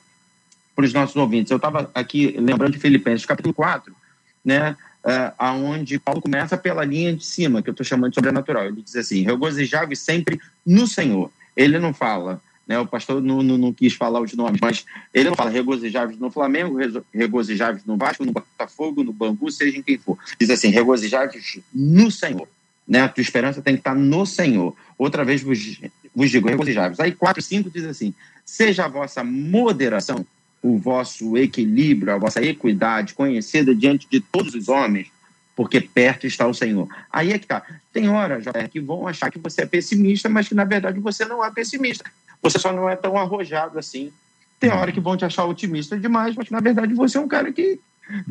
para 0.76 0.86
os 0.86 0.94
nossos 0.94 1.16
ouvintes. 1.16 1.52
Eu 1.52 1.58
estava 1.58 1.89
aqui 1.94 2.36
lembrando 2.38 2.74
de 2.74 2.80
Filipenses, 2.80 3.26
capítulo 3.26 3.54
4, 3.54 3.96
né? 4.44 4.76
Uh, 5.04 5.34
aonde 5.38 6.00
Paulo 6.00 6.22
começa 6.22 6.58
pela 6.58 6.86
linha 6.86 7.13
de 7.13 7.26
cima, 7.26 7.62
que 7.62 7.70
eu 7.70 7.74
estou 7.74 7.86
chamando 7.86 8.12
de 8.12 8.16
sobrenatural. 8.16 8.66
Ele 8.66 8.82
diz 8.82 8.96
assim: 8.96 9.22
regozijai 9.22 9.94
sempre 9.96 10.39
no 10.66 10.88
Senhor. 10.88 11.30
Ele 11.58 11.78
não 11.78 11.94
fala, 11.94 12.42
né? 12.68 12.80
O 12.80 12.86
pastor 12.86 13.22
não, 13.22 13.44
não, 13.44 13.58
não 13.58 13.74
quis 13.74 13.94
falar 13.94 14.22
os 14.22 14.34
nomes, 14.34 14.60
mas 14.62 14.86
ele 15.13 15.30
não 15.30 15.36
fala 15.36 15.50
regozijai 15.50 16.08
no 16.18 16.32
Flamengo, 16.32 16.78
regozijai 17.13 17.78
no 17.86 17.98
Vasco, 17.98 18.24
no 18.24 18.32
Botafogo, 18.32 19.04
no 19.04 19.12
Bangu, 19.12 19.52
seja 19.52 19.78
em 19.78 19.82
quem 19.82 19.98
for. 19.98 20.18
Diz 20.39 20.50
assim: 20.50 20.70
regozijai 20.70 21.30
no 21.74 22.10
Senhor. 22.10 22.48
Né? 22.88 23.02
A 23.02 23.10
tua 23.10 23.22
esperança 23.22 23.62
tem 23.62 23.76
que 23.76 23.82
estar 23.82 23.96
no 23.96 24.26
Senhor. 24.26 24.76
Outra 24.98 25.26
vez 25.26 25.42
vos, 25.42 25.80
vos 26.16 26.30
digo, 26.30 26.48
regozijai 26.48 26.94
Aí 27.00 27.12
4, 27.12 27.42
5 27.42 27.70
diz 27.70 27.84
assim: 27.84 28.13
seja 28.46 28.86
a 28.86 28.88
vossa 28.88 29.24
moderação, 29.24 30.26
o 30.63 30.78
vosso 30.78 31.38
equilíbrio, 31.38 32.13
a 32.13 32.17
vossa 32.17 32.41
equidade 32.41 33.13
conhecida 33.13 33.76
diante 33.76 34.08
de 34.10 34.21
todos 34.21 34.56
os 34.56 34.69
homens, 34.69 35.12
porque 35.54 35.82
perto 35.82 36.26
está 36.26 36.47
o 36.47 36.54
Senhor. 36.54 36.88
Aí 37.12 37.34
é 37.34 37.38
que 37.38 37.45
tá. 37.45 37.62
Tem 37.91 38.10
horas, 38.10 38.45
José, 38.45 38.69
que 38.69 38.80
vão 38.80 39.06
achar 39.06 39.30
que 39.30 39.38
você 39.38 39.63
é 39.63 39.65
pessimista, 39.65 40.30
mas 40.30 40.47
que 40.47 40.56
na 40.56 40.63
verdade 40.63 40.99
você 41.02 41.26
não 41.26 41.43
é 41.43 41.52
pessimista. 41.52 42.10
Você 42.41 42.58
só 42.58 42.71
não 42.71 42.89
é 42.89 42.95
tão 42.95 43.17
arrojado 43.17 43.78
assim. 43.78 44.12
Tem 44.58 44.71
hora 44.71 44.93
que 44.93 45.02
vão 45.02 45.17
te 45.17 45.26
achar 45.26 45.43
otimista 45.43 45.99
demais, 45.99 46.34
mas 46.34 46.49
na 46.49 46.62
verdade 46.62 46.93
você 46.93 47.17
é 47.17 47.21
um 47.21 47.28
cara 47.28 47.52
que, 47.52 47.78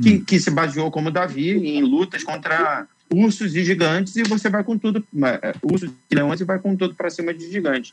que, 0.02 0.14
hum. 0.14 0.24
que 0.24 0.40
se 0.40 0.50
baseou 0.50 0.90
como 0.90 1.10
Davi 1.10 1.50
em 1.50 1.82
lutas 1.82 2.24
contra 2.24 2.86
ursos 3.12 3.54
e 3.54 3.62
gigantes 3.62 4.16
e 4.16 4.22
você 4.22 4.48
vai 4.48 4.64
com 4.64 4.78
tudo, 4.78 5.06
é, 5.42 5.54
ursos 5.62 5.90
e 6.10 6.14
leões 6.14 6.40
e 6.40 6.44
vai 6.44 6.58
com 6.58 6.74
tudo 6.74 6.94
para 6.94 7.10
cima 7.10 7.34
de 7.34 7.50
gigantes. 7.50 7.92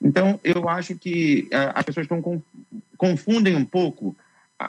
Então, 0.00 0.38
eu 0.44 0.68
acho 0.68 0.94
que 0.94 1.48
é, 1.50 1.72
as 1.74 1.84
pessoas 1.84 2.04
estão 2.04 2.20
confundem 2.98 3.56
um 3.56 3.64
pouco 3.64 4.14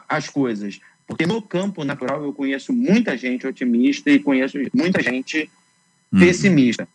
as 0.08 0.30
coisas. 0.30 0.80
Porque 1.08 1.26
no 1.26 1.42
campo 1.42 1.84
natural 1.84 2.24
eu 2.24 2.32
conheço 2.32 2.72
muita 2.72 3.18
gente 3.18 3.48
otimista 3.48 4.12
e 4.12 4.20
conheço 4.20 4.58
muita 4.72 5.02
gente 5.02 5.50
uhum. 6.14 6.20
pessimista. 6.20 6.88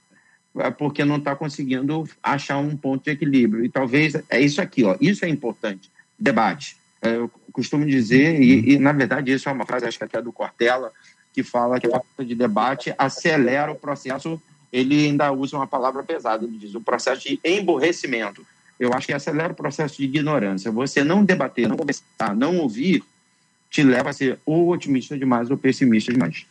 É 0.56 0.70
porque 0.70 1.04
não 1.04 1.16
está 1.16 1.34
conseguindo 1.34 2.08
achar 2.22 2.58
um 2.58 2.76
ponto 2.76 3.02
de 3.02 3.10
equilíbrio. 3.10 3.64
E 3.64 3.68
talvez 3.68 4.14
é 4.30 4.40
isso 4.40 4.62
aqui, 4.62 4.84
ó. 4.84 4.96
Isso 5.00 5.24
é 5.24 5.28
importante. 5.28 5.90
Debate. 6.16 6.76
É, 7.02 7.16
eu 7.16 7.28
costumo 7.52 7.84
dizer, 7.84 8.40
e, 8.40 8.74
e, 8.74 8.78
na 8.78 8.92
verdade 8.92 9.32
isso 9.32 9.48
é 9.48 9.52
uma 9.52 9.66
frase, 9.66 9.86
acho 9.86 9.98
que 9.98 10.04
até 10.04 10.22
do 10.22 10.32
Cortella, 10.32 10.92
que 11.32 11.42
fala 11.42 11.80
que 11.80 11.88
a 11.88 11.90
falta 11.90 12.24
de 12.24 12.36
debate 12.36 12.94
acelera 12.96 13.72
o 13.72 13.74
processo. 13.74 14.40
Ele 14.72 15.06
ainda 15.06 15.30
usa 15.32 15.56
uma 15.56 15.66
palavra 15.66 16.02
pesada, 16.04 16.44
ele 16.44 16.56
diz 16.56 16.74
o 16.74 16.80
processo 16.80 17.28
de 17.28 17.38
emborrecimento. 17.44 18.46
Eu 18.78 18.92
acho 18.92 19.06
que 19.06 19.12
acelera 19.12 19.52
o 19.52 19.56
processo 19.56 19.96
de 19.96 20.04
ignorância. 20.04 20.70
Você 20.70 21.04
não 21.04 21.24
debater, 21.24 21.68
não 21.68 21.76
conversar, 21.76 22.34
não 22.34 22.58
ouvir, 22.58 23.04
te 23.70 23.82
leva 23.82 24.10
a 24.10 24.12
ser 24.12 24.38
ou 24.44 24.70
otimista 24.70 25.18
demais 25.18 25.50
ou 25.50 25.56
pessimista 25.56 26.12
demais. 26.12 26.46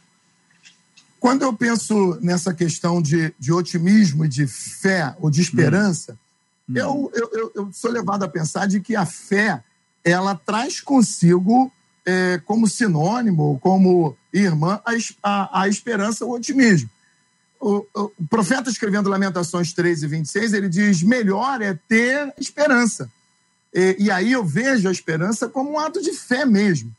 Quando 1.19 1.43
eu 1.43 1.53
penso 1.53 2.19
nessa 2.21 2.53
questão 2.53 3.01
de, 3.01 3.33
de 3.39 3.53
otimismo 3.53 4.25
e 4.25 4.27
de 4.27 4.45
fé 4.45 5.15
ou 5.19 5.29
de 5.29 5.39
esperança, 5.39 6.17
hum. 6.69 6.73
eu, 6.75 7.11
eu, 7.13 7.51
eu, 7.55 7.69
sou 7.71 7.89
levado 7.89 8.23
a 8.23 8.27
pensar 8.27 8.67
de 8.67 8.81
que 8.81 8.93
a 8.93 9.05
fé 9.05 9.63
ela 10.03 10.35
traz 10.35 10.81
consigo 10.81 11.71
é, 12.05 12.41
como 12.43 12.67
sinônimo, 12.67 13.57
como 13.61 14.17
irmã, 14.33 14.81
a, 14.85 14.91
a, 15.23 15.61
a 15.61 15.67
esperança, 15.69 16.25
o 16.25 16.31
otimismo. 16.31 16.89
O, 17.65 17.87
profeta 18.29 18.69
escrevendo 18.69 19.09
Lamentações 19.09 19.71
13 19.71 20.03
e 20.03 20.09
26, 20.09 20.51
ele 20.51 20.67
diz: 20.67 21.01
melhor 21.01 21.61
é 21.61 21.73
ter 21.87 22.33
esperança. 22.37 23.09
E, 23.73 23.95
e 23.99 24.11
aí 24.11 24.33
eu 24.33 24.43
vejo 24.43 24.89
a 24.89 24.91
esperança 24.91 25.47
como 25.47 25.71
um 25.71 25.79
ato 25.79 26.01
de 26.01 26.11
fé 26.11 26.45
mesmo. 26.45 26.93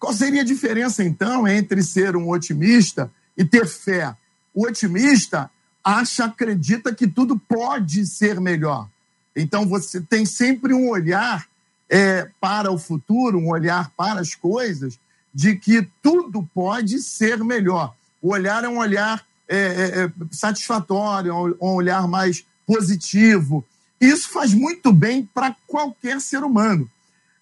Qual 0.00 0.12
seria 0.12 0.40
a 0.40 0.44
diferença, 0.44 1.04
então, 1.04 1.46
entre 1.46 1.80
ser 1.80 2.16
um 2.16 2.28
otimista 2.28 3.08
e 3.36 3.44
ter 3.44 3.68
fé? 3.68 4.16
O 4.52 4.66
otimista 4.66 5.48
acha, 5.84 6.24
acredita 6.24 6.92
que 6.92 7.06
tudo 7.06 7.38
pode 7.38 8.04
ser 8.04 8.40
melhor. 8.40 8.88
Então, 9.34 9.64
você 9.64 10.00
tem 10.00 10.26
sempre 10.26 10.74
um 10.74 10.88
olhar 10.88 11.46
é, 11.88 12.28
para 12.40 12.72
o 12.72 12.78
futuro, 12.78 13.38
um 13.38 13.48
olhar 13.48 13.92
para 13.96 14.20
as 14.20 14.34
coisas, 14.34 14.98
de 15.32 15.54
que 15.54 15.88
tudo 16.02 16.42
pode 16.52 16.98
ser 16.98 17.44
melhor. 17.44 17.94
O 18.20 18.32
olhar 18.32 18.64
é 18.64 18.68
um 18.68 18.78
olhar 18.78 19.24
é, 19.54 20.00
é, 20.00 20.04
é 20.04 20.12
satisfatório, 20.30 21.34
um 21.60 21.74
olhar 21.74 22.06
mais 22.08 22.44
positivo. 22.66 23.64
Isso 24.00 24.28
faz 24.30 24.54
muito 24.54 24.92
bem 24.92 25.28
para 25.32 25.54
qualquer 25.66 26.20
ser 26.20 26.42
humano. 26.42 26.90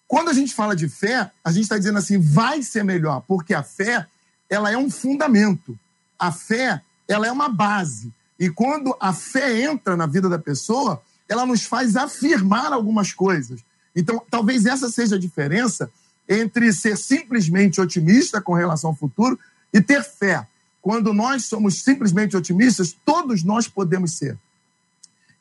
Quando 0.07 0.29
a 0.29 0.33
gente 0.33 0.55
fala 0.55 0.75
de 0.75 0.89
fé, 0.89 1.31
a 1.45 1.53
gente 1.53 1.63
está 1.63 1.79
dizendo 1.79 1.99
assim, 1.99 2.19
vai 2.19 2.63
ser 2.63 2.83
melhor, 2.83 3.23
porque 3.29 3.55
a 3.55 3.63
fé 3.63 4.07
ela 4.49 4.71
é 4.71 4.77
um 4.77 4.91
fundamento. 4.91 5.79
A 6.19 6.33
fé 6.33 6.83
ela 7.07 7.27
é 7.27 7.33
uma 7.33 7.49
base. 7.49 8.13
E 8.39 8.51
quando 8.51 8.97
a 8.99 9.13
fé 9.13 9.63
entra 9.63 9.97
na 9.97 10.07
vida 10.07 10.29
da 10.29 10.39
pessoa, 10.39 11.01
ela 11.29 11.47
nos 11.47 11.63
faz 11.63 11.97
afirmar 11.97 12.73
algumas 12.73 13.13
coisas. 13.13 13.61
Então, 13.95 14.21
talvez 14.29 14.67
essa 14.67 14.91
seja 14.91 15.17
a 15.17 15.19
diferença 15.19 15.91
entre 16.29 16.73
ser 16.73 16.97
simplesmente 16.97 17.81
otimista 17.81 18.41
com 18.41 18.55
relação 18.55 18.91
ao 18.91 18.97
futuro 18.97 19.39
e 19.73 19.81
ter 19.81 20.03
fé. 20.03 20.47
Quando 20.83 21.13
nós 21.13 21.45
somos 21.45 21.83
simplesmente 21.83 22.37
otimistas, 22.37 22.97
todos 23.05 23.43
nós 23.45 23.69
podemos 23.69 24.17
ser. 24.17 24.39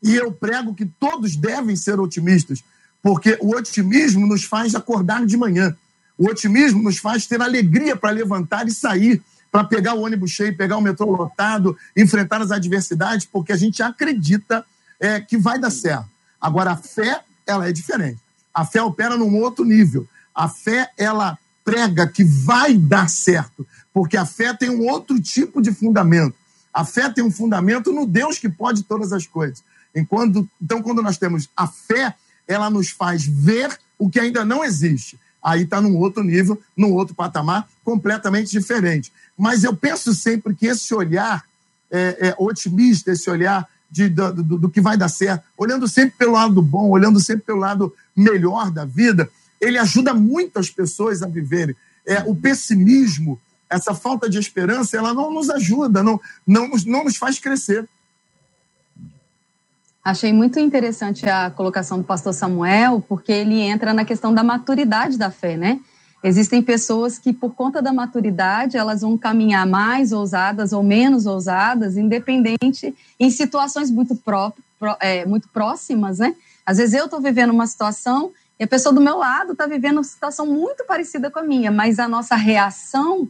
E 0.02 0.16
eu 0.16 0.32
prego 0.32 0.74
que 0.74 0.86
todos 0.86 1.36
devem 1.36 1.76
ser 1.76 2.00
otimistas, 2.00 2.64
porque 3.02 3.38
o 3.42 3.56
otimismo 3.56 4.28
nos 4.28 4.44
faz 4.44 4.76
acordar 4.76 5.26
de 5.26 5.38
manhã. 5.38 5.76
O 6.18 6.28
otimismo 6.28 6.84
nos 6.84 6.98
faz 6.98 7.26
ter 7.26 7.42
alegria 7.42 7.96
para 7.96 8.12
levantar 8.12 8.68
e 8.68 8.72
sair, 8.72 9.22
para 9.52 9.64
pegar 9.64 9.94
o 9.94 10.02
ônibus 10.02 10.32
cheio, 10.32 10.56
pegar 10.56 10.78
o 10.78 10.82
metrô 10.82 11.10
lotado, 11.12 11.78
enfrentar 11.96 12.42
as 12.42 12.52
adversidades, 12.52 13.26
porque 13.26 13.52
a 13.52 13.58
gente 13.58 13.82
acredita 13.82 14.66
é, 15.00 15.20
que 15.22 15.38
vai 15.38 15.58
dar 15.58 15.72
certo. 15.72 16.10
Agora, 16.40 16.72
a 16.72 16.78
fé, 16.78 17.22
ela 17.48 17.68
é 17.68 17.72
diferente. 17.72 18.20
A 18.54 18.66
fé 18.66 18.82
opera 18.82 19.18
num 19.18 19.38
outro 19.38 19.64
nível. 19.64 20.08
A 20.36 20.48
fé, 20.48 20.90
ela 20.98 21.38
prega 21.64 22.08
que 22.08 22.24
vai 22.24 22.76
dar 22.76 23.10
certo, 23.10 23.66
porque 24.00 24.16
a 24.16 24.26
fé 24.26 24.54
tem 24.54 24.70
um 24.70 24.88
outro 24.88 25.22
tipo 25.22 25.62
de 25.62 25.74
fundamento. 25.74 26.34
A 26.74 26.86
fé 26.86 27.10
tem 27.10 27.22
um 27.22 27.30
fundamento 27.30 27.92
no 27.92 28.08
Deus 28.08 28.40
que 28.40 28.48
pode 28.48 28.84
todas 28.84 29.12
as 29.12 29.28
coisas. 29.28 29.62
Enquanto, 29.94 30.48
então, 30.62 30.82
quando 30.82 31.02
nós 31.02 31.18
temos 31.18 31.50
a 31.54 31.68
fé, 31.68 32.16
ela 32.48 32.70
nos 32.70 32.92
faz 32.92 33.26
ver 33.26 33.78
o 33.98 34.10
que 34.10 34.18
ainda 34.18 34.46
não 34.46 34.64
existe. 34.64 35.20
Aí 35.44 35.64
está 35.64 35.82
num 35.82 35.98
outro 35.98 36.24
nível, 36.24 36.58
num 36.78 36.94
outro 36.94 37.14
patamar, 37.14 37.68
completamente 37.84 38.52
diferente. 38.52 39.12
Mas 39.38 39.66
eu 39.66 39.76
penso 39.76 40.16
sempre 40.16 40.56
que 40.56 40.68
esse 40.68 40.96
olhar 40.96 41.44
é, 41.92 42.30
é, 42.30 42.36
otimista, 42.38 43.12
esse 43.12 43.30
olhar 43.30 43.68
de, 43.92 44.08
do, 44.08 44.32
do, 44.32 44.58
do, 44.60 44.70
que 44.70 44.80
vai 44.80 44.96
dar 44.96 45.10
certo, 45.10 45.44
olhando 45.58 45.90
sempre 45.90 46.16
pelo 46.18 46.32
lado 46.32 46.62
bom, 46.62 46.90
olhando 46.90 47.20
sempre 47.20 47.44
pelo 47.44 47.60
lado 47.60 47.94
melhor 48.16 48.72
da 48.72 48.86
vida, 48.86 49.30
ele 49.60 49.78
ajuda 49.78 50.14
muitas 50.14 50.70
pessoas 50.70 51.22
a 51.22 51.28
viverem. 51.28 51.76
É, 52.06 52.22
o 52.22 52.34
pessimismo, 52.34 53.38
essa 53.70 53.94
falta 53.94 54.30
de 54.30 54.40
esperança, 54.40 54.98
ela 54.98 55.14
não 55.14 55.32
nos 55.32 55.50
ajuda, 55.50 56.02
não, 56.02 56.20
não, 56.46 56.70
não 56.86 57.04
nos 57.04 57.18
faz 57.18 57.40
crescer. 57.40 57.88
Achei 60.04 60.34
muito 60.34 60.60
interessante 60.60 61.30
a 61.30 61.52
colocação 61.52 62.00
do 62.00 62.04
pastor 62.04 62.34
Samuel, 62.34 63.04
porque 63.08 63.32
ele 63.32 63.60
entra 63.60 63.94
na 63.94 64.04
questão 64.04 64.34
da 64.34 64.44
maturidade 64.44 65.18
da 65.18 65.30
fé, 65.30 65.56
né? 65.56 65.80
Existem 66.24 66.62
pessoas 66.62 67.18
que, 67.18 67.32
por 67.32 67.54
conta 67.54 67.82
da 67.82 67.94
maturidade, 67.94 68.76
elas 68.76 69.02
vão 69.02 69.18
caminhar 69.18 69.66
mais 69.66 70.12
ousadas 70.12 70.74
ou 70.74 70.84
menos 70.84 71.26
ousadas, 71.26 71.96
independente, 71.96 72.94
em 73.20 73.30
situações 73.30 73.90
muito, 73.90 74.16
pró 74.16 74.52
é, 75.00 75.26
muito 75.26 75.48
próximas, 75.50 76.20
né? 76.20 76.36
Às 76.66 76.78
vezes 76.78 76.96
eu 76.96 77.06
estou 77.06 77.22
vivendo 77.22 77.52
uma 77.52 77.68
situação 77.68 78.32
e 78.60 78.64
a 78.64 78.68
pessoa 78.68 78.94
do 78.94 79.00
meu 79.00 79.18
lado 79.18 79.54
está 79.54 79.66
vivendo 79.66 79.98
uma 79.98 80.04
situação 80.04 80.46
muito 80.46 80.84
parecida 80.86 81.32
com 81.32 81.40
a 81.40 81.44
minha, 81.44 81.72
mas 81.72 82.00
a 82.00 82.08
nossa 82.08 82.36
reação 82.36 83.30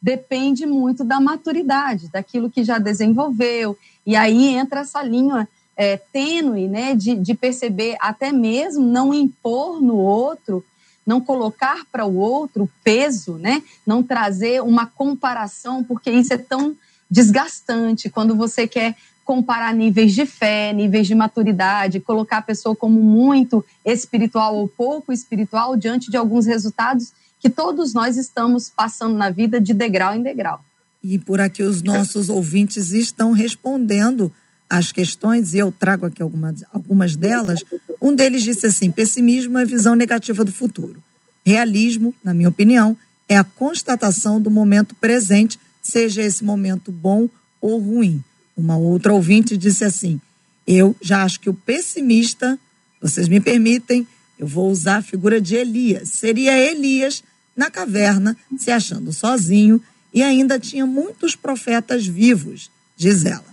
depende 0.00 0.66
muito 0.66 1.04
da 1.04 1.20
maturidade, 1.20 2.08
daquilo 2.08 2.50
que 2.50 2.62
já 2.62 2.78
desenvolveu. 2.78 3.76
E 4.06 4.14
aí 4.16 4.54
entra 4.54 4.80
essa 4.80 5.02
linha 5.02 5.48
é, 5.76 5.96
tênue, 5.96 6.68
né, 6.68 6.94
de, 6.94 7.14
de 7.14 7.34
perceber 7.34 7.96
até 8.00 8.32
mesmo 8.32 8.84
não 8.84 9.12
impor 9.12 9.80
no 9.80 9.96
outro 9.96 10.64
não 11.08 11.22
colocar 11.22 11.86
para 11.90 12.04
o 12.04 12.18
outro 12.18 12.68
peso, 12.84 13.38
né? 13.38 13.62
Não 13.86 14.02
trazer 14.02 14.62
uma 14.62 14.84
comparação, 14.84 15.82
porque 15.82 16.10
isso 16.10 16.34
é 16.34 16.36
tão 16.36 16.76
desgastante 17.10 18.10
quando 18.10 18.36
você 18.36 18.68
quer 18.68 18.94
comparar 19.24 19.72
níveis 19.74 20.14
de 20.14 20.26
fé, 20.26 20.70
níveis 20.70 21.06
de 21.06 21.14
maturidade, 21.14 21.98
colocar 21.98 22.38
a 22.38 22.42
pessoa 22.42 22.76
como 22.76 23.02
muito 23.02 23.64
espiritual 23.86 24.54
ou 24.56 24.68
pouco 24.68 25.10
espiritual 25.10 25.76
diante 25.78 26.10
de 26.10 26.16
alguns 26.18 26.44
resultados 26.44 27.12
que 27.40 27.48
todos 27.48 27.94
nós 27.94 28.16
estamos 28.16 28.68
passando 28.68 29.16
na 29.16 29.30
vida 29.30 29.60
de 29.60 29.72
degrau 29.72 30.14
em 30.14 30.22
degrau. 30.22 30.64
E 31.02 31.18
por 31.18 31.40
aqui 31.40 31.62
os 31.62 31.82
nossos 31.82 32.28
ouvintes 32.28 32.92
estão 32.92 33.32
respondendo 33.32 34.32
as 34.68 34.92
questões, 34.92 35.54
e 35.54 35.58
eu 35.58 35.72
trago 35.72 36.06
aqui 36.06 36.20
algumas, 36.20 36.62
algumas 36.72 37.16
delas. 37.16 37.64
Um 38.02 38.14
deles 38.14 38.42
disse 38.42 38.66
assim: 38.66 38.90
pessimismo 38.90 39.58
é 39.58 39.64
visão 39.64 39.94
negativa 39.94 40.44
do 40.44 40.52
futuro. 40.52 41.02
Realismo, 41.44 42.14
na 42.22 42.34
minha 42.34 42.48
opinião, 42.48 42.96
é 43.28 43.36
a 43.36 43.44
constatação 43.44 44.40
do 44.40 44.50
momento 44.50 44.94
presente, 44.94 45.58
seja 45.80 46.22
esse 46.22 46.44
momento 46.44 46.92
bom 46.92 47.28
ou 47.60 47.78
ruim. 47.78 48.22
Uma 48.56 48.76
outra 48.76 49.12
ouvinte 49.12 49.56
disse 49.56 49.84
assim: 49.84 50.20
Eu 50.66 50.94
já 51.00 51.22
acho 51.22 51.40
que 51.40 51.48
o 51.48 51.54
pessimista, 51.54 52.58
vocês 53.00 53.28
me 53.28 53.40
permitem, 53.40 54.06
eu 54.38 54.46
vou 54.46 54.70
usar 54.70 54.98
a 54.98 55.02
figura 55.02 55.40
de 55.40 55.56
Elias. 55.56 56.10
Seria 56.10 56.56
Elias 56.56 57.22
na 57.56 57.70
caverna, 57.70 58.36
se 58.56 58.70
achando 58.70 59.12
sozinho, 59.12 59.82
e 60.14 60.22
ainda 60.22 60.58
tinha 60.58 60.86
muitos 60.86 61.34
profetas 61.34 62.06
vivos, 62.06 62.70
diz 62.96 63.24
ela. 63.24 63.44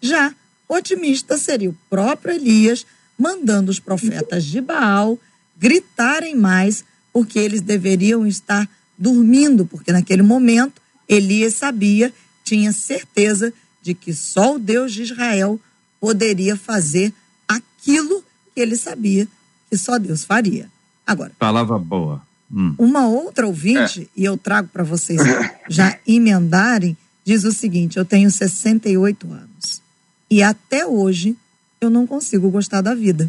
Já 0.00 0.34
otimista 0.68 1.38
seria 1.38 1.70
o 1.70 1.76
próprio 1.88 2.34
Elias 2.34 2.86
mandando 3.18 3.70
os 3.70 3.80
profetas 3.80 4.44
de 4.44 4.60
Baal 4.60 5.18
gritarem 5.56 6.34
mais, 6.34 6.84
porque 7.12 7.38
eles 7.38 7.60
deveriam 7.60 8.26
estar 8.26 8.68
dormindo, 8.98 9.64
porque 9.64 9.92
naquele 9.92 10.22
momento 10.22 10.82
Elias 11.08 11.54
sabia, 11.54 12.12
tinha 12.44 12.72
certeza 12.72 13.52
de 13.82 13.94
que 13.94 14.12
só 14.12 14.56
o 14.56 14.58
Deus 14.58 14.92
de 14.92 15.02
Israel 15.02 15.60
poderia 16.00 16.56
fazer 16.56 17.12
aquilo 17.48 18.22
que 18.54 18.60
ele 18.60 18.76
sabia 18.76 19.28
que 19.74 19.78
só 19.78 19.98
Deus 19.98 20.22
faria. 20.22 20.70
Agora. 21.04 21.32
Palavra 21.36 21.76
boa. 21.76 22.22
Hum. 22.52 22.76
Uma 22.78 23.08
outra 23.08 23.44
ouvinte, 23.44 24.02
é. 24.02 24.20
e 24.20 24.24
eu 24.24 24.38
trago 24.38 24.68
para 24.68 24.84
vocês 24.84 25.20
já 25.68 25.98
emendarem, 26.06 26.96
diz 27.24 27.42
o 27.42 27.50
seguinte: 27.50 27.98
eu 27.98 28.04
tenho 28.04 28.30
68 28.30 29.32
anos. 29.32 29.82
E 30.30 30.42
até 30.42 30.86
hoje 30.86 31.36
eu 31.80 31.90
não 31.90 32.06
consigo 32.06 32.48
gostar 32.50 32.82
da 32.82 32.94
vida. 32.94 33.28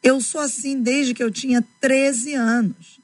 Eu 0.00 0.20
sou 0.20 0.40
assim 0.40 0.80
desde 0.80 1.12
que 1.12 1.22
eu 1.22 1.30
tinha 1.30 1.64
13 1.80 2.34
anos. 2.34 3.00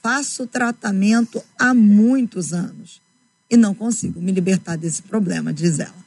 Faço 0.00 0.46
tratamento 0.46 1.42
há 1.58 1.74
muitos 1.74 2.52
anos 2.52 3.02
e 3.50 3.56
não 3.56 3.74
consigo 3.74 4.20
me 4.20 4.30
libertar 4.32 4.76
desse 4.76 5.02
problema, 5.02 5.52
diz 5.52 5.80
ela. 5.80 6.00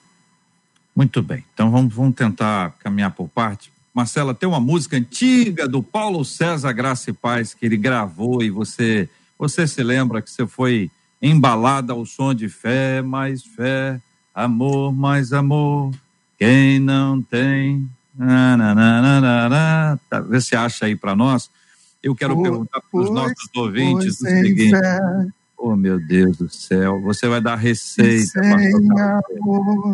Muito 0.96 1.22
bem. 1.22 1.44
Então 1.54 1.70
vamos, 1.70 1.94
vamos 1.94 2.16
tentar 2.16 2.72
caminhar 2.80 3.12
por 3.12 3.28
parte. 3.28 3.73
Marcela, 3.94 4.34
tem 4.34 4.50
uma 4.50 4.60
música 4.60 4.98
antiga 4.98 5.68
do 5.68 5.84
Paulo 5.84 6.26
César 6.26 6.72
Graça 6.74 7.12
e 7.12 7.14
Paz 7.14 7.54
que 7.54 7.66
ele 7.66 7.78
gravou 7.78 8.42
e 8.42 8.50
você 8.50 9.08
você 9.38 9.68
se 9.68 9.84
lembra 9.84 10.22
que 10.22 10.32
você 10.32 10.48
foi 10.48 10.90
embalada 11.22 11.94
ao 11.94 12.06
som 12.06 12.34
de 12.34 12.50
fé, 12.50 13.02
mais 13.02 13.44
fé, 13.44 14.02
amor, 14.34 14.94
mais 14.94 15.34
amor, 15.34 15.92
quem 16.38 16.80
não 16.80 17.22
tem. 17.22 17.88
Tá, 20.10 20.20
vê 20.22 20.40
se 20.42 20.56
acha 20.56 20.86
aí 20.86 20.96
para 20.96 21.16
nós. 21.16 21.50
Eu 22.02 22.16
quero 22.16 22.42
perguntar 22.42 22.82
para 22.82 23.00
os 23.00 23.10
nossos 23.10 23.50
ouvintes 23.56 24.20
o 24.22 24.26
seguinte. 24.26 24.70
Fé. 24.72 25.00
Oh, 25.66 25.78
meu 25.78 25.98
Deus 25.98 26.36
do 26.36 26.50
céu, 26.50 27.00
você 27.00 27.26
vai 27.26 27.40
dar 27.40 27.56
receita. 27.56 28.42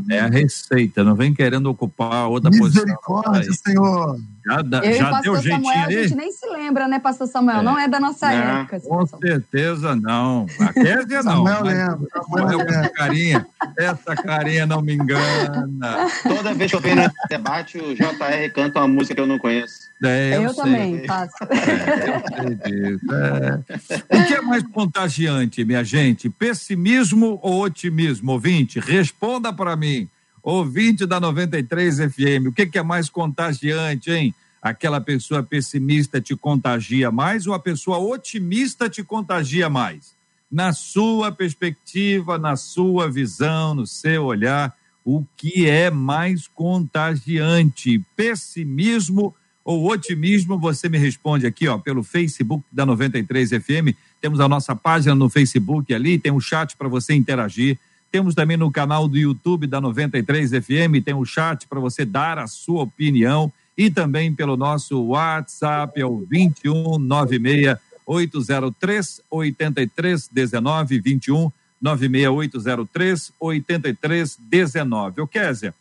É 0.09 0.20
a 0.20 0.26
receita, 0.26 1.03
não 1.03 1.13
vem 1.13 1.32
querendo 1.32 1.67
ocupar 1.67 2.28
outra 2.28 2.49
posição. 2.49 2.82
Misericórdia, 2.82 3.51
Senhor. 3.53 4.20
Já, 4.50 4.62
da, 4.64 4.80
eu 4.80 4.93
já 4.93 5.22
deu 5.22 5.36
jeitinho 5.36 5.64
Samuel, 5.64 5.88
aí? 5.88 5.97
A 5.97 6.02
gente 6.02 6.16
nem 6.16 6.32
se 6.32 6.50
lembra, 6.50 6.88
né, 6.88 7.00
pastor 7.00 7.28
Samuel? 7.28 7.60
É. 7.60 7.62
Não 7.62 7.80
é 7.80 7.88
da 7.88 8.00
nossa 8.00 8.34
é, 8.34 8.62
época. 8.62 8.80
Com 8.80 9.06
certeza 9.06 9.95
não. 9.95 10.47
A 10.60 10.74
Kézia 10.74 11.22
não. 11.24 11.45
Samuel 11.45 11.64
lembra. 11.64 12.08
Samuel 12.12 12.62
essa 12.62 12.89
carinha, 12.89 13.47
essa 13.78 14.16
carinha 14.16 14.66
não 14.66 14.82
me 14.82 14.95
engana. 14.95 16.08
Toda 16.24 16.54
vez 16.56 16.72
que 16.72 16.78
eu 16.78 16.82
venho 16.82 16.95
no 16.95 17.12
debate, 17.30 17.78
o 17.78 17.93
JR 17.93 18.52
canta 18.54 18.80
uma 18.80 18.88
música 18.88 19.14
que 19.14 19.22
eu 19.22 19.28
não 19.28 19.38
conheço. 19.38 19.89
É, 20.04 20.38
eu, 20.38 20.43
eu 20.43 20.54
também 20.54 21.06
faço. 21.06 21.36
É, 21.50 22.10
eu 22.16 22.56
sei 22.56 22.56
disso. 22.56 23.06
É. 23.14 24.18
O 24.18 24.28
que 24.28 24.34
é 24.34 24.41
mais 24.41 24.64
contagiante, 24.64 25.64
minha 25.64 25.84
gente? 25.84 26.30
Pessimismo 26.30 27.38
ou 27.43 27.64
otimismo? 27.64 28.32
Ouvinte, 28.32 28.80
responda 28.80 29.52
para 29.52 29.76
mim. 29.76 30.10
Ouvinte 30.41 31.05
da 31.05 31.19
93 31.19 31.97
FM, 31.97 32.47
o 32.47 32.51
que, 32.51 32.65
que 32.65 32.77
é 32.77 32.83
mais 32.83 33.09
contagiante, 33.09 34.11
hein? 34.11 34.33
Aquela 34.61 34.99
pessoa 34.99 35.41
pessimista 35.41 36.19
te 36.19 36.35
contagia 36.35 37.11
mais 37.11 37.47
ou 37.47 37.53
a 37.53 37.59
pessoa 37.59 37.97
otimista 37.97 38.89
te 38.89 39.03
contagia 39.03 39.69
mais? 39.69 40.13
Na 40.51 40.73
sua 40.73 41.31
perspectiva, 41.31 42.37
na 42.37 42.55
sua 42.55 43.09
visão, 43.09 43.73
no 43.73 43.85
seu 43.85 44.25
olhar, 44.25 44.75
o 45.05 45.23
que 45.37 45.67
é 45.67 45.89
mais 45.89 46.47
contagiante? 46.47 48.03
Pessimismo 48.15 49.33
ou 49.63 49.89
otimismo? 49.89 50.59
Você 50.59 50.89
me 50.89 50.97
responde 50.97 51.45
aqui, 51.45 51.67
ó, 51.67 51.77
pelo 51.77 52.03
Facebook 52.03 52.63
da 52.71 52.85
93 52.85 53.51
FM. 53.51 53.95
Temos 54.19 54.39
a 54.39 54.47
nossa 54.47 54.75
página 54.75 55.15
no 55.15 55.29
Facebook 55.29 55.93
ali, 55.93 56.19
tem 56.19 56.31
um 56.31 56.39
chat 56.39 56.75
para 56.75 56.87
você 56.87 57.13
interagir. 57.13 57.77
Temos 58.12 58.34
também 58.34 58.57
no 58.57 58.72
canal 58.72 59.07
do 59.07 59.18
YouTube 59.18 59.68
da 59.68 59.80
93 59.80 60.51
FM, 60.51 61.03
tem 61.05 61.14
um 61.14 61.26
chat 61.26 61.68
para 61.68 61.80
você 61.80 62.03
dar 62.03 62.39
a 62.39 62.47
sua 62.47 62.84
opinião 62.84 63.51
e 63.78 63.89
também 63.89 64.34
pelo 64.34 64.57
nosso 64.57 64.99
WhatsApp, 65.01 66.01
é 66.01 66.05
o 66.05 66.26
2196 66.30 67.78
803 68.05 69.22
8319 69.30 70.99
21 70.99 71.51
96803 71.82 73.32
8319. 73.39 75.22
Ô 75.22 75.28
Kézia, 75.28 75.74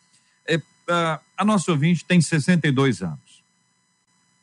é, 0.47 0.61
a, 0.89 1.19
a 1.39 1.45
nossa 1.45 1.73
ouvinte 1.73 2.05
tem 2.05 2.21
62 2.21 3.03
anos. 3.03 3.19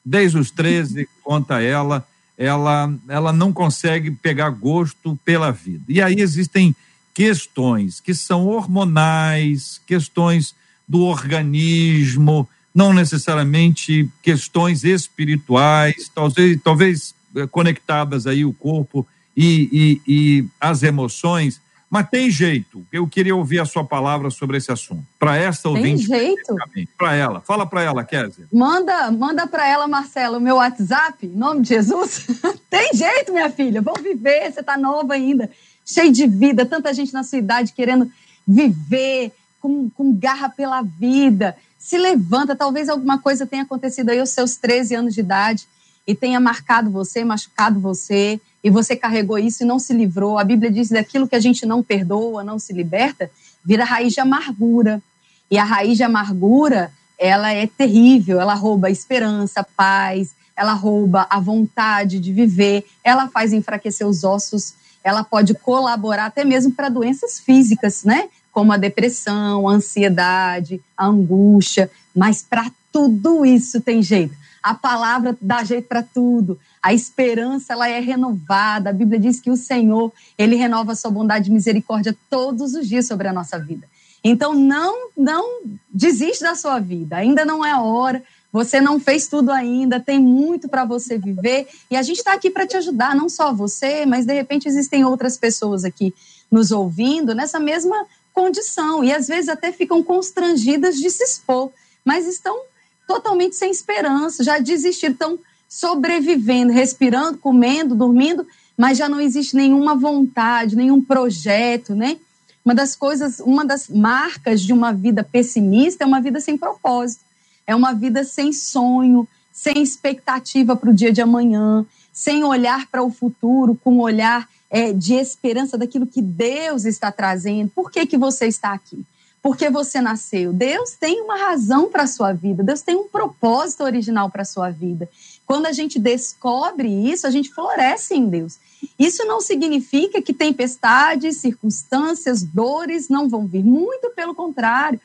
Desde 0.03 0.37
os 0.37 0.51
13, 0.51 1.07
conta 1.23 1.61
ela, 1.61 2.05
ela, 2.37 2.93
ela 3.07 3.31
não 3.31 3.53
consegue 3.53 4.11
pegar 4.11 4.49
gosto 4.49 5.17
pela 5.23 5.51
vida. 5.51 5.85
E 5.87 6.01
aí 6.01 6.15
existem 6.19 6.75
questões 7.15 8.01
que 8.01 8.13
são 8.13 8.45
hormonais, 8.45 9.81
questões 9.87 10.53
do 10.87 11.01
organismo, 11.01 12.47
não 12.73 12.93
necessariamente 12.93 14.07
questões 14.21 14.83
espirituais, 14.83 16.11
talvez, 16.13 16.59
talvez 16.61 17.15
eh, 17.33 17.47
conectadas 17.47 18.27
aí 18.27 18.43
o 18.43 18.51
corpo 18.51 19.07
e, 19.35 20.01
e, 20.05 20.13
e 20.13 20.45
as 20.59 20.83
emoções, 20.83 21.61
mas 21.89 22.09
tem 22.09 22.29
jeito. 22.29 22.85
Eu 22.91 23.07
queria 23.07 23.33
ouvir 23.33 23.59
a 23.59 23.65
sua 23.65 23.85
palavra 23.85 24.29
sobre 24.29 24.57
esse 24.57 24.69
assunto. 24.69 25.05
Para 25.17 25.37
essa 25.37 25.69
ouvinte. 25.69 26.09
Tem 26.09 26.19
jeito. 26.19 26.55
Para 26.97 27.15
ela. 27.15 27.39
Fala 27.39 27.65
para 27.65 27.83
ela, 27.83 28.03
Kézia. 28.03 28.45
Manda, 28.51 29.09
manda 29.11 29.47
para 29.47 29.65
ela, 29.65 29.87
Marcelo, 29.87 30.37
o 30.37 30.41
meu 30.41 30.55
WhatsApp, 30.55 31.25
em 31.25 31.29
nome 31.29 31.61
de 31.61 31.69
Jesus. 31.69 32.27
tem 32.69 32.93
jeito, 32.93 33.31
minha 33.31 33.49
filha. 33.49 33.81
Vamos 33.81 34.01
viver. 34.01 34.51
Você 34.51 34.59
está 34.59 34.75
nova 34.75 35.13
ainda, 35.13 35.49
cheio 35.85 36.11
de 36.11 36.25
vida. 36.27 36.65
Tanta 36.65 36.93
gente 36.93 37.13
na 37.13 37.23
sua 37.23 37.37
idade 37.37 37.73
querendo 37.73 38.11
viver 38.47 39.31
com, 39.61 39.89
com 39.89 40.13
garra 40.13 40.49
pela 40.49 40.81
vida. 40.81 41.55
Se 41.77 41.97
levanta. 41.97 42.55
Talvez 42.55 42.89
alguma 42.89 43.19
coisa 43.19 43.45
tenha 43.45 43.63
acontecido 43.63 44.09
aí 44.09 44.19
aos 44.19 44.31
seus 44.31 44.55
13 44.55 44.95
anos 44.95 45.13
de 45.13 45.19
idade 45.19 45.67
e 46.07 46.13
tenha 46.13 46.39
marcado 46.39 46.89
você, 46.89 47.23
machucado 47.23 47.79
você, 47.79 48.39
e 48.63 48.69
você 48.69 48.95
carregou 48.95 49.37
isso 49.37 49.63
e 49.63 49.65
não 49.65 49.79
se 49.79 49.93
livrou. 49.93 50.39
A 50.39 50.43
Bíblia 50.43 50.71
diz 50.71 50.89
daquilo 50.89 51.27
que 51.27 51.35
a 51.35 51.39
gente 51.39 51.65
não 51.65 51.83
perdoa, 51.83 52.43
não 52.43 52.57
se 52.57 52.73
liberta, 52.73 53.29
vira 53.63 53.83
raiz 53.83 54.13
de 54.13 54.19
amargura. 54.19 55.01
E 55.49 55.57
a 55.57 55.63
raiz 55.63 55.97
de 55.97 56.03
amargura, 56.03 56.91
ela 57.17 57.51
é 57.51 57.67
terrível, 57.67 58.41
ela 58.41 58.55
rouba 58.55 58.87
a 58.87 58.91
esperança, 58.91 59.63
paz, 59.75 60.35
ela 60.55 60.73
rouba 60.73 61.27
a 61.29 61.39
vontade 61.39 62.19
de 62.19 62.31
viver, 62.31 62.85
ela 63.03 63.27
faz 63.27 63.53
enfraquecer 63.53 64.07
os 64.07 64.23
ossos, 64.23 64.73
ela 65.05 65.23
pode 65.23 65.53
colaborar 65.53 66.25
até 66.25 66.43
mesmo 66.43 66.73
para 66.73 66.89
doenças 66.89 67.39
físicas, 67.39 68.03
né? 68.03 68.27
Como 68.51 68.73
a 68.73 68.77
depressão, 68.77 69.69
a 69.69 69.71
ansiedade, 69.71 70.81
a 70.97 71.05
angústia, 71.05 71.89
mas 72.13 72.41
para 72.41 72.69
tudo 72.91 73.45
isso 73.45 73.79
tem 73.79 74.01
jeito 74.01 74.35
a 74.65 74.73
palavra 74.73 75.37
dá 75.39 75.63
jeito 75.63 75.87
para 75.87 76.01
tudo. 76.01 76.59
A 76.81 76.91
esperança 76.91 77.73
ela 77.73 77.87
é 77.87 77.99
renovada. 77.99 78.89
A 78.89 78.93
Bíblia 78.93 79.19
diz 79.19 79.39
que 79.39 79.51
o 79.51 79.55
Senhor, 79.55 80.11
ele 80.35 80.55
renova 80.55 80.93
a 80.93 80.95
sua 80.95 81.11
bondade 81.11 81.51
e 81.51 81.53
misericórdia 81.53 82.17
todos 82.31 82.73
os 82.73 82.89
dias 82.89 83.05
sobre 83.05 83.27
a 83.27 83.33
nossa 83.33 83.59
vida. 83.59 83.87
Então 84.23 84.55
não 84.55 85.11
não 85.15 85.61
desiste 85.87 86.43
da 86.43 86.55
sua 86.55 86.79
vida. 86.79 87.17
Ainda 87.17 87.45
não 87.45 87.63
é 87.63 87.73
a 87.73 87.81
hora. 87.83 88.23
Você 88.55 88.79
não 88.79 89.01
fez 89.01 89.27
tudo 89.27 89.51
ainda, 89.51 89.99
tem 89.99 90.17
muito 90.17 90.69
para 90.69 90.85
você 90.85 91.17
viver. 91.17 91.67
E 91.91 91.97
a 91.97 92.01
gente 92.01 92.19
está 92.19 92.31
aqui 92.31 92.49
para 92.49 92.65
te 92.65 92.77
ajudar, 92.77 93.13
não 93.13 93.27
só 93.27 93.53
você, 93.53 94.05
mas 94.05 94.25
de 94.25 94.33
repente 94.33 94.65
existem 94.65 95.03
outras 95.03 95.35
pessoas 95.37 95.83
aqui 95.83 96.13
nos 96.49 96.71
ouvindo 96.71 97.35
nessa 97.35 97.59
mesma 97.59 98.05
condição. 98.31 99.03
E 99.03 99.11
às 99.11 99.27
vezes 99.27 99.49
até 99.49 99.73
ficam 99.73 100.01
constrangidas 100.01 100.95
de 100.95 101.09
se 101.09 101.21
expor, 101.21 101.69
mas 102.05 102.25
estão 102.25 102.61
totalmente 103.05 103.57
sem 103.57 103.69
esperança, 103.69 104.41
já 104.41 104.57
desistiram, 104.57 105.11
estão 105.11 105.39
sobrevivendo, 105.67 106.71
respirando, 106.71 107.37
comendo, 107.37 107.93
dormindo, 107.93 108.47
mas 108.77 108.97
já 108.97 109.09
não 109.09 109.19
existe 109.19 109.53
nenhuma 109.53 109.95
vontade, 109.97 110.77
nenhum 110.77 111.01
projeto, 111.01 111.93
né? 111.93 112.15
Uma 112.63 112.73
das 112.73 112.95
coisas, 112.95 113.41
uma 113.41 113.65
das 113.65 113.89
marcas 113.89 114.61
de 114.61 114.71
uma 114.71 114.93
vida 114.93 115.25
pessimista 115.25 116.05
é 116.05 116.07
uma 116.07 116.21
vida 116.21 116.39
sem 116.39 116.57
propósito, 116.57 117.24
é 117.65 117.75
uma 117.75 117.93
vida 117.93 118.23
sem 118.23 118.51
sonho, 118.53 119.27
sem 119.51 119.81
expectativa 119.81 120.75
para 120.75 120.89
o 120.89 120.93
dia 120.93 121.11
de 121.11 121.21
amanhã, 121.21 121.85
sem 122.11 122.43
olhar 122.43 122.87
para 122.87 123.03
o 123.03 123.11
futuro 123.11 123.79
com 123.83 123.93
um 123.93 124.01
olhar 124.01 124.47
é, 124.69 124.91
de 124.91 125.13
esperança 125.13 125.77
daquilo 125.77 126.07
que 126.07 126.21
Deus 126.21 126.85
está 126.85 127.11
trazendo. 127.11 127.71
Por 127.73 127.91
que, 127.91 128.05
que 128.05 128.17
você 128.17 128.47
está 128.47 128.73
aqui? 128.73 129.05
porque 129.45 129.69
você 129.69 130.01
nasceu. 130.01 130.51
Deus 130.51 130.93
tem 130.93 131.21
uma 131.21 131.37
razão 131.37 131.87
para 131.87 132.01
a 132.01 132.07
sua 132.07 132.33
vida, 132.33 132.63
Deus 132.63 132.81
tem 132.81 132.95
um 132.95 133.07
propósito 133.07 133.83
original 133.83 134.27
para 134.27 134.41
a 134.41 134.45
sua 134.45 134.71
vida. 134.71 135.07
Quando 135.45 135.67
a 135.67 135.71
gente 135.71 135.99
descobre 135.99 136.87
isso, 136.87 137.27
a 137.27 137.29
gente 137.29 137.53
floresce 137.53 138.15
em 138.15 138.27
Deus. 138.27 138.57
Isso 138.97 139.23
não 139.25 139.39
significa 139.39 140.19
que 140.19 140.33
tempestades, 140.33 141.37
circunstâncias, 141.37 142.41
dores 142.41 143.07
não 143.07 143.29
vão 143.29 143.45
vir. 143.45 143.63
Muito 143.63 144.09
pelo 144.15 144.33
contrário. 144.33 144.99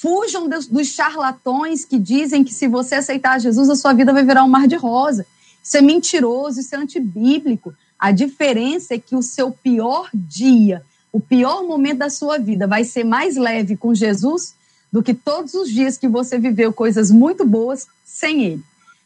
Fujam 0.00 0.48
dos, 0.48 0.66
dos 0.66 0.88
charlatões 0.88 1.84
que 1.84 1.98
dizem 1.98 2.44
que 2.44 2.52
se 2.52 2.68
você 2.68 2.96
aceitar 2.96 3.40
Jesus, 3.40 3.68
a 3.68 3.76
sua 3.76 3.92
vida 3.92 4.12
vai 4.12 4.24
virar 4.24 4.44
um 4.44 4.48
mar 4.48 4.66
de 4.66 4.76
rosa. 4.76 5.26
Isso 5.62 5.76
é 5.76 5.80
mentiroso, 5.80 6.60
isso 6.60 6.74
é 6.74 6.78
antibíblico. 6.78 7.74
A 7.98 8.12
diferença 8.12 8.94
é 8.94 8.98
que 8.98 9.16
o 9.16 9.22
seu 9.22 9.50
pior 9.50 10.08
dia 10.14 10.84
o 11.12 11.20
pior 11.20 11.64
momento 11.64 11.98
da 11.98 12.10
sua 12.10 12.38
vida 12.38 12.66
vai 12.66 12.84
ser 12.84 13.04
mais 13.04 13.36
leve 13.36 13.76
com 13.76 13.94
Jesus 13.94 14.54
do 14.92 15.02
que 15.02 15.14
todos 15.14 15.54
os 15.54 15.70
dias 15.70 15.96
que 15.96 16.08
você 16.08 16.38
viveu 16.38 16.72
coisas 16.72 17.10
muito 17.10 17.44
boas 17.46 17.86
sem 18.04 18.44
Ele. 18.44 18.62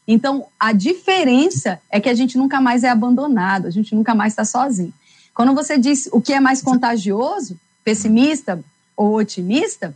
Então, 0.07 0.45
a 0.59 0.73
diferença 0.73 1.79
é 1.89 1.99
que 1.99 2.09
a 2.09 2.13
gente 2.13 2.37
nunca 2.37 2.59
mais 2.59 2.83
é 2.83 2.89
abandonado, 2.89 3.67
a 3.67 3.71
gente 3.71 3.95
nunca 3.95 4.13
mais 4.13 4.33
está 4.33 4.43
sozinho. 4.43 4.93
Quando 5.33 5.55
você 5.55 5.77
diz 5.77 6.09
o 6.11 6.21
que 6.21 6.33
é 6.33 6.39
mais 6.39 6.61
contagioso, 6.61 7.57
pessimista 7.83 8.63
ou 8.95 9.15
otimista, 9.17 9.95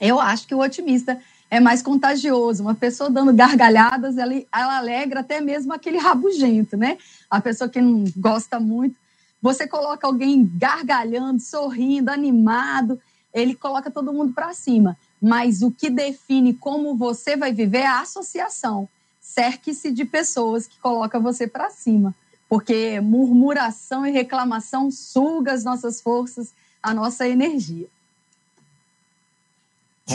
eu 0.00 0.20
acho 0.20 0.46
que 0.46 0.54
o 0.54 0.60
otimista 0.60 1.20
é 1.50 1.60
mais 1.60 1.82
contagioso. 1.82 2.62
Uma 2.62 2.74
pessoa 2.74 3.10
dando 3.10 3.32
gargalhadas, 3.32 4.16
ela, 4.16 4.34
ela 4.52 4.78
alegra 4.78 5.20
até 5.20 5.40
mesmo 5.40 5.72
aquele 5.72 5.98
rabugento, 5.98 6.76
né? 6.76 6.96
A 7.28 7.40
pessoa 7.40 7.68
que 7.68 7.80
não 7.80 8.04
gosta 8.16 8.58
muito 8.58 8.96
você 9.42 9.66
coloca 9.66 10.06
alguém 10.06 10.50
gargalhando, 10.56 11.40
sorrindo, 11.40 12.10
animado, 12.10 13.00
ele 13.32 13.54
coloca 13.54 13.90
todo 13.90 14.12
mundo 14.12 14.32
para 14.32 14.52
cima. 14.52 14.98
Mas 15.20 15.62
o 15.62 15.70
que 15.70 15.88
define 15.88 16.52
como 16.52 16.96
você 16.96 17.36
vai 17.36 17.52
viver 17.52 17.78
é 17.78 17.86
a 17.86 18.00
associação. 18.00 18.88
Cerque-se 19.20 19.90
de 19.90 20.04
pessoas 20.04 20.66
que 20.66 20.78
colocam 20.78 21.22
você 21.22 21.46
para 21.46 21.70
cima, 21.70 22.14
porque 22.48 23.00
murmuração 23.00 24.06
e 24.06 24.10
reclamação 24.10 24.90
suga 24.90 25.52
as 25.52 25.64
nossas 25.64 26.00
forças, 26.00 26.52
a 26.82 26.92
nossa 26.92 27.28
energia. 27.28 27.86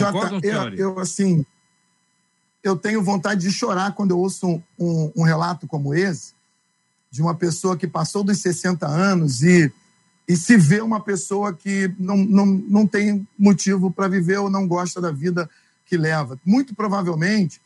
Jota, 0.00 0.46
eu, 0.46 0.74
eu, 0.74 0.98
assim, 0.98 1.44
eu 2.62 2.76
tenho 2.76 3.02
vontade 3.02 3.42
de 3.42 3.52
chorar 3.52 3.94
quando 3.94 4.10
eu 4.10 4.18
ouço 4.18 4.46
um, 4.46 4.62
um, 4.78 5.12
um 5.16 5.22
relato 5.22 5.66
como 5.66 5.94
esse, 5.94 6.34
de 7.10 7.22
uma 7.22 7.34
pessoa 7.34 7.76
que 7.76 7.86
passou 7.86 8.22
dos 8.22 8.38
60 8.38 8.86
anos 8.86 9.42
e, 9.42 9.72
e 10.28 10.36
se 10.36 10.56
vê 10.56 10.80
uma 10.80 11.00
pessoa 11.00 11.52
que 11.52 11.94
não, 11.98 12.16
não, 12.16 12.46
não 12.46 12.86
tem 12.86 13.26
motivo 13.38 13.90
para 13.90 14.08
viver 14.08 14.38
ou 14.38 14.50
não 14.50 14.66
gosta 14.66 15.00
da 15.00 15.10
vida 15.10 15.48
que 15.84 15.96
leva. 15.96 16.38
Muito 16.44 16.74
provavelmente 16.74 17.60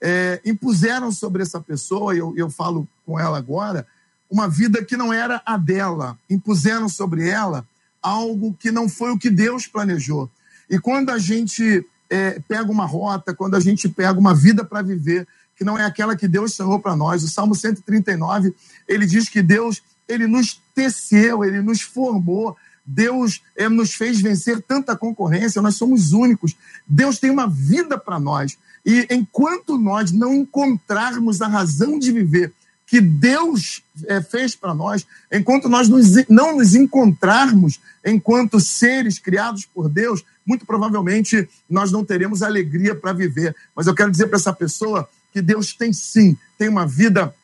é, 0.00 0.38
impuseram 0.44 1.10
sobre 1.10 1.42
essa 1.42 1.58
pessoa, 1.58 2.14
e 2.14 2.18
eu, 2.18 2.34
eu 2.36 2.50
falo 2.50 2.86
com 3.06 3.18
ela 3.18 3.38
agora, 3.38 3.86
uma 4.30 4.46
vida 4.46 4.84
que 4.84 4.96
não 4.96 5.12
era 5.12 5.40
a 5.46 5.56
dela. 5.56 6.18
Impuseram 6.28 6.88
sobre 6.90 7.28
ela 7.28 7.66
algo 8.02 8.54
que 8.54 8.70
não 8.70 8.86
foi 8.86 9.10
o 9.10 9.18
que 9.18 9.30
Deus 9.30 9.66
planejou. 9.66 10.30
E 10.68 10.78
quando 10.78 11.10
a 11.10 11.18
gente 11.18 11.86
é, 12.10 12.40
pega 12.46 12.70
uma 12.70 12.86
rota, 12.86 13.34
quando 13.34 13.54
a 13.54 13.60
gente 13.60 13.88
pega 13.88 14.18
uma 14.18 14.34
vida 14.34 14.64
para 14.64 14.82
viver 14.82 15.26
que 15.56 15.64
não 15.64 15.78
é 15.78 15.84
aquela 15.84 16.16
que 16.16 16.26
Deus 16.26 16.54
sonhou 16.54 16.78
para 16.80 16.96
nós. 16.96 17.22
O 17.22 17.28
Salmo 17.28 17.54
139, 17.54 18.54
ele 18.88 19.06
diz 19.06 19.28
que 19.28 19.42
Deus, 19.42 19.82
ele 20.08 20.26
nos 20.26 20.60
teceu, 20.74 21.44
ele 21.44 21.60
nos 21.60 21.80
formou. 21.80 22.56
Deus 22.86 23.40
é, 23.56 23.68
nos 23.68 23.94
fez 23.94 24.20
vencer 24.20 24.60
tanta 24.60 24.94
concorrência, 24.94 25.62
nós 25.62 25.76
somos 25.76 26.12
únicos. 26.12 26.54
Deus 26.86 27.18
tem 27.18 27.30
uma 27.30 27.48
vida 27.48 27.96
para 27.96 28.20
nós. 28.20 28.58
E 28.84 29.06
enquanto 29.10 29.78
nós 29.78 30.12
não 30.12 30.34
encontrarmos 30.34 31.40
a 31.40 31.48
razão 31.48 31.98
de 31.98 32.12
viver 32.12 32.52
que 32.86 33.00
Deus 33.00 33.82
é, 34.06 34.20
fez 34.20 34.54
para 34.54 34.74
nós, 34.74 35.06
enquanto 35.32 35.68
nós 35.68 35.88
nos, 35.88 36.28
não 36.28 36.56
nos 36.56 36.74
encontrarmos 36.74 37.80
enquanto 38.04 38.60
seres 38.60 39.18
criados 39.18 39.64
por 39.64 39.88
Deus, 39.88 40.22
muito 40.46 40.66
provavelmente 40.66 41.48
nós 41.68 41.90
não 41.90 42.04
teremos 42.04 42.42
alegria 42.42 42.94
para 42.94 43.12
viver. 43.12 43.56
Mas 43.74 43.86
eu 43.86 43.94
quero 43.94 44.10
dizer 44.10 44.26
para 44.26 44.36
essa 44.36 44.52
pessoa 44.52 45.08
que 45.32 45.40
Deus 45.40 45.72
tem 45.72 45.92
sim, 45.92 46.36
tem 46.58 46.68
uma 46.68 46.86
vida 46.86 47.34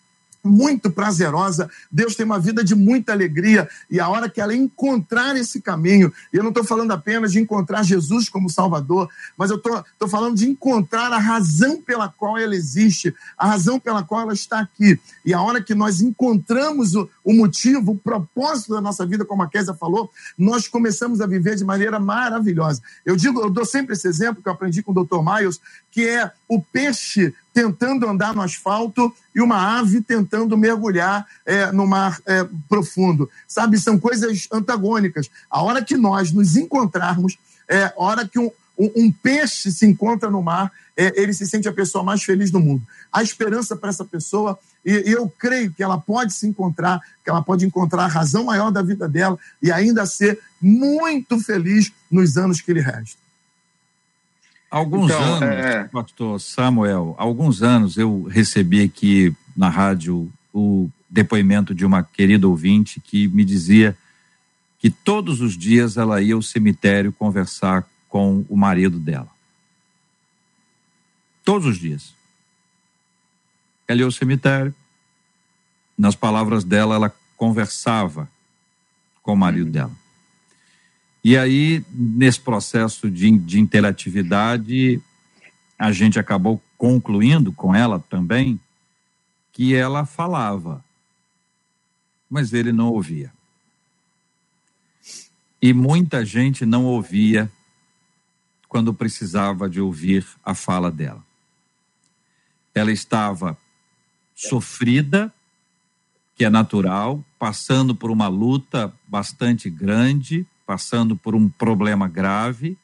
muito 0.43 0.91
prazerosa, 0.91 1.71
Deus 1.91 2.15
tem 2.15 2.25
uma 2.25 2.39
vida 2.39 2.65
de 2.65 2.75
muita 2.75 3.13
alegria, 3.13 3.69
e 3.91 4.01
a 4.01 4.09
hora 4.09 4.29
que 4.29 4.41
ela 4.41 4.55
encontrar 4.55 5.37
esse 5.37 5.61
caminho, 5.61 6.13
e 6.33 6.37
eu 6.37 6.43
não 6.43 6.51
estou 6.51 6.65
falando 6.65 6.91
apenas 6.93 7.33
de 7.33 7.41
encontrar 7.41 7.83
Jesus 7.83 8.29
como 8.29 8.49
Salvador, 8.49 9.09
mas 9.37 9.51
eu 9.51 9.57
estou 9.57 10.09
falando 10.09 10.37
de 10.37 10.49
encontrar 10.49 11.13
a 11.13 11.19
razão 11.19 11.81
pela 11.83 12.09
qual 12.09 12.39
ela 12.39 12.55
existe, 12.55 13.15
a 13.37 13.47
razão 13.47 13.79
pela 13.79 14.03
qual 14.03 14.23
ela 14.23 14.33
está 14.33 14.61
aqui. 14.61 14.99
E 15.25 15.35
a 15.35 15.41
hora 15.41 15.63
que 15.63 15.75
nós 15.75 16.01
encontramos 16.01 16.95
o, 16.95 17.09
o 17.31 17.33
motivo, 17.33 17.93
o 17.93 17.97
propósito 17.97 18.75
da 18.75 18.81
nossa 18.81 19.07
vida, 19.07 19.25
como 19.25 19.43
a 19.43 19.49
Késia 19.49 19.73
falou, 19.73 20.11
nós 20.37 20.67
começamos 20.67 21.21
a 21.21 21.27
viver 21.27 21.55
de 21.55 21.65
maneira 21.65 22.01
maravilhosa. 22.01 22.83
Eu 23.07 23.15
digo, 23.15 23.41
eu 23.41 23.49
dou 23.49 23.65
sempre 23.65 23.95
esse 23.95 24.09
exemplo 24.09 24.43
que 24.43 24.49
eu 24.49 24.53
aprendi 24.53 24.83
com 24.83 24.91
o 24.91 25.05
Dr. 25.05 25.23
Miles, 25.23 25.61
que 25.93 26.09
é 26.09 26.31
o 26.49 26.61
peixe 26.61 27.33
tentando 27.55 28.09
andar 28.09 28.35
no 28.35 28.43
asfalto 28.43 29.15
e 29.35 29.41
uma 29.41 29.79
ave 29.79 30.01
tentando 30.01 30.57
mergulhar 30.57 31.25
é, 31.47 31.71
no 31.71 31.87
mar 31.87 32.21
é, 32.27 32.45
profundo. 32.69 33.31
Sabe, 33.47 33.79
são 33.79 33.99
coisas 33.99 34.49
antagônicas. 34.53 35.31
A 35.49 35.63
hora 35.63 35.85
que 35.85 35.97
nós 35.97 36.33
nos 36.33 36.57
encontrarmos, 36.57 37.39
é, 37.69 37.85
a 37.85 37.93
hora 37.97 38.27
que 38.27 38.39
um, 38.39 38.51
um, 38.77 38.91
um 38.97 39.13
peixe 39.13 39.71
se 39.71 39.87
encontra 39.87 40.29
no 40.29 40.43
mar, 40.43 40.73
é, 40.97 41.21
ele 41.21 41.33
se 41.33 41.47
sente 41.47 41.69
a 41.69 41.73
pessoa 41.73 42.03
mais 42.03 42.23
feliz 42.23 42.51
do 42.51 42.61
mundo. 42.61 42.83
A 43.13 43.23
esperança 43.23 43.77
para 43.77 43.91
essa 43.91 44.05
pessoa, 44.05 44.59
e, 44.85 45.03
eu 45.07 45.29
creio 45.29 45.73
que 45.73 45.83
ela 45.83 45.99
pode 45.99 46.33
se 46.33 46.47
encontrar, 46.47 47.01
que 47.23 47.31
ela 47.31 47.43
pode 47.43 47.65
encontrar 47.65 48.05
a 48.05 48.09
razão 48.09 48.45
maior 48.45 48.71
da 48.71 48.83
vida 48.83 49.09
dela 49.09 49.39
e 49.63 49.71
ainda 49.71 50.07
ser 50.07 50.39
muito 50.61 51.39
feliz 51.41 51.93
nos 52.11 52.37
anos 52.37 52.61
que 52.61 52.73
lhe 52.73 52.81
restam. 52.81 53.21
Alguns 54.71 55.11
então, 55.11 55.35
anos, 55.35 55.43
é... 55.43 55.85
pastor 55.85 56.41
Samuel, 56.41 57.15
alguns 57.19 57.63
anos 57.63 57.97
eu 57.97 58.23
recebi 58.25 58.83
aqui 58.83 59.35
na 59.57 59.69
rádio 59.69 60.33
o 60.55 60.89
depoimento 61.09 61.75
de 61.75 61.85
uma 61.85 62.05
querida 62.05 62.47
ouvinte 62.47 63.01
que 63.01 63.27
me 63.29 63.45
dizia 63.45 63.97
que 64.79 64.89
todos 64.89 65.41
os 65.41 65.59
dias 65.59 65.97
ela 65.97 66.23
ia 66.23 66.35
ao 66.35 66.43
cemitério 66.43 67.13
conversar 67.13 67.85
com 68.09 68.45
o 68.49 68.57
marido 68.57 68.99
dela. 68.99 69.29
Todos 71.45 71.67
os 71.67 71.79
dias. 71.79 72.15
Ela 73.91 74.03
ia 74.03 74.05
ao 74.05 74.13
cemitério, 74.13 74.73
nas 75.99 76.15
palavras 76.15 76.63
dela, 76.63 76.95
ela 76.95 77.13
conversava 77.37 78.31
com 79.21 79.33
o 79.33 79.37
marido 79.37 79.67
uhum. 79.67 79.73
dela. 79.73 79.93
E 81.25 81.37
aí, 81.37 81.85
nesse 81.91 82.39
processo 82.39 83.11
de, 83.11 83.37
de 83.37 83.59
interatividade, 83.59 85.03
a 85.77 85.91
gente 85.91 86.21
acabou 86.21 86.63
concluindo 86.79 87.53
com 87.53 87.75
ela 87.75 87.99
também 87.99 88.61
que 89.53 89.75
ela 89.75 90.07
falava, 90.07 90.85
mas 92.31 92.53
ele 92.53 92.71
não 92.71 92.91
ouvia. 92.91 93.33
E 95.61 95.73
muita 95.73 96.25
gente 96.25 96.65
não 96.65 96.85
ouvia 96.85 97.51
quando 98.69 98.95
precisava 98.95 99.69
de 99.69 99.81
ouvir 99.81 100.25
a 100.45 100.55
fala 100.55 100.93
dela. 100.93 101.27
Ela 102.73 102.93
estava 102.93 103.59
sofrida, 104.49 105.33
que 106.35 106.45
é 106.45 106.51
natural, 106.51 107.23
passando 107.39 107.95
por 107.95 108.11
uma 108.11 108.29
luta 108.29 108.93
bastante 109.07 109.69
grande, 109.69 110.47
passando 110.67 111.15
por 111.15 111.35
um 111.35 111.49
problema 111.49 112.09
grave, 112.09 112.79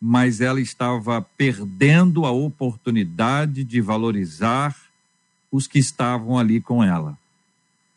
mas 0.00 0.40
ela 0.40 0.60
estava 0.60 1.20
perdendo 1.20 2.24
a 2.24 2.30
oportunidade 2.30 3.64
de 3.64 3.80
valorizar 3.80 4.76
os 5.50 5.66
que 5.66 5.80
estavam 5.80 6.38
ali 6.38 6.60
com 6.60 6.84
ela, 6.84 7.18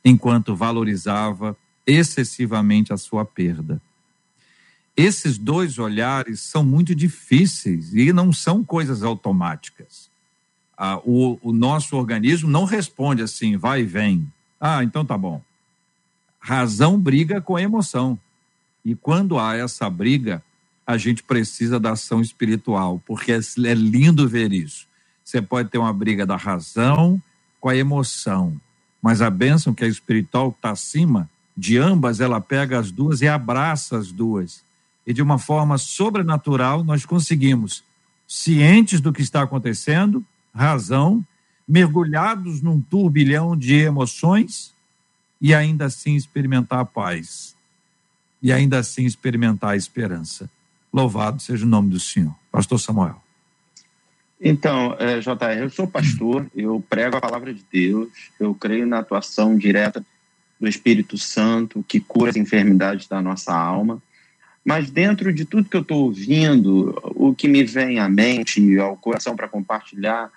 enquanto 0.04 0.56
valorizava 0.56 1.56
excessivamente 1.86 2.92
a 2.92 2.98
sua 2.98 3.24
perda. 3.24 3.80
Esses 4.98 5.38
dois 5.38 5.78
olhares 5.78 6.40
são 6.40 6.64
muito 6.64 6.96
difíceis 6.96 7.94
e 7.94 8.12
não 8.12 8.34
são 8.34 8.64
coisas 8.64 9.04
automáticas. 9.04 10.11
Ah, 10.84 11.00
o, 11.06 11.38
o 11.44 11.54
nosso 11.54 11.96
organismo 11.96 12.50
não 12.50 12.66
responde 12.66 13.22
assim, 13.22 13.56
vai 13.56 13.82
e 13.82 13.86
vem. 13.86 14.28
Ah, 14.60 14.84
então 14.84 15.06
tá 15.06 15.16
bom. 15.16 15.40
Razão 16.40 17.00
briga 17.00 17.40
com 17.40 17.56
a 17.56 17.62
emoção. 17.62 18.18
E 18.84 18.96
quando 18.96 19.38
há 19.38 19.56
essa 19.56 19.88
briga, 19.88 20.44
a 20.88 20.98
gente 20.98 21.22
precisa 21.22 21.80
da 21.80 21.92
ação 21.92 22.20
espiritual, 22.20 23.00
porque 23.06 23.32
é, 23.32 23.38
é 23.38 23.74
lindo 23.76 24.28
ver 24.28 24.52
isso. 24.52 24.88
Você 25.24 25.40
pode 25.40 25.70
ter 25.70 25.78
uma 25.78 25.94
briga 25.94 26.26
da 26.26 26.36
razão 26.36 27.22
com 27.60 27.70
a 27.70 27.76
emoção, 27.76 28.60
mas 29.00 29.22
a 29.22 29.30
bênção 29.30 29.76
que 29.76 29.86
é 29.86 29.88
espiritual 29.88 30.50
está 30.50 30.72
acima 30.72 31.30
de 31.56 31.78
ambas, 31.78 32.20
ela 32.20 32.42
pega 32.42 32.80
as 32.80 32.90
duas 32.90 33.22
e 33.22 33.28
abraça 33.28 34.00
as 34.00 34.12
duas 34.12 34.64
e 35.06 35.14
de 35.14 35.22
uma 35.22 35.38
forma 35.38 35.78
sobrenatural 35.78 36.84
nós 36.84 37.06
conseguimos, 37.06 37.84
cientes 38.28 39.00
do 39.00 39.14
que 39.14 39.22
está 39.22 39.44
acontecendo, 39.44 40.26
razão, 40.54 41.26
mergulhados 41.68 42.62
num 42.62 42.82
turbilhão 42.82 43.56
de 43.56 43.76
emoções 43.76 44.74
e 45.40 45.54
ainda 45.54 45.86
assim 45.86 46.16
experimentar 46.16 46.80
a 46.80 46.86
paz 46.86 47.56
e 48.42 48.52
ainda 48.52 48.80
assim 48.80 49.06
experimentar 49.06 49.72
a 49.72 49.76
esperança. 49.76 50.50
Louvado 50.94 51.42
seja 51.42 51.66
o 51.66 51.70
nome 51.70 51.90
do 51.90 52.00
Senhor. 52.00 52.36
Pastor 52.52 52.80
Samuel. 52.80 53.22
Então, 54.44 54.96
é, 54.98 55.20
JR, 55.20 55.60
eu 55.60 55.70
sou 55.70 55.88
pastor, 55.88 56.48
eu 56.56 56.84
prego 56.90 57.16
a 57.16 57.22
palavra 57.22 57.54
de 57.54 57.64
Deus, 57.72 58.10
eu 58.40 58.56
creio 58.56 58.88
na 58.88 59.00
atuação 59.00 59.56
direta 59.56 60.04
do 60.60 60.68
Espírito 60.68 61.18
Santo 61.18 61.86
que 61.88 62.00
cura 62.00 62.32
as 62.32 62.36
enfermidades 62.36 63.08
da 63.08 63.22
nossa 63.22 63.54
alma. 63.54 64.02
Mas 64.66 64.90
dentro 64.90 65.32
de 65.32 65.46
tudo 65.46 65.70
que 65.70 65.78
eu 65.78 65.82
estou 65.82 66.06
ouvindo, 66.06 67.00
o 67.16 67.34
que 67.34 67.48
me 67.48 67.64
vem 67.64 68.00
à 68.00 68.10
mente, 68.10 68.78
ao 68.80 68.98
coração 68.98 69.36
para 69.36 69.48
compartilhar, 69.48 70.32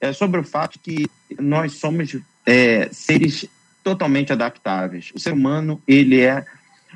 é 0.00 0.12
sobre 0.12 0.40
o 0.40 0.44
fato 0.44 0.78
que 0.78 1.06
nós 1.38 1.72
somos 1.74 2.16
é, 2.46 2.88
seres 2.92 3.46
totalmente 3.82 4.32
adaptáveis. 4.32 5.10
O 5.14 5.18
ser 5.18 5.32
humano 5.32 5.82
ele 5.86 6.20
é 6.20 6.44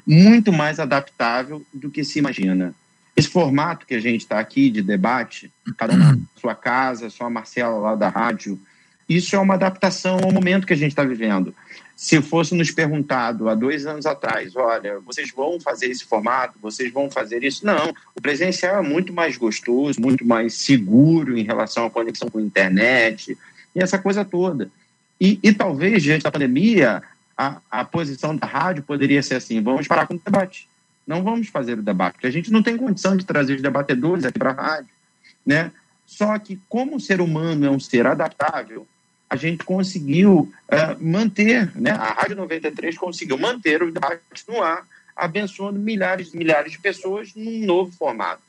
muito 0.07 0.53
mais 0.53 0.81
adaptável 0.81 1.65
do 1.73 1.91
que 1.91 2.05
se 2.05 2.19
imagina. 2.19 2.75
Esse 3.17 3.29
formato 3.29 3.87
que 3.87 3.95
a 3.95 4.01
gente 4.01 4.23
está 4.23 4.39
aqui 4.39 4.71
de 4.71 4.83
debate, 4.83 5.53
cada 5.77 5.95
um 5.95 5.99
na 5.99 6.19
sua 6.41 6.55
casa, 6.55 7.11
só 7.11 7.27
a 7.27 7.31
Marcela 7.31 7.77
lá 7.79 7.95
da 7.95 8.09
rádio, 8.09 8.59
isso 9.09 9.37
é 9.37 9.39
uma 9.39 9.55
adaptação 9.55 10.19
ao 10.23 10.33
momento 10.33 10.67
que 10.67 10.73
a 10.73 10.77
gente 10.77 10.93
está 10.93 11.05
vivendo 11.05 11.55
se 12.03 12.21
fosse 12.21 12.53
nos 12.53 12.73
perguntado 12.73 13.49
há 13.49 13.55
dois 13.55 13.87
anos 13.87 14.07
atrás, 14.07 14.57
olha, 14.57 14.99
vocês 15.07 15.31
vão 15.31 15.61
fazer 15.61 15.87
esse 15.87 16.05
formato, 16.05 16.59
vocês 16.61 16.93
vão 16.93 17.09
fazer 17.09 17.45
isso? 17.45 17.65
Não, 17.65 17.95
o 18.13 18.21
presencial 18.21 18.83
é 18.83 18.89
muito 18.89 19.13
mais 19.13 19.37
gostoso, 19.37 20.01
muito 20.01 20.27
mais 20.27 20.55
seguro 20.55 21.39
em 21.39 21.45
relação 21.45 21.87
à 21.87 21.91
conexão 21.91 22.29
com 22.29 22.39
a 22.39 22.43
internet 22.43 23.39
e 23.73 23.81
essa 23.81 24.01
coisa 24.01 24.25
toda. 24.25 24.69
E, 25.21 25.39
e 25.45 25.55
talvez, 25.55 26.03
diante 26.03 26.25
da 26.25 26.33
pandemia, 26.33 27.05
a, 27.39 27.61
a 27.71 27.85
posição 27.85 28.35
da 28.35 28.49
rádio 28.49 28.83
poderia 28.83 29.23
ser 29.23 29.37
assim, 29.37 29.63
vamos 29.63 29.87
parar 29.87 30.09
com 30.09 30.15
o 30.15 30.19
debate. 30.23 30.69
Não 31.07 31.23
vamos 31.23 31.47
fazer 31.51 31.79
o 31.79 31.83
debate, 31.83 32.15
porque 32.15 32.27
a 32.27 32.33
gente 32.33 32.51
não 32.51 32.65
tem 32.65 32.77
condição 32.77 33.17
de 33.17 33.25
trazer 33.25 33.55
os 33.55 33.63
debatedores 33.63 34.25
aqui 34.25 34.41
para 34.41 34.51
a 34.51 34.55
rádio, 34.55 34.91
né? 35.47 35.71
Só 36.05 36.37
que 36.41 36.59
como 36.69 36.97
o 36.97 37.01
ser 37.01 37.21
humano 37.21 37.65
é 37.65 37.71
um 37.71 37.79
ser 37.79 38.09
adaptável, 38.09 38.89
a 39.33 39.37
gente 39.37 39.65
conseguiu 39.65 40.53
uh, 40.69 41.03
manter, 41.03 41.75
né? 41.75 41.91
a 41.93 42.13
Rádio 42.13 42.37
93 42.37 42.99
conseguiu 42.99 43.39
manter 43.39 43.83
o 43.83 43.91
debate 43.91 44.21
no 44.47 44.61
ar, 44.61 44.87
abençoando 45.17 45.79
milhares 45.79 46.35
e 46.35 46.37
milhares 46.37 46.73
de 46.73 46.79
pessoas 46.79 47.35
num 47.35 47.65
novo 47.65 47.91
formato. 47.93 48.43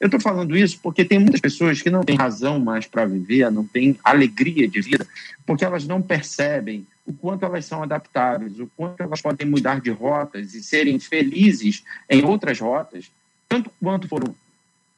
Eu 0.00 0.06
estou 0.06 0.20
falando 0.20 0.56
isso 0.56 0.80
porque 0.82 1.04
tem 1.04 1.20
muitas 1.20 1.40
pessoas 1.40 1.80
que 1.80 1.88
não 1.88 2.02
têm 2.02 2.16
razão 2.16 2.58
mais 2.58 2.84
para 2.84 3.06
viver, 3.06 3.48
não 3.48 3.64
têm 3.64 3.96
alegria 4.02 4.66
de 4.66 4.80
vida, 4.80 5.06
porque 5.46 5.64
elas 5.64 5.86
não 5.86 6.02
percebem 6.02 6.84
o 7.06 7.12
quanto 7.12 7.44
elas 7.44 7.64
são 7.64 7.80
adaptáveis, 7.80 8.58
o 8.58 8.68
quanto 8.76 9.00
elas 9.04 9.22
podem 9.22 9.46
mudar 9.46 9.80
de 9.80 9.90
rotas 9.90 10.52
e 10.52 10.64
serem 10.64 10.98
felizes 10.98 11.84
em 12.10 12.24
outras 12.24 12.58
rotas, 12.58 13.08
tanto 13.48 13.70
quanto 13.80 14.08
foram 14.08 14.34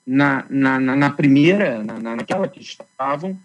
na, 0.07 0.47
na, 0.49 0.81
na 0.81 1.11
primeira, 1.11 1.85
na, 1.85 2.17
naquela 2.17 2.49
que 2.49 2.63
estavam, 2.63 3.39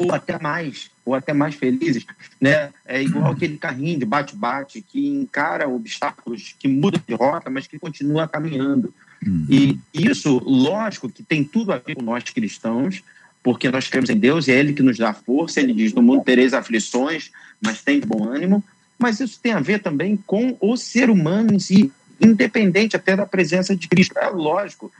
ou 0.00 0.12
até 0.12 0.38
mais, 0.38 0.90
ou 1.04 1.14
até 1.14 1.32
mais 1.32 1.54
felizes, 1.54 2.06
né? 2.40 2.70
É 2.86 3.02
igual 3.02 3.32
aquele 3.32 3.58
carrinho 3.58 3.98
de 3.98 4.06
bate-bate 4.06 4.80
que 4.80 5.06
encara 5.06 5.68
obstáculos, 5.68 6.54
que 6.58 6.66
muda 6.66 7.00
de 7.06 7.14
rota, 7.14 7.50
mas 7.50 7.66
que 7.66 7.78
continua 7.78 8.26
caminhando. 8.26 8.94
Uhum. 9.24 9.46
E 9.48 9.78
isso, 9.92 10.38
lógico, 10.38 11.10
que 11.10 11.22
tem 11.22 11.44
tudo 11.44 11.72
a 11.72 11.76
ver 11.76 11.94
com 11.94 12.02
nós 12.02 12.24
cristãos, 12.24 13.02
porque 13.42 13.70
nós 13.70 13.88
cremos 13.88 14.08
em 14.08 14.16
Deus 14.16 14.48
e 14.48 14.52
é 14.52 14.58
Ele 14.58 14.72
que 14.72 14.82
nos 14.82 14.96
dá 14.96 15.12
força. 15.12 15.60
Ele 15.60 15.74
diz: 15.74 15.92
No 15.92 16.02
mundo 16.02 16.24
tereis 16.24 16.54
aflições, 16.54 17.30
mas 17.60 17.82
tem 17.82 18.00
bom 18.00 18.24
ânimo. 18.24 18.64
Mas 18.98 19.20
isso 19.20 19.38
tem 19.42 19.52
a 19.52 19.60
ver 19.60 19.80
também 19.80 20.16
com 20.26 20.56
o 20.60 20.76
ser 20.76 21.08
humano 21.10 21.54
em 21.54 21.58
si, 21.58 21.90
independente 22.20 22.96
até 22.96 23.16
da 23.16 23.26
presença 23.26 23.74
de 23.74 23.88
Cristo. 23.88 24.18
É 24.18 24.28
lógico 24.28 24.92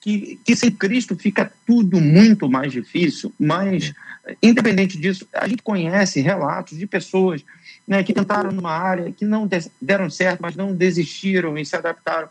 que, 0.00 0.38
que 0.44 0.54
sem 0.54 0.70
Cristo 0.70 1.16
fica 1.16 1.50
tudo 1.66 2.00
muito 2.00 2.48
mais 2.48 2.70
difícil, 2.70 3.32
mas 3.38 3.92
independente 4.42 4.98
disso, 4.98 5.26
a 5.32 5.46
gente 5.46 5.62
conhece 5.62 6.20
relatos 6.20 6.78
de 6.78 6.86
pessoas 6.86 7.44
né, 7.86 8.02
que 8.02 8.12
tentaram 8.12 8.50
numa 8.50 8.72
área, 8.72 9.12
que 9.12 9.24
não 9.24 9.48
deram 9.80 10.10
certo, 10.10 10.40
mas 10.40 10.56
não 10.56 10.74
desistiram 10.74 11.56
e 11.56 11.64
se 11.64 11.76
adaptaram. 11.76 12.28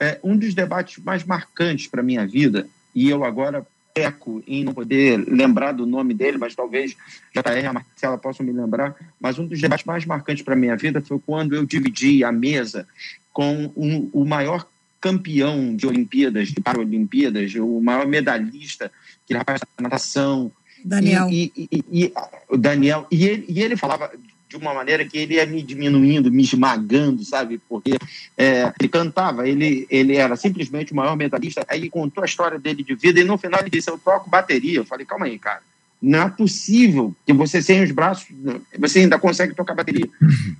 É, 0.00 0.18
um 0.22 0.36
dos 0.36 0.54
debates 0.54 1.02
mais 1.02 1.24
marcantes 1.24 1.86
para 1.88 2.00
a 2.00 2.04
minha 2.04 2.26
vida, 2.26 2.68
e 2.94 3.08
eu 3.08 3.24
agora 3.24 3.66
peco 3.94 4.42
em 4.46 4.62
não 4.62 4.72
poder 4.72 5.16
lembrar 5.28 5.72
do 5.72 5.84
nome 5.84 6.14
dele, 6.14 6.38
mas 6.38 6.54
talvez 6.54 6.96
JR 7.34 7.62
e 7.62 7.66
a 7.66 7.72
Marcela 7.72 8.16
possam 8.16 8.46
me 8.46 8.52
lembrar, 8.52 8.94
mas 9.20 9.38
um 9.38 9.46
dos 9.46 9.60
debates 9.60 9.84
mais 9.84 10.04
marcantes 10.04 10.44
para 10.44 10.54
a 10.54 10.56
minha 10.56 10.76
vida 10.76 11.00
foi 11.00 11.18
quando 11.18 11.56
eu 11.56 11.66
dividi 11.66 12.22
a 12.22 12.30
mesa 12.30 12.86
com 13.32 13.72
um, 13.76 14.08
o 14.12 14.24
maior 14.24 14.68
campeão 15.00 15.74
de 15.74 15.86
Olimpíadas, 15.86 16.48
de 16.48 16.60
Paralimpíadas, 16.60 17.54
o 17.54 17.80
maior 17.80 18.06
medalhista, 18.06 18.90
que 19.26 19.34
rapaz 19.34 19.60
da 19.60 19.82
natação. 19.82 20.52
Daniel. 20.84 21.28
E, 21.30 21.52
e, 21.56 21.68
e, 21.70 22.04
e, 22.04 22.56
Daniel. 22.56 23.06
E 23.10 23.26
ele, 23.26 23.44
e 23.48 23.62
ele 23.62 23.76
falava 23.76 24.10
de 24.48 24.56
uma 24.56 24.72
maneira 24.72 25.04
que 25.04 25.18
ele 25.18 25.34
ia 25.34 25.44
me 25.44 25.62
diminuindo, 25.62 26.30
me 26.30 26.42
esmagando, 26.42 27.22
sabe? 27.22 27.60
Porque 27.68 27.98
é, 28.36 28.72
ele 28.80 28.88
cantava, 28.88 29.46
ele, 29.46 29.86
ele 29.90 30.16
era 30.16 30.36
simplesmente 30.36 30.92
o 30.92 30.96
maior 30.96 31.16
metalista. 31.16 31.64
Aí 31.68 31.90
contou 31.90 32.22
a 32.22 32.26
história 32.26 32.58
dele 32.58 32.82
de 32.82 32.94
vida 32.94 33.20
e 33.20 33.24
no 33.24 33.36
final 33.36 33.60
ele 33.60 33.70
disse: 33.70 33.90
Eu 33.90 33.98
toco 33.98 34.30
bateria. 34.30 34.78
Eu 34.78 34.84
falei: 34.84 35.04
Calma 35.04 35.26
aí, 35.26 35.38
cara. 35.38 35.60
Não 36.00 36.22
é 36.22 36.28
possível 36.30 37.14
que 37.26 37.32
você 37.32 37.60
sem 37.60 37.82
os 37.82 37.90
braços, 37.90 38.28
você 38.78 39.00
ainda 39.00 39.18
consegue 39.18 39.54
tocar 39.54 39.74
bateria. 39.74 40.08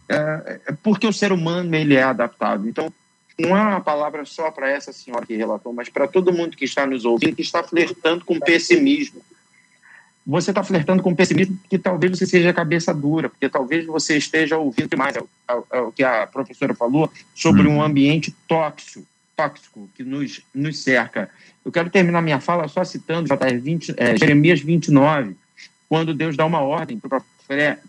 É, 0.09 0.61
é 0.67 0.73
porque 0.83 1.07
o 1.07 1.13
ser 1.13 1.31
humano 1.31 1.75
ele 1.77 1.95
é 1.95 2.03
adaptável. 2.03 2.69
Então, 2.69 2.93
não 3.39 3.57
é 3.57 3.63
uma 3.63 3.81
palavra 3.81 4.25
só 4.25 4.51
para 4.51 4.69
essa 4.69 4.93
senhora 4.93 5.25
que 5.25 5.37
relatou, 5.37 5.73
mas 5.73 5.89
para 5.89 6.09
todo 6.09 6.33
mundo 6.33 6.57
que 6.57 6.65
está 6.65 6.85
nos 6.85 7.05
ouvindo, 7.05 7.37
que 7.37 7.43
está 7.43 7.63
flertando 7.63 8.25
com 8.25 8.41
pessimismo 8.41 9.23
você 10.29 10.51
está 10.51 10.63
flertando 10.63 11.03
com 11.03 11.11
o 11.11 11.17
pessimismo 11.17 11.57
porque 11.57 11.79
talvez 11.79 12.19
você 12.19 12.27
seja 12.27 12.53
cabeça 12.53 12.93
dura, 12.93 13.31
porque 13.31 13.49
talvez 13.49 13.87
você 13.87 14.19
esteja 14.19 14.59
ouvindo 14.59 14.91
demais 14.91 15.17
o 15.17 15.91
que 15.91 16.05
a 16.05 16.27
professora 16.27 16.75
falou 16.75 17.11
sobre 17.35 17.67
um 17.67 17.77
uhum. 17.77 17.83
ambiente 17.83 18.31
tóxico, 18.47 19.07
tóxico 19.35 19.89
que 19.95 20.05
nos, 20.05 20.43
nos 20.55 20.83
cerca. 20.83 21.31
Eu 21.65 21.73
quero 21.73 21.89
terminar 21.89 22.21
minha 22.21 22.41
fala 22.41 22.69
só 22.69 22.85
citando 22.85 23.27
JR 23.27 23.59
20, 23.59 23.95
é, 23.97 24.19
Jeremias 24.19 24.61
29, 24.61 25.35
quando 25.89 26.13
Deus 26.13 26.37
dá 26.37 26.45
uma 26.45 26.61
ordem 26.61 26.99
para 26.99 27.17
o 27.17 27.25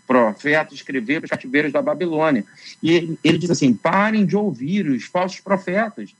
profeta 0.06 0.74
escrever 0.74 1.20
para 1.20 1.26
os 1.26 1.30
cativeiros 1.30 1.70
da 1.70 1.82
Babilônia. 1.82 2.42
E 2.82 2.90
ele, 2.92 3.18
ele 3.22 3.36
diz 3.36 3.50
assim: 3.50 3.74
parem 3.74 4.24
de 4.24 4.34
ouvir 4.34 4.88
os 4.88 5.04
falsos 5.04 5.40
profetas. 5.40 6.14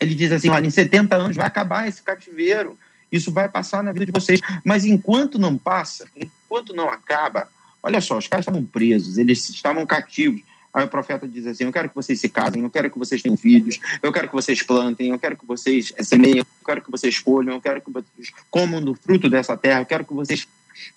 Ele 0.00 0.14
diz 0.14 0.32
assim: 0.32 0.48
olha, 0.48 0.66
em 0.66 0.70
70 0.70 1.14
anos 1.14 1.36
vai 1.36 1.46
acabar 1.46 1.86
esse 1.86 2.02
cativeiro 2.02 2.78
isso 3.10 3.32
vai 3.32 3.48
passar 3.48 3.82
na 3.82 3.92
vida 3.92 4.06
de 4.06 4.12
vocês. 4.12 4.40
Mas 4.64 4.84
enquanto 4.84 5.38
não 5.38 5.56
passa, 5.56 6.06
enquanto 6.16 6.74
não 6.74 6.88
acaba, 6.88 7.48
olha 7.82 8.00
só, 8.00 8.18
os 8.18 8.26
caras 8.26 8.44
estavam 8.44 8.64
presos, 8.64 9.18
eles 9.18 9.48
estavam 9.48 9.84
cativos. 9.86 10.42
Aí 10.72 10.84
o 10.84 10.88
profeta 10.88 11.28
diz 11.28 11.46
assim: 11.46 11.64
Eu 11.64 11.72
quero 11.72 11.88
que 11.88 11.94
vocês 11.94 12.20
se 12.20 12.28
casem, 12.28 12.62
eu 12.62 12.70
quero 12.70 12.90
que 12.90 12.98
vocês 12.98 13.22
tenham 13.22 13.36
filhos, 13.36 13.78
eu 14.02 14.12
quero 14.12 14.28
que 14.28 14.34
vocês 14.34 14.60
plantem, 14.62 15.10
eu 15.10 15.18
quero 15.18 15.36
que 15.36 15.46
vocês 15.46 15.92
semeiem, 16.00 16.38
eu 16.38 16.46
quero 16.66 16.82
que 16.82 16.90
vocês 16.90 17.18
colham, 17.20 17.54
eu 17.54 17.60
quero 17.60 17.80
que 17.80 17.90
vocês 17.92 18.32
comam 18.50 18.82
do 18.82 18.94
fruto 18.94 19.30
dessa 19.30 19.56
terra, 19.56 19.80
eu 19.80 19.86
quero 19.86 20.04
que 20.04 20.12
vocês 20.12 20.48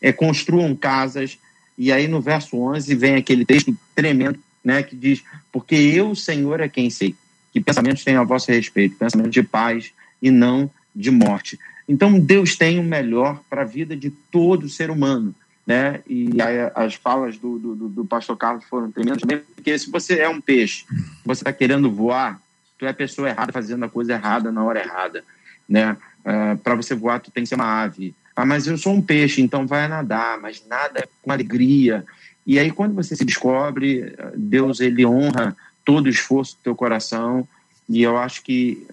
é, 0.01 0.11
construam 0.11 0.75
casas. 0.75 1.37
E 1.77 1.91
aí 1.91 2.07
no 2.07 2.19
verso 2.19 2.57
11 2.57 2.95
vem 2.95 3.15
aquele 3.15 3.45
texto 3.45 3.77
tremendo 3.93 4.39
né, 4.63 4.81
que 4.81 4.95
diz: 4.95 5.23
Porque 5.51 5.75
eu, 5.75 6.15
Senhor, 6.15 6.59
é 6.59 6.67
quem 6.67 6.89
sei, 6.89 7.15
que 7.53 7.61
pensamentos 7.61 8.03
tenho 8.03 8.19
a 8.19 8.23
vosso 8.23 8.51
respeito, 8.51 8.97
pensamentos 8.97 9.31
de 9.31 9.43
paz 9.43 9.93
e 10.21 10.31
não 10.31 10.69
de 10.93 11.11
morte. 11.11 11.59
Então, 11.87 12.19
Deus 12.19 12.55
tem 12.55 12.79
o 12.79 12.83
melhor 12.83 13.39
para 13.49 13.61
a 13.61 13.65
vida 13.65 13.95
de 13.95 14.09
todo 14.09 14.69
ser 14.69 14.89
humano. 14.89 15.33
Né? 15.65 16.01
E 16.07 16.29
as 16.73 16.95
falas 16.95 17.37
do, 17.37 17.59
do, 17.59 17.89
do 17.89 18.05
pastor 18.05 18.37
Carlos 18.37 18.63
foram 18.65 18.89
tremendas 18.89 19.21
também, 19.21 19.39
porque 19.53 19.77
se 19.77 19.91
você 19.91 20.19
é 20.19 20.29
um 20.29 20.39
peixe, 20.39 20.85
você 21.25 21.41
está 21.41 21.51
querendo 21.51 21.91
voar, 21.91 22.41
tu 22.77 22.85
é 22.85 22.89
a 22.89 22.93
pessoa 22.93 23.27
errada 23.27 23.51
fazendo 23.51 23.83
a 23.83 23.89
coisa 23.89 24.13
errada 24.13 24.49
na 24.49 24.63
hora 24.63 24.79
errada. 24.79 25.23
Né? 25.67 25.97
Uh, 26.25 26.29
é, 26.29 26.55
para 26.55 26.75
você 26.75 26.95
voar, 26.95 27.19
tu 27.19 27.31
tem 27.31 27.43
que 27.43 27.49
ser 27.49 27.55
uma 27.55 27.81
ave. 27.81 28.15
Ah, 28.33 28.45
mas 28.45 28.67
eu 28.67 28.77
sou 28.77 28.93
um 28.93 29.01
peixe, 29.01 29.41
então 29.41 29.65
vai 29.65 29.87
nadar, 29.87 30.39
mas 30.39 30.63
nada 30.67 31.07
com 31.21 31.31
alegria. 31.31 32.05
E 32.45 32.57
aí, 32.59 32.71
quando 32.71 32.93
você 32.93 33.15
se 33.15 33.25
descobre, 33.25 34.15
Deus 34.35 34.79
ele 34.79 35.05
honra 35.05 35.57
todo 35.83 36.05
o 36.05 36.09
esforço 36.09 36.55
do 36.55 36.63
teu 36.63 36.75
coração. 36.75 37.47
E 37.89 38.03
eu 38.03 38.17
acho 38.17 38.43
que 38.43 38.87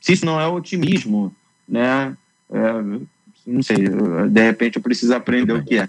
se 0.00 0.12
isso 0.12 0.24
não 0.24 0.40
é 0.40 0.46
otimismo, 0.46 1.34
né? 1.68 2.16
É, 2.54 3.00
não 3.44 3.62
sei, 3.62 3.76
de 4.30 4.42
repente 4.42 4.76
eu 4.76 4.82
preciso 4.82 5.12
aprender 5.12 5.52
o 5.52 5.64
que 5.64 5.76
é. 5.76 5.88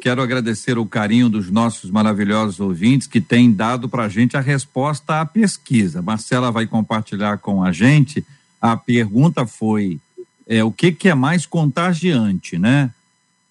Quero 0.00 0.20
agradecer 0.20 0.76
o 0.76 0.84
carinho 0.84 1.28
dos 1.28 1.50
nossos 1.50 1.88
maravilhosos 1.88 2.58
ouvintes 2.58 3.06
que 3.06 3.20
têm 3.20 3.52
dado 3.52 3.88
para 3.88 4.04
a 4.04 4.08
gente 4.08 4.36
a 4.36 4.40
resposta 4.40 5.20
à 5.20 5.24
pesquisa. 5.24 6.02
Marcela 6.02 6.50
vai 6.50 6.66
compartilhar 6.66 7.38
com 7.38 7.62
a 7.62 7.70
gente. 7.70 8.26
A 8.60 8.76
pergunta 8.76 9.46
foi: 9.46 10.00
é, 10.48 10.64
o 10.64 10.72
que, 10.72 10.90
que 10.90 11.08
é 11.08 11.14
mais 11.14 11.46
contagiante, 11.46 12.58
né? 12.58 12.90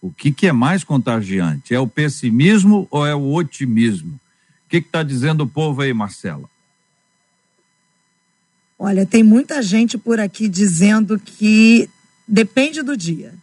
O 0.01 0.11
que, 0.11 0.33
que 0.33 0.45
é 0.45 0.51
mais 0.51 0.83
contagiante? 0.83 1.73
É 1.73 1.79
o 1.79 1.87
pessimismo 1.87 2.89
ou 2.91 3.07
é 3.07 3.15
o 3.15 3.33
otimismo? 3.33 4.19
O 4.65 4.69
que 4.69 4.77
está 4.77 5.01
dizendo 5.01 5.45
o 5.45 5.47
povo 5.47 5.81
aí, 5.81 5.93
Marcela? 5.93 6.49
Olha, 8.77 9.05
tem 9.05 9.23
muita 9.23 9.61
gente 9.61 9.97
por 9.97 10.19
aqui 10.19 10.49
dizendo 10.49 11.17
que 11.17 11.89
Depende 12.27 12.81
do 12.81 12.95
dia. 12.95 13.33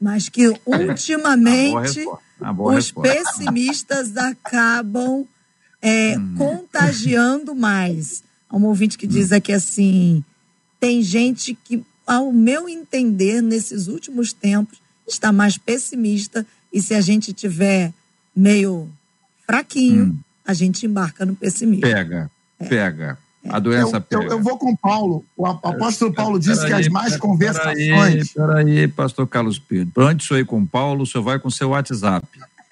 Mas 0.00 0.28
que 0.28 0.48
ultimamente 0.66 2.04
os 2.58 2.74
resposta. 2.74 3.14
pessimistas 3.14 4.16
acabam 4.16 5.26
é, 5.80 6.18
hum. 6.18 6.34
contagiando 6.36 7.54
mais. 7.54 8.22
Há 8.48 8.56
um 8.56 8.64
ouvinte 8.64 8.98
que 8.98 9.06
diz 9.06 9.30
hum. 9.30 9.36
aqui 9.36 9.52
assim: 9.52 10.24
tem 10.80 11.02
gente 11.02 11.54
que, 11.54 11.84
ao 12.06 12.32
meu 12.32 12.68
entender, 12.68 13.40
nesses 13.40 13.86
últimos 13.86 14.32
tempos, 14.32 14.78
está 15.06 15.32
mais 15.32 15.56
pessimista, 15.56 16.46
e 16.72 16.82
se 16.82 16.94
a 16.94 17.00
gente 17.00 17.32
tiver 17.32 17.92
meio 18.34 18.90
fraquinho, 19.46 20.06
hum. 20.06 20.18
a 20.44 20.52
gente 20.52 20.84
embarca 20.86 21.24
no 21.24 21.36
pessimismo. 21.36 21.82
Pega, 21.82 22.30
é. 22.58 22.66
pega. 22.66 23.18
A 23.48 23.58
doença 23.58 23.96
eu, 23.96 24.00
pega. 24.00 24.24
Eu, 24.24 24.30
eu, 24.32 24.42
vou 24.42 24.58
com 24.58 24.72
o 24.72 24.76
Paulo. 24.76 25.24
O 25.36 25.46
apóstolo 25.46 26.12
Paulo 26.12 26.38
disse 26.38 26.66
que 26.66 26.72
as 26.72 26.88
mais 26.88 27.16
conversações. 27.16 28.32
Peraí, 28.32 28.88
pastor 28.88 29.26
Carlos 29.26 29.58
Pedro. 29.58 30.02
Antes 30.02 30.30
eu 30.30 30.38
ir 30.38 30.46
com 30.46 30.60
o 30.60 30.66
Paulo, 30.66 31.02
o 31.02 31.06
senhor 31.06 31.24
vai 31.24 31.38
com 31.38 31.48
o 31.48 31.50
seu 31.50 31.70
WhatsApp. 31.70 32.26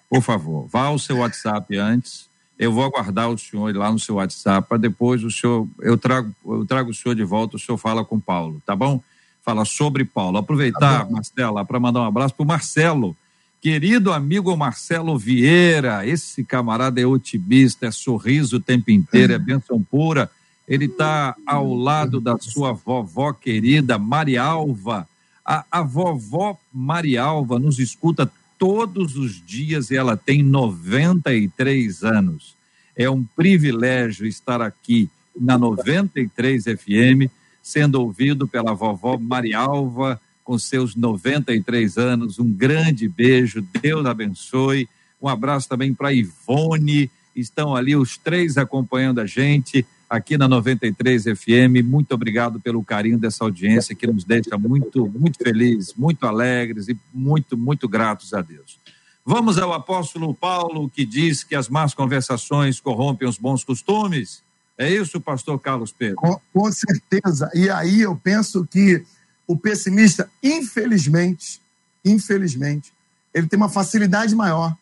Por 0.09 0.23
favor, 0.23 0.67
vá 0.71 0.85
ao 0.85 0.99
seu 0.99 1.19
WhatsApp 1.19 1.77
antes. 1.77 2.27
Eu 2.59 2.73
vou 2.73 2.85
aguardar 2.85 3.29
o 3.29 3.39
senhor 3.39 3.75
lá 3.77 3.91
no 3.91 3.99
seu 3.99 4.17
WhatsApp 4.17 4.69
para 4.69 4.79
depois 4.79 5.25
o 5.25 5.31
senhor. 5.31 5.67
Eu 5.81 5.99
trago, 5.99 6.33
eu 6.47 6.65
trago 6.65 6.91
o 6.91 6.95
senhor 6.95 7.15
de 7.15 7.25
volta, 7.25 7.57
o 7.57 7.59
senhor 7.59 7.77
fala 7.77 8.05
com 8.05 8.17
o 8.17 8.21
Paulo, 8.21 8.63
tá 8.65 8.75
bom? 8.75 9.01
Fala 9.45 9.65
sobre 9.65 10.05
Paulo. 10.05 10.39
Aproveitar, 10.39 11.05
tá 11.05 11.11
Marcela, 11.11 11.65
para 11.65 11.81
mandar 11.81 12.01
um 12.01 12.07
abraço 12.07 12.35
para 12.35 12.45
o 12.45 12.47
Marcelo. 12.47 13.17
Querido 13.61 14.13
amigo 14.13 14.57
Marcelo 14.57 15.19
Vieira, 15.19 16.07
esse 16.07 16.45
camarada 16.45 17.01
é 17.01 17.07
otimista, 17.07 17.87
é 17.87 17.91
sorriso 17.91 18.57
o 18.57 18.61
tempo 18.61 18.91
inteiro, 18.91 19.33
é 19.33 19.39
bênção 19.39 19.83
pura 19.83 20.31
ele 20.67 20.87
está 20.87 21.35
ao 21.47 21.75
lado 21.75 22.21
da 22.21 22.39
sua 22.39 22.73
vovó 22.73 23.33
querida 23.33 23.99
Marialva. 23.99 25.09
A, 25.45 25.65
a 25.71 25.83
vovó 25.83 26.59
Marialva 26.73 27.59
nos 27.59 27.79
escuta 27.79 28.31
todos 28.59 29.17
os 29.17 29.45
dias 29.45 29.91
e 29.91 29.97
ela 29.97 30.17
tem 30.17 30.43
93 30.43 32.05
anos. 32.05 32.55
É 32.97 33.11
um 33.11 33.25
privilégio 33.25 34.27
estar 34.27 34.63
aqui 34.63 35.11
na 35.39 35.59
93 35.59 36.65
FM, 36.65 37.31
sendo 37.63 38.01
ouvido 38.01 38.47
pela 38.47 38.75
vovó 38.75 39.19
Marialva, 39.19 40.21
com 40.45 40.59
seus 40.59 40.95
93 40.95 41.97
anos. 41.99 42.39
Um 42.39 42.53
grande 42.53 43.09
beijo, 43.09 43.67
Deus 43.81 44.07
abençoe. 44.07 44.89
Um 45.21 45.29
abraço 45.29 45.69
também 45.69 45.93
para 45.93 46.13
Ivone. 46.13 47.11
Estão 47.35 47.75
ali 47.75 47.97
os 47.97 48.17
três 48.17 48.59
acompanhando 48.59 49.21
a 49.21 49.27
gente 49.27 49.85
aqui 50.13 50.37
na 50.37 50.47
93 50.47 51.25
FM. 51.25 51.83
Muito 51.83 52.13
obrigado 52.13 52.61
pelo 52.61 52.85
carinho 52.85 53.19
dessa 53.19 53.45
audiência 53.45 53.95
que 53.95 54.07
nos 54.07 54.25
deixa 54.25 54.59
muito, 54.59 55.09
muito 55.09 55.39
felizes, 55.39 55.95
muito 55.95 56.27
alegres 56.27 56.87
e 56.89 56.99
muito, 57.15 57.57
muito 57.57 57.89
gratos 57.89 58.35
a 58.35 58.43
Deus. 58.43 58.79
Vamos 59.25 59.57
ao 59.57 59.73
apóstolo 59.73 60.35
Paulo 60.35 60.91
que 60.91 61.07
diz 61.07 61.43
que 61.43 61.55
as 61.55 61.71
más 61.71 61.95
conversações 61.95 62.79
corrompem 62.79 63.27
os 63.27 63.39
bons 63.39 63.65
costumes. 63.65 64.43
É 64.77 64.91
isso, 64.91 65.19
pastor 65.19 65.59
Carlos 65.59 65.93
Pedro? 65.93 66.17
Com, 66.17 66.39
com 66.53 66.71
certeza. 66.71 67.51
E 67.55 67.71
aí 67.71 68.03
eu 68.03 68.15
penso 68.15 68.67
que 68.67 69.03
o 69.47 69.57
pessimista, 69.57 70.31
infelizmente, 70.43 71.59
infelizmente, 72.05 72.93
ele 73.33 73.47
tem 73.47 73.57
uma 73.57 73.71
facilidade 73.71 74.35
maior 74.35 74.77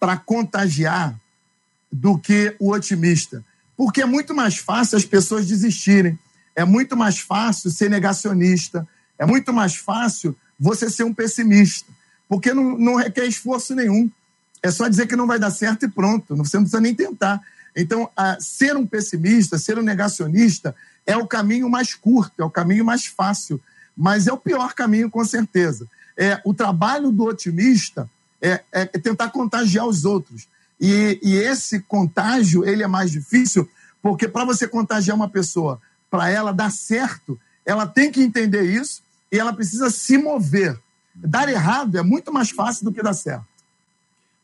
para 0.00 0.16
contagiar 0.16 1.16
do 1.92 2.18
que 2.18 2.56
o 2.58 2.72
otimista. 2.72 3.44
Porque 3.76 4.02
é 4.02 4.06
muito 4.06 4.34
mais 4.34 4.58
fácil 4.58 4.96
as 4.96 5.04
pessoas 5.04 5.46
desistirem, 5.46 6.18
é 6.54 6.64
muito 6.64 6.96
mais 6.96 7.18
fácil 7.18 7.70
ser 7.70 7.90
negacionista, 7.90 8.86
é 9.18 9.26
muito 9.26 9.52
mais 9.52 9.74
fácil 9.76 10.36
você 10.58 10.88
ser 10.88 11.04
um 11.04 11.12
pessimista, 11.12 11.90
porque 12.28 12.54
não, 12.54 12.78
não 12.78 12.94
requer 12.94 13.26
esforço 13.26 13.74
nenhum. 13.74 14.10
É 14.62 14.70
só 14.70 14.88
dizer 14.88 15.06
que 15.06 15.16
não 15.16 15.26
vai 15.26 15.38
dar 15.38 15.50
certo 15.50 15.84
e 15.84 15.88
pronto, 15.88 16.36
você 16.36 16.56
não 16.56 16.64
precisa 16.64 16.80
nem 16.80 16.94
tentar. 16.94 17.40
Então, 17.76 18.08
ser 18.38 18.76
um 18.76 18.86
pessimista, 18.86 19.58
ser 19.58 19.78
um 19.78 19.82
negacionista, 19.82 20.74
é 21.06 21.16
o 21.16 21.26
caminho 21.26 21.68
mais 21.68 21.94
curto, 21.94 22.40
é 22.40 22.44
o 22.44 22.50
caminho 22.50 22.84
mais 22.84 23.04
fácil, 23.06 23.60
mas 23.96 24.26
é 24.26 24.32
o 24.32 24.38
pior 24.38 24.72
caminho, 24.72 25.10
com 25.10 25.24
certeza. 25.24 25.86
É, 26.16 26.40
o 26.44 26.54
trabalho 26.54 27.10
do 27.10 27.24
otimista 27.24 28.08
é, 28.40 28.60
é 28.72 28.84
tentar 28.86 29.30
contagiar 29.30 29.86
os 29.86 30.04
outros. 30.04 30.46
E, 30.80 31.18
e 31.22 31.34
esse 31.36 31.80
contágio 31.80 32.64
ele 32.64 32.82
é 32.82 32.86
mais 32.86 33.10
difícil, 33.10 33.68
porque 34.02 34.28
para 34.28 34.44
você 34.44 34.66
contagiar 34.68 35.16
uma 35.16 35.28
pessoa, 35.28 35.80
para 36.10 36.28
ela 36.30 36.52
dar 36.52 36.70
certo, 36.70 37.38
ela 37.64 37.86
tem 37.86 38.10
que 38.10 38.20
entender 38.20 38.62
isso 38.62 39.02
e 39.32 39.38
ela 39.38 39.52
precisa 39.52 39.90
se 39.90 40.18
mover. 40.18 40.78
Dar 41.14 41.48
errado 41.48 41.96
é 41.96 42.02
muito 42.02 42.32
mais 42.32 42.50
fácil 42.50 42.84
do 42.84 42.92
que 42.92 43.02
dar 43.02 43.14
certo. 43.14 43.46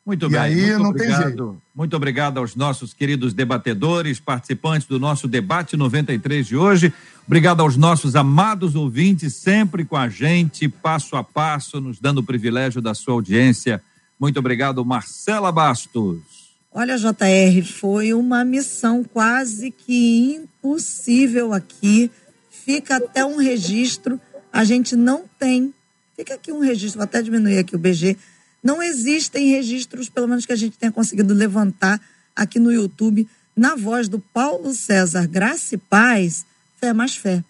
Muito 0.04 0.28
bem. 0.28 0.38
E 0.38 0.42
aí 0.42 0.66
muito 0.66 0.82
não 0.82 0.90
obrigado, 0.90 1.18
tem 1.18 1.26
jeito. 1.28 1.62
Muito 1.74 1.96
obrigado 1.96 2.38
aos 2.38 2.56
nossos 2.56 2.94
queridos 2.94 3.34
debatedores, 3.34 4.18
participantes 4.18 4.88
do 4.88 4.98
nosso 4.98 5.28
debate 5.28 5.76
93 5.76 6.46
de 6.46 6.56
hoje. 6.56 6.92
Obrigado 7.26 7.60
aos 7.60 7.76
nossos 7.76 8.16
amados 8.16 8.74
ouvintes, 8.74 9.36
sempre 9.36 9.84
com 9.84 9.96
a 9.96 10.08
gente, 10.08 10.68
passo 10.68 11.16
a 11.16 11.22
passo, 11.22 11.80
nos 11.80 12.00
dando 12.00 12.18
o 12.18 12.24
privilégio 12.24 12.80
da 12.80 12.94
sua 12.94 13.14
audiência. 13.14 13.80
Muito 14.20 14.38
obrigado, 14.38 14.84
Marcela 14.84 15.50
Bastos. 15.50 16.20
Olha, 16.72 16.96
JR, 16.96 17.64
foi 17.64 18.12
uma 18.14 18.44
missão 18.44 19.02
quase 19.02 19.70
que 19.70 20.34
impossível 20.34 21.52
aqui. 21.52 22.10
Fica 22.50 22.96
até 22.96 23.24
um 23.24 23.38
registro. 23.38 24.20
A 24.52 24.62
gente 24.62 24.94
não 24.94 25.24
tem. 25.38 25.74
Fica 26.16 26.34
aqui 26.34 26.52
um 26.52 26.60
registro, 26.60 26.98
vou 26.98 27.04
até 27.04 27.22
diminuir 27.22 27.58
aqui 27.58 27.74
o 27.74 27.78
BG 27.78 28.16
não 28.62 28.82
existem 28.82 29.48
registros, 29.48 30.08
pelo 30.08 30.28
menos 30.28 30.44
que 30.44 30.52
a 30.52 30.56
gente 30.56 30.76
tenha 30.76 30.92
conseguido 30.92 31.32
levantar 31.32 32.00
aqui 32.36 32.58
no 32.58 32.70
YouTube, 32.70 33.26
na 33.56 33.74
voz 33.74 34.08
do 34.08 34.18
Paulo 34.18 34.74
César 34.74 35.26
Graça 35.26 35.74
e 35.74 35.78
Paz, 35.78 36.44
Fé 36.78 36.92
Mais 36.92 37.16
Fé. 37.16 37.42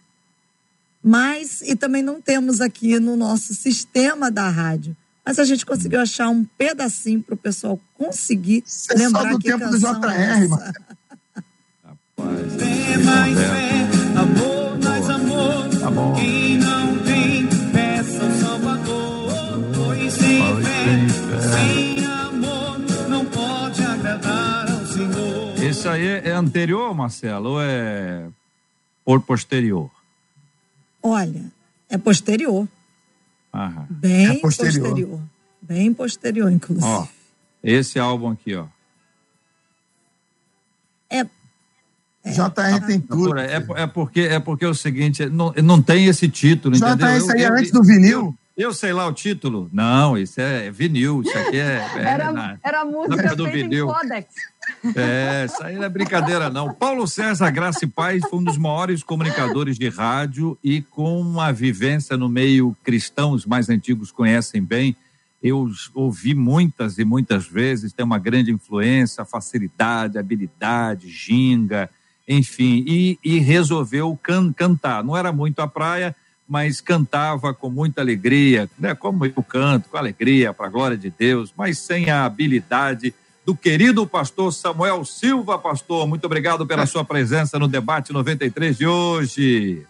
Mas, 1.02 1.62
e 1.62 1.74
também 1.74 2.02
não 2.02 2.20
temos 2.20 2.60
aqui 2.60 2.98
no 3.00 3.16
nosso 3.16 3.54
sistema 3.54 4.30
da 4.30 4.48
rádio. 4.48 4.96
Mas 5.30 5.38
a 5.38 5.44
gente 5.44 5.64
conseguiu 5.64 6.00
achar 6.00 6.28
um 6.28 6.44
pedacinho 6.44 7.22
para 7.22 7.36
o 7.36 7.38
pessoal 7.38 7.78
conseguir 7.96 8.64
lembrar 8.96 9.20
é 9.20 9.30
só 9.30 9.30
do 9.30 9.38
que 9.38 9.48
tempo 9.48 9.70
do 9.70 9.78
JR, 9.78 10.10
é 10.10 10.48
mano. 10.48 10.72
Rapaz, 11.84 12.54
fé 12.58 12.98
mais 12.98 13.38
fé, 13.38 13.88
amor 14.18 14.78
mais 14.82 15.08
amor. 15.08 15.68
Tá 15.78 15.88
bom. 15.88 16.14
Quem 16.16 16.58
não 16.58 16.98
tem, 17.04 17.46
peça 17.70 18.24
o 18.24 18.40
Salvador. 18.40 19.30
Pois 19.72 20.12
sem 20.14 21.08
sem 21.08 22.04
amor 22.06 22.80
não 23.08 23.24
pode 23.26 23.84
agradar 23.84 24.68
ao 24.68 24.84
Senhor. 24.84 25.62
Esse 25.62 25.86
aí 25.86 26.08
é 26.08 26.32
anterior, 26.32 26.92
Marcelo, 26.92 27.50
ou 27.50 27.62
é 27.62 28.26
por 29.04 29.20
posterior? 29.20 29.88
Olha, 31.00 31.44
é 31.88 31.96
posterior. 31.96 32.66
Aham. 33.52 33.86
Bem 33.90 34.26
é 34.26 34.38
posterior. 34.38 34.88
posterior. 34.88 35.20
Bem 35.62 35.94
posterior, 35.94 36.50
inclusive. 36.50 36.86
Ó, 36.86 37.06
esse 37.62 37.98
álbum 37.98 38.30
aqui, 38.30 38.54
ó. 38.54 38.66
É 41.08 41.26
é. 42.22 42.32
JR 42.32 42.86
tem 42.86 43.00
tudo. 43.00 43.38
É, 43.38 43.64
é, 43.76 43.86
porque, 43.86 44.20
é 44.20 44.38
porque 44.38 44.64
é 44.64 44.68
o 44.68 44.74
seguinte, 44.74 45.26
não, 45.26 45.52
não 45.62 45.82
tem 45.82 46.06
esse 46.06 46.28
título, 46.28 46.76
JR, 46.76 46.88
entendeu? 46.88 47.08
JR, 47.08 47.16
isso 47.16 47.32
aí 47.32 47.42
é 47.42 47.50
antes 47.50 47.72
do 47.72 47.82
vinil? 47.82 48.34
Eu 48.56 48.74
sei 48.74 48.92
lá 48.92 49.06
o 49.06 49.12
título? 49.12 49.70
Não, 49.72 50.18
isso 50.18 50.38
é 50.38 50.70
vinil, 50.70 51.22
isso 51.22 51.36
aqui 51.38 51.58
é. 51.58 51.82
é 51.96 52.02
era, 52.02 52.30
na, 52.30 52.58
era 52.62 52.84
música 52.84 53.34
do 53.34 53.46
vinil. 53.46 53.86
Codex. 53.86 54.26
É, 54.94 55.44
isso 55.46 55.62
aí 55.62 55.76
não 55.76 55.84
é 55.84 55.88
brincadeira, 55.88 56.48
não. 56.48 56.72
Paulo 56.72 57.06
César 57.06 57.50
Graça 57.50 57.84
e 57.84 57.88
Paz 57.88 58.22
foi 58.28 58.38
um 58.38 58.44
dos 58.44 58.56
maiores 58.56 59.02
comunicadores 59.02 59.78
de 59.78 59.88
rádio 59.88 60.58
e 60.62 60.82
com 60.82 61.20
uma 61.20 61.52
vivência 61.52 62.16
no 62.16 62.28
meio 62.28 62.76
cristão, 62.82 63.32
os 63.32 63.46
mais 63.46 63.68
antigos 63.68 64.10
conhecem 64.10 64.62
bem. 64.62 64.96
Eu 65.42 65.70
ouvi 65.94 66.34
muitas 66.34 66.98
e 66.98 67.04
muitas 67.04 67.46
vezes, 67.46 67.92
tem 67.92 68.04
uma 68.04 68.18
grande 68.18 68.50
influência, 68.50 69.24
facilidade, 69.24 70.18
habilidade, 70.18 71.08
ginga, 71.08 71.88
enfim, 72.28 72.84
e, 72.86 73.18
e 73.24 73.38
resolveu 73.38 74.18
can, 74.22 74.52
cantar. 74.52 75.02
Não 75.02 75.16
era 75.16 75.32
muito 75.32 75.60
a 75.60 75.66
praia, 75.66 76.14
mas 76.50 76.80
cantava 76.80 77.54
com 77.54 77.70
muita 77.70 78.00
alegria, 78.00 78.68
né? 78.78 78.94
como 78.94 79.24
eu 79.24 79.42
canto, 79.42 79.88
com 79.88 79.96
alegria, 79.96 80.52
para 80.52 80.66
a 80.66 80.70
glória 80.70 80.96
de 80.96 81.08
Deus, 81.08 81.54
mas 81.56 81.78
sem 81.78 82.10
a 82.10 82.24
habilidade 82.24 83.14
do 83.50 83.56
querido 83.56 84.06
pastor 84.06 84.52
Samuel 84.52 85.04
Silva. 85.04 85.58
Pastor, 85.58 86.06
muito 86.06 86.24
obrigado 86.24 86.64
pela 86.64 86.86
sua 86.86 87.04
presença 87.04 87.58
no 87.58 87.66
debate 87.66 88.12
93 88.12 88.78
de 88.78 88.86
hoje. 88.86 89.82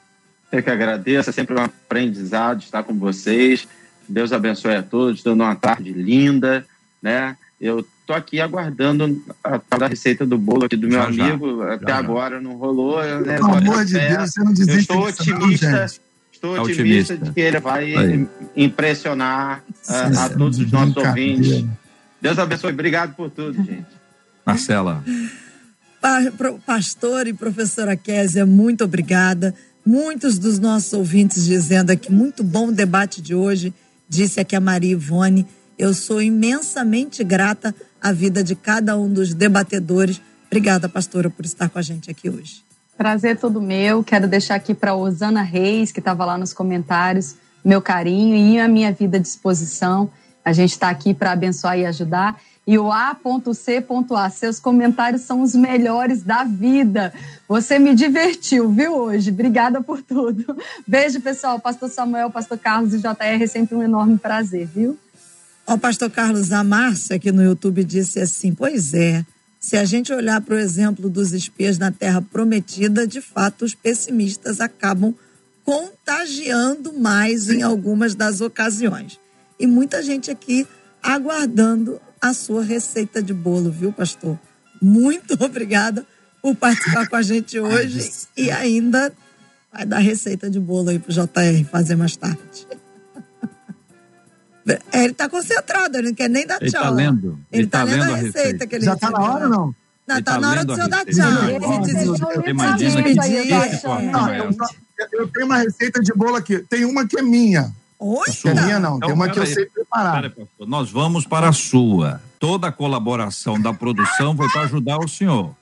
Eu 0.50 0.62
que 0.62 0.70
agradeço, 0.70 1.28
é 1.28 1.32
sempre 1.32 1.54
um 1.54 1.62
aprendizado 1.62 2.62
estar 2.62 2.82
com 2.82 2.94
vocês. 2.94 3.68
Deus 4.08 4.32
abençoe 4.32 4.74
a 4.76 4.82
todos, 4.82 5.22
dando 5.22 5.42
uma 5.42 5.54
tarde 5.54 5.92
linda, 5.92 6.64
né? 7.02 7.36
Eu 7.60 7.86
tô 8.06 8.14
aqui 8.14 8.40
aguardando 8.40 9.22
a, 9.44 9.60
a 9.70 9.86
receita 9.86 10.24
do 10.24 10.38
bolo 10.38 10.64
aqui 10.64 10.76
do 10.76 10.88
meu 10.88 10.98
já, 10.98 11.26
amigo. 11.26 11.58
Já, 11.58 11.74
Até 11.74 11.88
já, 11.88 11.98
agora 11.98 12.40
não 12.40 12.52
rolou. 12.52 13.02
Né? 13.02 13.36
Pelo 13.36 13.56
amor 13.56 13.84
de 13.84 13.92
Deus, 13.92 14.30
você 14.30 14.42
não 14.42 14.54
desiste. 14.54 14.90
Eu 14.90 15.06
estou 15.06 15.06
otimista. 15.06 15.70
Não, 15.70 16.10
Estou 16.32 16.54
tá 16.54 16.62
otimista, 16.62 17.12
otimista, 17.12 17.16
de 17.18 17.32
que 17.32 17.40
ele 17.40 17.60
vai 17.60 17.94
Aí. 17.94 18.26
impressionar 18.56 19.62
uh, 19.68 20.18
a 20.18 20.28
todos 20.30 20.58
os 20.58 20.72
nossos 20.72 20.96
ouvintes. 20.96 21.66
Deus 22.20 22.38
abençoe. 22.38 22.72
Obrigado 22.72 23.14
por 23.14 23.30
tudo, 23.30 23.54
gente. 23.64 23.86
Marcela. 24.44 25.02
Pastor 26.66 27.26
e 27.26 27.32
professora 27.32 27.96
Késia, 27.96 28.46
muito 28.46 28.84
obrigada. 28.84 29.54
Muitos 29.84 30.38
dos 30.38 30.58
nossos 30.58 30.92
ouvintes 30.92 31.44
dizendo 31.44 31.90
aqui, 31.90 32.12
muito 32.12 32.42
bom 32.42 32.68
o 32.68 32.72
debate 32.72 33.20
de 33.20 33.34
hoje. 33.34 33.72
Disse 34.08 34.40
aqui 34.40 34.56
a 34.56 34.60
Maria 34.60 34.92
Ivone. 34.92 35.46
Eu 35.78 35.94
sou 35.94 36.20
imensamente 36.20 37.24
grata 37.24 37.74
à 38.00 38.12
vida 38.12 38.44
de 38.44 38.54
cada 38.54 38.96
um 38.98 39.12
dos 39.12 39.32
debatedores. 39.34 40.20
Obrigada, 40.46 40.88
pastora, 40.88 41.30
por 41.30 41.44
estar 41.44 41.68
com 41.68 41.78
a 41.78 41.82
gente 41.82 42.10
aqui 42.10 42.28
hoje. 42.28 42.62
Prazer 42.96 43.38
todo 43.38 43.62
meu. 43.62 44.04
Quero 44.04 44.28
deixar 44.28 44.56
aqui 44.56 44.74
para 44.74 44.94
Osana 44.94 45.42
Reis, 45.42 45.90
que 45.90 46.00
estava 46.00 46.24
lá 46.24 46.36
nos 46.36 46.52
comentários, 46.52 47.36
meu 47.64 47.80
carinho 47.80 48.36
e 48.36 48.58
a 48.58 48.68
minha 48.68 48.92
vida 48.92 49.16
à 49.16 49.20
disposição. 49.20 50.10
A 50.50 50.52
gente 50.52 50.72
está 50.72 50.90
aqui 50.90 51.14
para 51.14 51.30
abençoar 51.30 51.78
e 51.78 51.86
ajudar. 51.86 52.40
E 52.66 52.76
o 52.76 52.90
A.C.A. 52.90 54.30
Seus 54.30 54.58
comentários 54.58 55.22
são 55.22 55.42
os 55.42 55.54
melhores 55.54 56.24
da 56.24 56.42
vida. 56.42 57.14
Você 57.48 57.78
me 57.78 57.94
divertiu, 57.94 58.68
viu, 58.68 58.96
hoje? 58.96 59.30
Obrigada 59.30 59.80
por 59.80 60.02
tudo. 60.02 60.56
Beijo, 60.84 61.20
pessoal. 61.20 61.60
Pastor 61.60 61.88
Samuel, 61.88 62.30
Pastor 62.30 62.58
Carlos 62.58 62.92
e 62.92 62.98
JR, 62.98 63.46
sempre 63.48 63.76
um 63.76 63.82
enorme 63.82 64.18
prazer, 64.18 64.66
viu? 64.66 64.98
O 65.64 65.78
pastor 65.78 66.10
Carlos, 66.10 66.50
a 66.50 66.64
Márcia 66.64 67.14
aqui 67.14 67.30
no 67.30 67.44
YouTube 67.44 67.84
disse 67.84 68.18
assim: 68.18 68.52
Pois 68.52 68.92
é, 68.92 69.24
se 69.60 69.76
a 69.76 69.84
gente 69.84 70.12
olhar 70.12 70.40
para 70.40 70.56
o 70.56 70.58
exemplo 70.58 71.08
dos 71.08 71.32
espias 71.32 71.78
na 71.78 71.92
Terra 71.92 72.20
Prometida, 72.20 73.06
de 73.06 73.20
fato, 73.20 73.64
os 73.64 73.72
pessimistas 73.72 74.60
acabam 74.60 75.14
contagiando 75.64 76.92
mais 76.92 77.48
em 77.48 77.62
algumas 77.62 78.16
das 78.16 78.40
ocasiões. 78.40 79.20
E 79.60 79.66
muita 79.66 80.02
gente 80.02 80.30
aqui 80.30 80.66
aguardando 81.02 82.00
a 82.18 82.32
sua 82.32 82.64
receita 82.64 83.22
de 83.22 83.34
bolo, 83.34 83.70
viu, 83.70 83.92
pastor? 83.92 84.38
Muito 84.80 85.34
obrigada 85.44 86.06
por 86.40 86.56
participar 86.56 87.06
com 87.06 87.16
a 87.16 87.22
gente 87.22 87.60
hoje 87.60 88.10
e 88.34 88.50
ainda 88.50 89.12
vai 89.70 89.84
dar 89.84 89.98
receita 89.98 90.48
de 90.48 90.58
bolo 90.58 90.88
aí 90.88 90.98
pro 90.98 91.12
JR 91.12 91.64
fazer 91.70 91.94
mais 91.94 92.16
tarde. 92.16 92.40
É, 94.92 95.02
ele 95.02 95.12
está 95.12 95.28
concentrado, 95.28 95.96
ele 95.96 96.08
não 96.08 96.14
quer 96.14 96.28
nem 96.28 96.46
dar 96.46 96.58
tchau. 96.58 96.66
Ele 96.66 96.76
está 96.76 96.90
lendo. 96.90 97.38
Ele 97.50 97.64
está 97.64 97.78
tá 97.78 97.84
lendo, 97.84 98.00
lendo, 98.02 98.12
a 98.12 98.16
receita, 98.16 98.38
receita. 98.38 98.66
que 98.68 98.74
ele 98.76 98.84
Já 98.84 98.92
está 98.92 99.10
na 99.10 99.18
hora 99.18 99.44
ou 99.46 99.50
não? 99.50 99.74
Não, 100.06 100.18
está 100.18 100.34
tá 100.34 100.40
na 100.40 100.50
hora 100.50 100.64
do 100.64 100.74
senhor 100.74 100.88
dar 100.88 101.04
tchau. 101.06 101.26
Eu 105.18 105.28
tenho 105.28 105.46
uma 105.46 105.56
receita 105.56 106.00
de 106.00 106.12
bolo 106.12 106.36
aqui. 106.36 106.58
Tem 106.68 106.84
uma 106.84 107.04
que 107.08 107.18
é 107.18 107.22
minha. 107.22 107.74
Oi? 108.00 108.26
É 108.46 108.54
minha 108.54 108.80
não, 108.80 108.98
tem 108.98 109.12
uma 109.12 109.28
que 109.28 109.38
eu 109.38 109.46
sei 109.46 109.66
preparar. 109.66 110.32
Nós 110.60 110.90
vamos 110.90 111.26
para 111.26 111.50
a 111.50 111.52
sua. 111.52 112.20
Toda 112.38 112.68
a 112.68 112.72
colaboração 112.72 113.60
da 113.60 113.74
produção 113.74 114.34
foi 114.34 114.48
para 114.48 114.62
ajudar 114.62 114.98
o 114.98 115.06
senhor. 115.06 115.54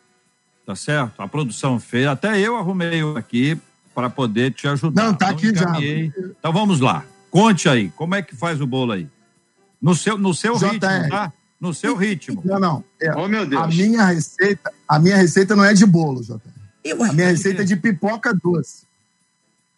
Tá 0.64 0.76
certo? 0.76 1.20
A 1.20 1.26
produção 1.26 1.80
fez. 1.80 2.06
Até 2.06 2.38
eu 2.38 2.56
arrumei 2.56 3.02
aqui 3.16 3.60
para 3.92 4.08
poder 4.08 4.52
te 4.52 4.68
ajudar. 4.68 5.02
Não, 5.02 5.14
tá 5.14 5.32
então, 5.32 5.36
aqui 5.36 5.58
já. 5.58 5.76
Então 6.38 6.52
vamos 6.52 6.78
lá. 6.78 7.04
Conte 7.28 7.68
aí, 7.68 7.90
como 7.90 8.14
é 8.14 8.22
que 8.22 8.36
faz 8.36 8.60
o 8.60 8.66
bolo 8.66 8.92
aí? 8.92 9.08
No 9.82 9.94
seu, 9.96 10.16
no 10.16 10.32
seu 10.32 10.56
ritmo, 10.56 11.08
tá? 11.10 11.32
No 11.60 11.74
seu 11.74 11.96
ritmo. 11.96 12.40
Não, 12.44 12.60
não. 12.60 12.84
É, 13.00 13.12
oh, 13.16 13.26
meu 13.26 13.44
Deus. 13.44 13.62
A 13.62 13.66
minha 13.66 14.04
receita, 14.04 14.72
a 14.88 14.98
minha 15.00 15.16
receita 15.16 15.56
não 15.56 15.64
é 15.64 15.74
de 15.74 15.84
bolo, 15.84 16.22
JR. 16.22 16.38
A 17.08 17.12
minha 17.12 17.28
receita 17.28 17.62
é 17.62 17.64
de 17.64 17.74
pipoca 17.74 18.32
doce. 18.32 18.86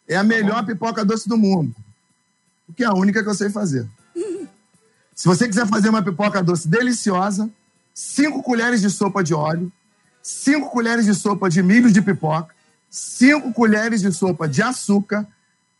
É 0.07 0.15
a 0.15 0.19
tá 0.19 0.23
melhor 0.23 0.63
pipoca 0.63 1.03
doce 1.03 1.27
do 1.27 1.37
mundo. 1.37 1.75
Porque 2.71 2.83
é 2.83 2.87
a 2.87 2.93
única 2.93 3.21
que 3.21 3.29
eu 3.29 3.35
sei 3.35 3.49
fazer. 3.49 3.85
Se 5.13 5.27
você 5.27 5.47
quiser 5.47 5.67
fazer 5.67 5.89
uma 5.89 6.01
pipoca 6.01 6.41
doce 6.41 6.67
deliciosa, 6.67 7.49
cinco 7.93 8.41
colheres 8.41 8.81
de 8.81 8.89
sopa 8.89 9.23
de 9.23 9.33
óleo, 9.33 9.71
cinco 10.23 10.69
colheres 10.71 11.05
de 11.05 11.13
sopa 11.13 11.49
de 11.49 11.61
milho 11.61 11.91
de 11.91 12.01
pipoca, 12.01 12.55
cinco 12.89 13.53
colheres 13.53 14.01
de 14.01 14.11
sopa 14.11 14.47
de 14.47 14.63
açúcar, 14.63 15.27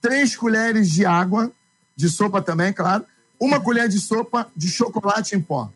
três 0.02 0.36
colheres 0.36 0.92
de 0.92 1.06
água, 1.06 1.52
de 1.96 2.10
sopa 2.10 2.42
também, 2.42 2.74
claro, 2.74 3.06
uma 3.40 3.60
colher 3.60 3.88
de 3.88 4.00
sopa 4.00 4.48
de 4.56 4.68
chocolate 4.68 5.36
em 5.36 5.42
pó. 5.42 5.72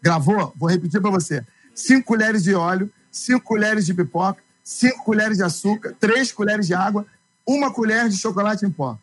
Gravou? 0.00 0.52
Vou 0.56 0.68
repetir 0.68 1.00
para 1.00 1.10
você. 1.10 1.44
Cinco 1.74 2.08
colheres 2.08 2.42
de 2.44 2.54
óleo, 2.54 2.90
cinco 3.10 3.44
colheres 3.44 3.86
de 3.86 3.94
pipoca, 3.94 4.42
cinco 4.62 5.02
colheres 5.04 5.38
de 5.38 5.42
açúcar, 5.42 5.96
três 5.98 6.30
colheres 6.30 6.66
de 6.66 6.74
água, 6.74 7.06
uma 7.46 7.72
colher 7.72 8.08
de 8.08 8.16
chocolate 8.16 8.66
em 8.66 8.70
pó. 8.70 8.98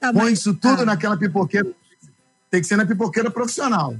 Tá 0.00 0.12
Põe 0.12 0.32
isso 0.32 0.54
tudo 0.54 0.78
tá. 0.78 0.84
naquela 0.86 1.16
pipoqueira. 1.16 1.68
Tem 2.50 2.60
que 2.60 2.66
ser 2.66 2.76
na 2.76 2.86
pipoqueira 2.86 3.30
profissional. 3.30 3.94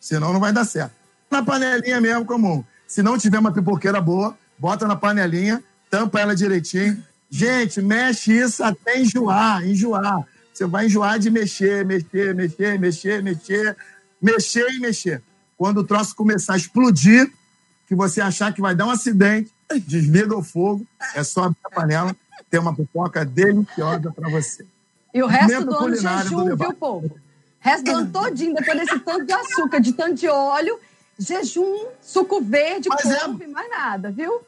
senão 0.00 0.32
não 0.32 0.40
vai 0.40 0.52
dar 0.52 0.64
certo. 0.64 0.92
Na 1.30 1.42
panelinha 1.42 2.00
mesmo, 2.00 2.26
comum. 2.26 2.64
Se 2.86 3.02
não 3.02 3.16
tiver 3.16 3.38
uma 3.38 3.52
pipoqueira 3.52 4.00
boa, 4.00 4.36
bota 4.58 4.86
na 4.86 4.96
panelinha, 4.96 5.62
tampa 5.88 6.20
ela 6.20 6.34
direitinho. 6.34 7.02
Gente, 7.30 7.80
mexe 7.80 8.32
isso 8.32 8.62
até 8.62 9.00
enjoar, 9.00 9.66
enjoar. 9.66 10.26
Você 10.52 10.66
vai 10.66 10.86
enjoar 10.86 11.18
de 11.18 11.30
mexer, 11.30 11.84
mexer, 11.84 12.34
mexer, 12.34 12.78
mexer, 12.78 13.22
mexer, 13.22 13.76
mexer 14.20 14.70
e 14.70 14.78
mexer. 14.78 15.22
Quando 15.56 15.78
o 15.78 15.84
troço 15.84 16.14
começar 16.14 16.54
a 16.54 16.56
explodir, 16.56 17.32
que 17.86 17.94
você 17.94 18.20
achar 18.20 18.52
que 18.52 18.60
vai 18.60 18.74
dar 18.74 18.86
um 18.86 18.90
acidente, 18.90 19.52
desliga 19.86 20.36
o 20.36 20.42
fogo, 20.42 20.86
é 21.14 21.22
só 21.22 21.44
abrir 21.44 21.58
a 21.64 21.70
panela, 21.70 22.16
tem 22.50 22.60
uma 22.60 22.74
pipoca 22.74 23.24
deliciosa 23.24 24.12
para 24.12 24.28
você. 24.28 24.66
E 25.16 25.22
o 25.22 25.26
resto 25.26 25.64
do 25.64 25.74
ano 25.74 25.96
jejum, 25.96 26.56
viu, 26.56 26.74
povo? 26.74 27.06
O 27.06 27.18
resto 27.58 27.84
do 27.84 27.90
ano 27.90 28.10
todinho, 28.10 28.54
depois 28.54 28.78
desse 28.78 28.98
tanto 29.00 29.24
de 29.24 29.32
açúcar, 29.32 29.80
de 29.80 29.92
tanto 29.94 30.14
de 30.14 30.28
óleo, 30.28 30.78
jejum, 31.18 31.86
suco 32.02 32.38
verde, 32.42 32.90
Mas 32.90 33.00
couve, 33.00 33.44
é... 33.44 33.46
mais 33.46 33.70
nada, 33.70 34.10
viu? 34.10 34.42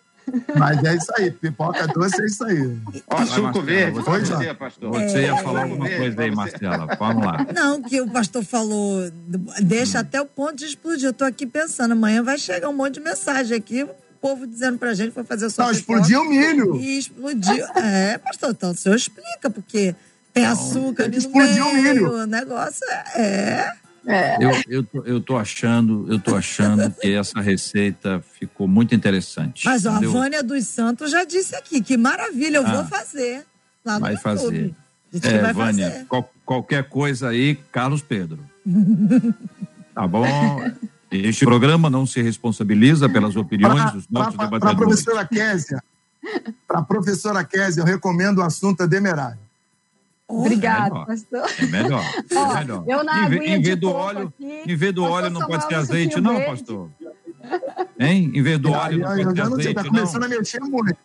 Mas 0.58 0.84
é 0.84 0.94
isso 0.94 1.10
aí, 1.16 1.30
pipoca 1.30 1.86
doce 1.86 2.20
é 2.20 2.26
isso 2.26 2.44
aí. 2.44 2.78
Ó, 3.08 3.24
suco 3.24 3.62
verde, 3.62 4.02
pode 4.04 4.28
dizer, 4.28 4.54
pastor. 4.56 4.90
Você 4.92 5.22
ia 5.22 5.36
falar 5.38 5.62
alguma 5.62 5.88
coisa 5.88 6.22
aí, 6.22 6.30
Marcela, 6.30 6.86
vamos 6.98 7.24
lá. 7.24 7.46
Não, 7.54 7.80
que 7.80 8.02
o 8.02 8.10
pastor 8.10 8.44
falou, 8.44 9.10
deixa 9.62 9.96
hum. 9.96 10.00
até 10.02 10.20
o 10.20 10.26
ponto 10.26 10.56
de 10.56 10.66
explodir. 10.66 11.06
Eu 11.06 11.14
tô 11.14 11.24
aqui 11.24 11.46
pensando, 11.46 11.92
amanhã 11.92 12.22
vai 12.22 12.36
chegar 12.36 12.68
um 12.68 12.74
monte 12.74 12.94
de 12.94 13.00
mensagem 13.00 13.56
aqui, 13.56 13.84
o 13.84 13.88
povo 14.20 14.46
dizendo 14.46 14.76
pra 14.76 14.92
gente 14.92 15.08
que 15.08 15.14
foi 15.14 15.24
fazer 15.24 15.46
a 15.46 15.50
sua 15.50 15.64
Não, 15.64 15.72
explodiu 15.72 16.20
o 16.20 16.28
milho. 16.28 16.76
E 16.76 16.98
explodiu. 16.98 17.64
É, 17.74 18.18
pastor, 18.18 18.50
então 18.50 18.72
o 18.72 18.76
senhor 18.76 18.96
explica, 18.96 19.48
porque 19.48 19.96
tem 20.33 20.47
açúcar 20.47 21.05
ali 21.05 21.18
no 21.18 21.33
meio, 21.33 21.66
o 21.66 21.74
milho. 21.74 22.12
O 22.22 22.26
negócio 22.26 22.87
é... 22.91 23.20
é. 23.20 23.72
É. 24.09 24.39
Eu, 24.41 24.51
eu, 24.68 24.83
tô, 24.83 25.03
eu 25.03 25.20
tô 25.20 25.37
achando, 25.37 26.07
eu 26.09 26.18
tô 26.18 26.35
achando 26.35 26.91
que 26.93 27.12
essa 27.12 27.43
receita 27.43 28.24
ficou 28.39 28.66
muito 28.66 28.95
interessante. 28.95 29.66
Mas 29.66 29.85
ó, 29.85 29.91
a 29.91 30.01
Vânia 30.01 30.43
dos 30.43 30.66
Santos 30.66 31.11
já 31.11 31.24
disse 31.24 31.55
aqui, 31.55 31.83
que 31.83 31.95
maravilha, 31.99 32.57
eu 32.57 32.66
ah, 32.66 32.76
vou 32.76 32.85
fazer. 32.87 33.45
Lá 33.85 33.99
vai 33.99 34.16
fazer. 34.16 34.74
É, 35.12 35.39
vai 35.39 35.53
Vânia, 35.53 35.91
fazer. 35.91 36.07
Qual, 36.07 36.33
qualquer 36.43 36.89
coisa 36.89 37.29
aí, 37.29 37.57
Carlos 37.70 38.01
Pedro. 38.01 38.39
tá 39.95 40.07
bom? 40.07 40.24
Este 41.11 41.45
programa 41.45 41.91
não 41.91 42.07
se 42.07 42.22
responsabiliza 42.22 43.11
pelas 43.11 43.37
opiniões 43.37 43.83
pra, 43.83 43.91
dos 43.91 44.09
nossos 44.09 44.37
pra, 44.37 44.45
debatedores. 44.47 44.61
Para 44.61 44.70
a 44.70 44.76
professora 44.76 45.26
Késia, 45.26 45.83
para 46.66 46.79
a 46.79 46.83
professora 46.83 47.45
Késia, 47.45 47.83
eu 47.83 47.87
recomendo 47.87 48.39
o 48.39 48.43
assunto 48.43 48.87
Demerário. 48.87 49.47
Obrigada, 50.29 51.07
pastor. 51.07 51.47
É 51.59 51.66
melhor. 51.66 52.05
É 52.31 52.61
melhor. 52.61 52.85
eu 52.87 53.03
na 53.03 53.29
em, 53.31 53.55
em 53.55 53.62
vez 53.62 53.76
do 53.76 53.91
óleo, 53.91 54.33
aqui, 54.39 54.62
em 54.66 54.76
vez 54.76 54.93
do 54.93 55.03
óleo 55.03 55.31
não 55.31 55.47
pode 55.47 55.66
ser 55.66 55.74
azeite, 55.74 56.20
não, 56.20 56.37
verde. 56.37 56.51
pastor? 56.51 56.91
Hein? 57.99 58.31
Em 58.35 58.43
vez 58.43 58.59
do 58.59 58.70
óleo 58.70 58.99
não 58.99 59.09
pode 59.09 59.35
ser 59.35 59.41
azeite, 59.41 59.74
tá 59.74 59.83
não. 59.83 59.91
Tá 59.91 59.91
começando 59.91 60.24
a 60.24 60.29
mexer 60.29 60.61
muito. 60.61 60.97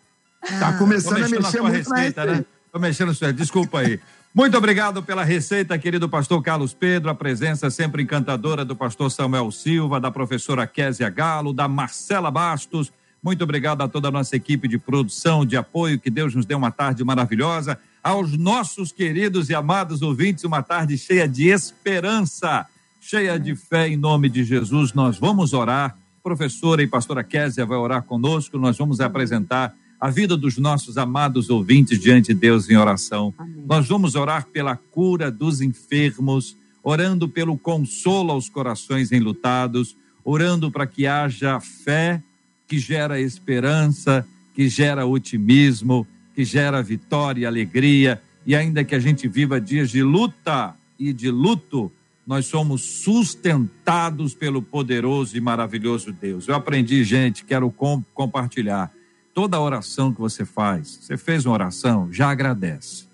Tá 0.60 0.78
começando 0.78 1.24
a 1.24 1.30
mexer 1.30 1.62
muito 1.62 1.90
na 1.90 1.96
receita, 1.96 2.26
né? 2.26 2.46
Tô 2.72 2.80
mexendo 2.80 3.14
sua 3.14 3.32
Desculpa 3.32 3.80
aí. 3.80 4.00
Muito 4.36 4.58
obrigado 4.58 5.02
pela 5.02 5.24
receita, 5.24 5.78
querido 5.78 6.10
pastor 6.10 6.42
Carlos 6.42 6.74
Pedro, 6.74 7.10
a 7.10 7.16
presença 7.16 7.70
sempre 7.70 8.02
encantadora 8.02 8.66
do 8.66 8.76
pastor 8.76 9.10
Samuel 9.12 9.52
Silva, 9.52 10.00
da 10.02 10.10
professora 10.12 10.68
Késia 10.68 11.08
Galo, 11.10 11.54
da 11.54 11.68
Marcela 11.68 12.32
Bastos. 12.32 12.92
Muito 13.22 13.44
obrigado 13.44 13.84
a 13.84 13.88
toda 13.88 14.10
a 14.10 14.12
nossa 14.12 14.36
equipe 14.36 14.68
de 14.68 14.78
produção, 14.78 15.46
de 15.46 15.56
apoio. 15.56 16.00
Que 16.00 16.10
Deus 16.10 16.36
nos 16.36 16.46
dê 16.46 16.56
uma 16.56 16.72
tarde 16.72 17.04
maravilhosa 17.06 17.80
aos 18.04 18.38
nossos 18.38 18.92
queridos 18.92 19.50
e 19.50 19.56
amados 19.56 20.02
ouvintes, 20.02 20.44
uma 20.44 20.62
tarde 20.62 20.98
cheia 20.98 21.28
de 21.28 21.48
esperança, 21.48 22.68
cheia 23.00 23.40
de 23.40 23.56
fé 23.56 23.88
em 23.88 23.96
nome 23.96 24.30
de 24.30 24.44
Jesus. 24.44 24.94
Nós 24.94 25.18
vamos 25.18 25.54
orar. 25.54 25.98
Professora 26.22 26.84
e 26.84 26.88
pastora 26.88 27.24
Késia 27.24 27.66
vai 27.66 27.78
orar 27.78 28.04
conosco. 28.04 28.58
Nós 28.58 28.78
vamos 28.78 29.00
apresentar 29.00 29.74
a 30.00 30.10
vida 30.10 30.36
dos 30.36 30.58
nossos 30.58 30.98
amados 30.98 31.50
ouvintes 31.50 32.00
diante 32.00 32.34
de 32.34 32.40
Deus 32.40 32.70
em 32.70 32.76
oração. 32.76 33.34
Amém. 33.38 33.64
Nós 33.66 33.88
vamos 33.88 34.16
orar 34.16 34.48
pela 34.48 34.76
cura 34.76 35.32
dos 35.32 35.62
enfermos, 35.62 36.58
orando 36.84 37.30
pelo 37.30 37.58
consolo 37.58 38.32
aos 38.32 38.50
corações 38.50 39.14
enlutados, 39.14 39.96
orando 40.26 40.70
para 40.70 40.86
que 40.86 41.08
haja 41.08 41.60
fé 41.60 42.22
que 42.68 42.80
gera 42.80 43.20
esperança, 43.20 44.26
que 44.54 44.68
gera 44.68 45.06
otimismo, 45.06 46.08
que 46.34 46.44
gera 46.44 46.82
vitória, 46.82 47.48
alegria, 47.48 48.22
e 48.46 48.56
ainda 48.56 48.84
que 48.84 48.96
a 48.96 49.00
gente 49.00 49.28
viva 49.28 49.60
dias 49.60 49.90
de 49.90 50.04
luta 50.04 50.76
e 51.00 51.14
de 51.14 51.30
luto, 51.30 51.92
nós 52.26 52.46
somos 52.46 52.82
sustentados 52.82 54.34
pelo 54.34 54.62
poderoso 54.62 55.36
e 55.38 55.42
maravilhoso 55.42 56.12
Deus. 56.12 56.48
Eu 56.48 56.56
aprendi, 56.56 57.04
gente, 57.04 57.44
quero 57.44 57.70
compartilhar. 58.14 58.92
Toda 59.34 59.60
oração 59.60 60.14
que 60.14 60.22
você 60.22 60.46
faz, 60.46 61.00
você 61.02 61.18
fez 61.18 61.46
uma 61.46 61.54
oração, 61.54 62.12
já 62.12 62.30
agradece. 62.30 63.08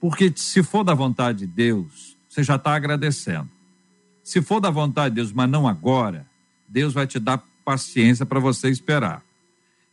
Porque 0.00 0.32
se 0.34 0.62
for 0.62 0.82
da 0.82 0.94
vontade 0.94 1.40
de 1.40 1.46
Deus, 1.46 2.16
você 2.28 2.42
já 2.42 2.56
está 2.56 2.74
agradecendo. 2.74 3.48
Se 4.24 4.40
for 4.40 4.60
da 4.60 4.70
vontade 4.70 5.14
de 5.14 5.16
Deus, 5.16 5.32
mas 5.32 5.50
não 5.50 5.68
agora, 5.68 6.26
Deus 6.68 6.94
vai 6.94 7.06
te 7.06 7.18
dar 7.18 7.44
paciência 7.64 8.24
para 8.24 8.40
você 8.40 8.68
esperar. 8.70 9.22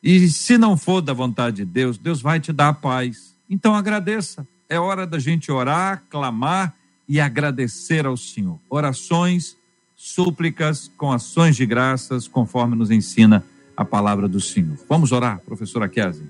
E 0.02 0.28
se 0.30 0.58
não 0.58 0.78
for 0.78 1.02
da 1.02 1.14
vontade 1.14 1.58
de 1.58 1.66
Deus, 1.66 1.98
Deus 1.98 2.22
vai 2.22 2.40
te 2.40 2.54
dar 2.54 2.70
a 2.70 2.74
paz. 2.74 3.36
Então 3.50 3.76
agradeça. 3.76 4.48
É 4.70 4.80
hora 4.80 5.08
da 5.08 5.20
gente 5.20 5.52
orar, 5.52 6.04
clamar 6.10 6.76
e 7.08 7.20
agradecer 7.20 8.06
ao 8.06 8.18
Senhor. 8.18 8.60
Orações, 8.70 9.56
súplicas 9.96 10.92
com 10.98 11.12
ações 11.12 11.56
de 11.56 11.66
graças, 11.66 12.28
conforme 12.28 12.76
nos 12.76 12.92
ensina 12.92 13.44
a 13.76 13.86
palavra 13.86 14.28
do 14.28 14.42
Senhor. 14.42 14.78
Vamos 14.90 15.12
orar, 15.12 15.40
professora 15.40 15.88
Kézia? 15.88 16.26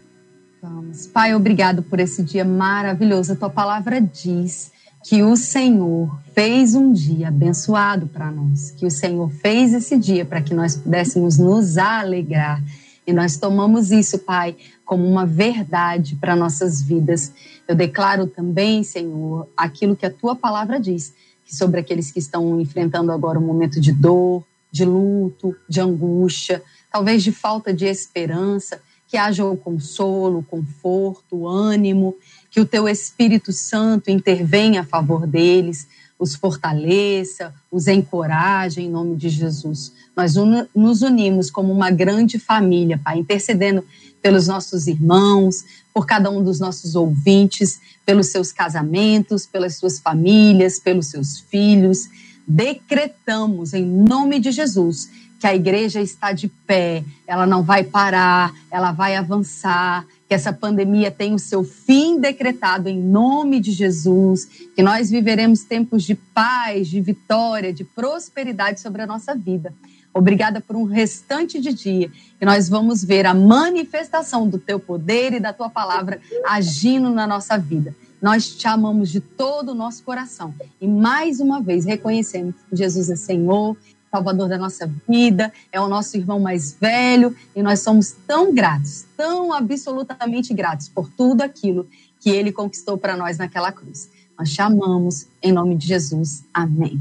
Vamos. 0.61 1.07
Pai, 1.07 1.33
obrigado 1.33 1.83
por 1.83 1.99
esse 1.99 2.23
dia 2.23 2.45
maravilhoso. 2.45 3.33
A 3.33 3.35
tua 3.35 3.49
palavra 3.49 4.01
diz 4.01 4.71
que 5.03 5.23
o 5.23 5.35
Senhor 5.35 6.19
fez 6.33 6.75
um 6.75 6.91
dia 6.91 7.29
abençoado 7.29 8.07
para 8.07 8.31
nós, 8.31 8.71
que 8.71 8.85
o 8.85 8.91
Senhor 8.91 9.31
fez 9.31 9.73
esse 9.73 9.97
dia 9.97 10.25
para 10.25 10.41
que 10.41 10.53
nós 10.53 10.75
pudéssemos 10.75 11.37
nos 11.37 11.77
alegrar. 11.77 12.61
E 13.07 13.13
nós 13.13 13.37
tomamos 13.37 13.89
isso, 13.89 14.19
Pai, 14.19 14.57
como 14.85 15.07
uma 15.07 15.25
verdade 15.25 16.17
para 16.17 16.35
nossas 16.35 16.81
vidas. 16.81 17.31
Eu 17.65 17.73
declaro 17.73 18.27
também, 18.27 18.83
Senhor, 18.83 19.47
aquilo 19.55 19.95
que 19.95 20.05
a 20.05 20.11
tua 20.11 20.35
palavra 20.35 20.77
diz, 20.77 21.13
que 21.45 21.55
sobre 21.55 21.79
aqueles 21.79 22.11
que 22.11 22.19
estão 22.19 22.59
enfrentando 22.59 23.13
agora 23.13 23.39
um 23.39 23.45
momento 23.45 23.79
de 23.79 23.93
dor, 23.93 24.43
de 24.69 24.83
luto, 24.83 25.55
de 25.69 25.79
angústia, 25.79 26.61
talvez 26.91 27.23
de 27.23 27.31
falta 27.31 27.73
de 27.73 27.85
esperança, 27.85 28.81
que 29.07 29.15
haja 29.15 29.45
o 29.45 29.55
consolo, 29.55 30.39
o 30.39 30.43
conforto, 30.43 31.37
o 31.37 31.47
ânimo, 31.47 32.13
que 32.51 32.59
o 32.59 32.65
teu 32.65 32.89
Espírito 32.89 33.53
Santo 33.53 34.11
intervenha 34.11 34.81
a 34.81 34.85
favor 34.85 35.25
deles, 35.25 35.87
os 36.19 36.35
fortaleça, 36.35 37.53
os 37.71 37.87
encoraje 37.87 38.81
em 38.81 38.89
nome 38.89 39.15
de 39.15 39.29
Jesus. 39.29 39.93
Nós 40.15 40.33
nos 40.75 41.01
unimos 41.01 41.51
como 41.51 41.71
uma 41.71 41.91
grande 41.91 42.39
família, 42.39 42.99
Pai, 43.03 43.19
intercedendo 43.19 43.83
pelos 44.21 44.47
nossos 44.47 44.87
irmãos, 44.87 45.63
por 45.93 46.05
cada 46.05 46.29
um 46.29 46.43
dos 46.43 46.59
nossos 46.59 46.95
ouvintes, 46.95 47.79
pelos 48.05 48.27
seus 48.27 48.51
casamentos, 48.51 49.45
pelas 49.45 49.75
suas 49.75 49.99
famílias, 49.99 50.79
pelos 50.79 51.07
seus 51.07 51.39
filhos. 51.39 52.09
Decretamos 52.47 53.73
em 53.73 53.85
nome 53.85 54.39
de 54.39 54.51
Jesus 54.51 55.09
que 55.39 55.45
a 55.45 55.53
igreja 55.53 56.01
está 56.01 56.31
de 56.31 56.47
pé, 56.47 57.03
ela 57.27 57.45
não 57.45 57.61
vai 57.61 57.83
parar, 57.83 58.51
ela 58.71 58.91
vai 58.91 59.15
avançar, 59.15 60.05
que 60.27 60.33
essa 60.33 60.51
pandemia 60.51 61.09
tenha 61.09 61.35
o 61.35 61.39
seu 61.39 61.63
fim 61.63 62.19
decretado 62.19 62.89
em 62.89 62.99
nome 62.99 63.59
de 63.59 63.71
Jesus, 63.71 64.45
que 64.75 64.83
nós 64.83 65.09
viveremos 65.09 65.63
tempos 65.63 66.03
de 66.03 66.15
paz, 66.15 66.89
de 66.89 66.99
vitória, 66.99 67.71
de 67.71 67.83
prosperidade 67.83 68.81
sobre 68.81 69.01
a 69.01 69.07
nossa 69.07 69.33
vida. 69.33 69.73
Obrigada 70.13 70.59
por 70.59 70.75
um 70.75 70.83
restante 70.83 71.61
de 71.61 71.71
dia 71.71 72.11
que 72.39 72.45
nós 72.45 72.67
vamos 72.67 73.03
ver 73.03 73.25
a 73.25 73.33
manifestação 73.33 74.49
do 74.49 74.57
teu 74.57 74.79
poder 74.79 75.33
e 75.33 75.39
da 75.39 75.53
tua 75.53 75.69
palavra 75.69 76.19
agindo 76.45 77.09
na 77.11 77.27
nossa 77.27 77.57
vida. 77.57 77.95
Nós 78.21 78.49
te 78.49 78.67
amamos 78.67 79.11
de 79.11 79.21
todo 79.21 79.73
o 79.73 79.75
nosso 79.75 80.03
coração 80.03 80.53
e 80.81 80.87
mais 80.87 81.39
uma 81.39 81.61
vez 81.61 81.85
reconhecemos 81.85 82.55
que 82.67 82.75
Jesus 82.75 83.09
é 83.11 83.15
Senhor 83.15 83.77
Salvador 84.17 84.49
da 84.49 84.57
nossa 84.57 84.91
vida, 85.07 85.53
é 85.71 85.79
o 85.79 85.87
nosso 85.87 86.17
irmão 86.17 86.39
mais 86.39 86.73
velho, 86.73 87.35
e 87.55 87.61
nós 87.61 87.81
somos 87.81 88.15
tão 88.25 88.53
gratos, 88.53 89.05
tão 89.15 89.53
absolutamente 89.53 90.55
gratos 90.55 90.89
por 90.89 91.07
tudo 91.09 91.43
aquilo 91.43 91.87
que 92.19 92.31
ele 92.31 92.51
conquistou 92.51 92.97
para 92.97 93.15
nós 93.15 93.37
naquela 93.37 93.71
cruz. 93.71 94.09
Nós 94.37 94.49
chamamos 94.49 95.27
em 95.41 95.51
nome 95.51 95.75
de 95.75 95.87
Jesus. 95.87 96.43
Amém. 96.51 96.99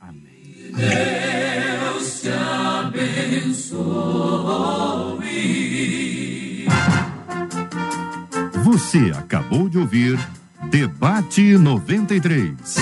Amém. 0.00 0.72
Deus 0.74 2.22
te 2.22 2.28
abençoe. 2.28 3.78
Você 8.64 9.12
acabou 9.16 9.68
de 9.68 9.78
ouvir 9.78 10.18
Debate 10.70 11.56
93. 11.56 12.74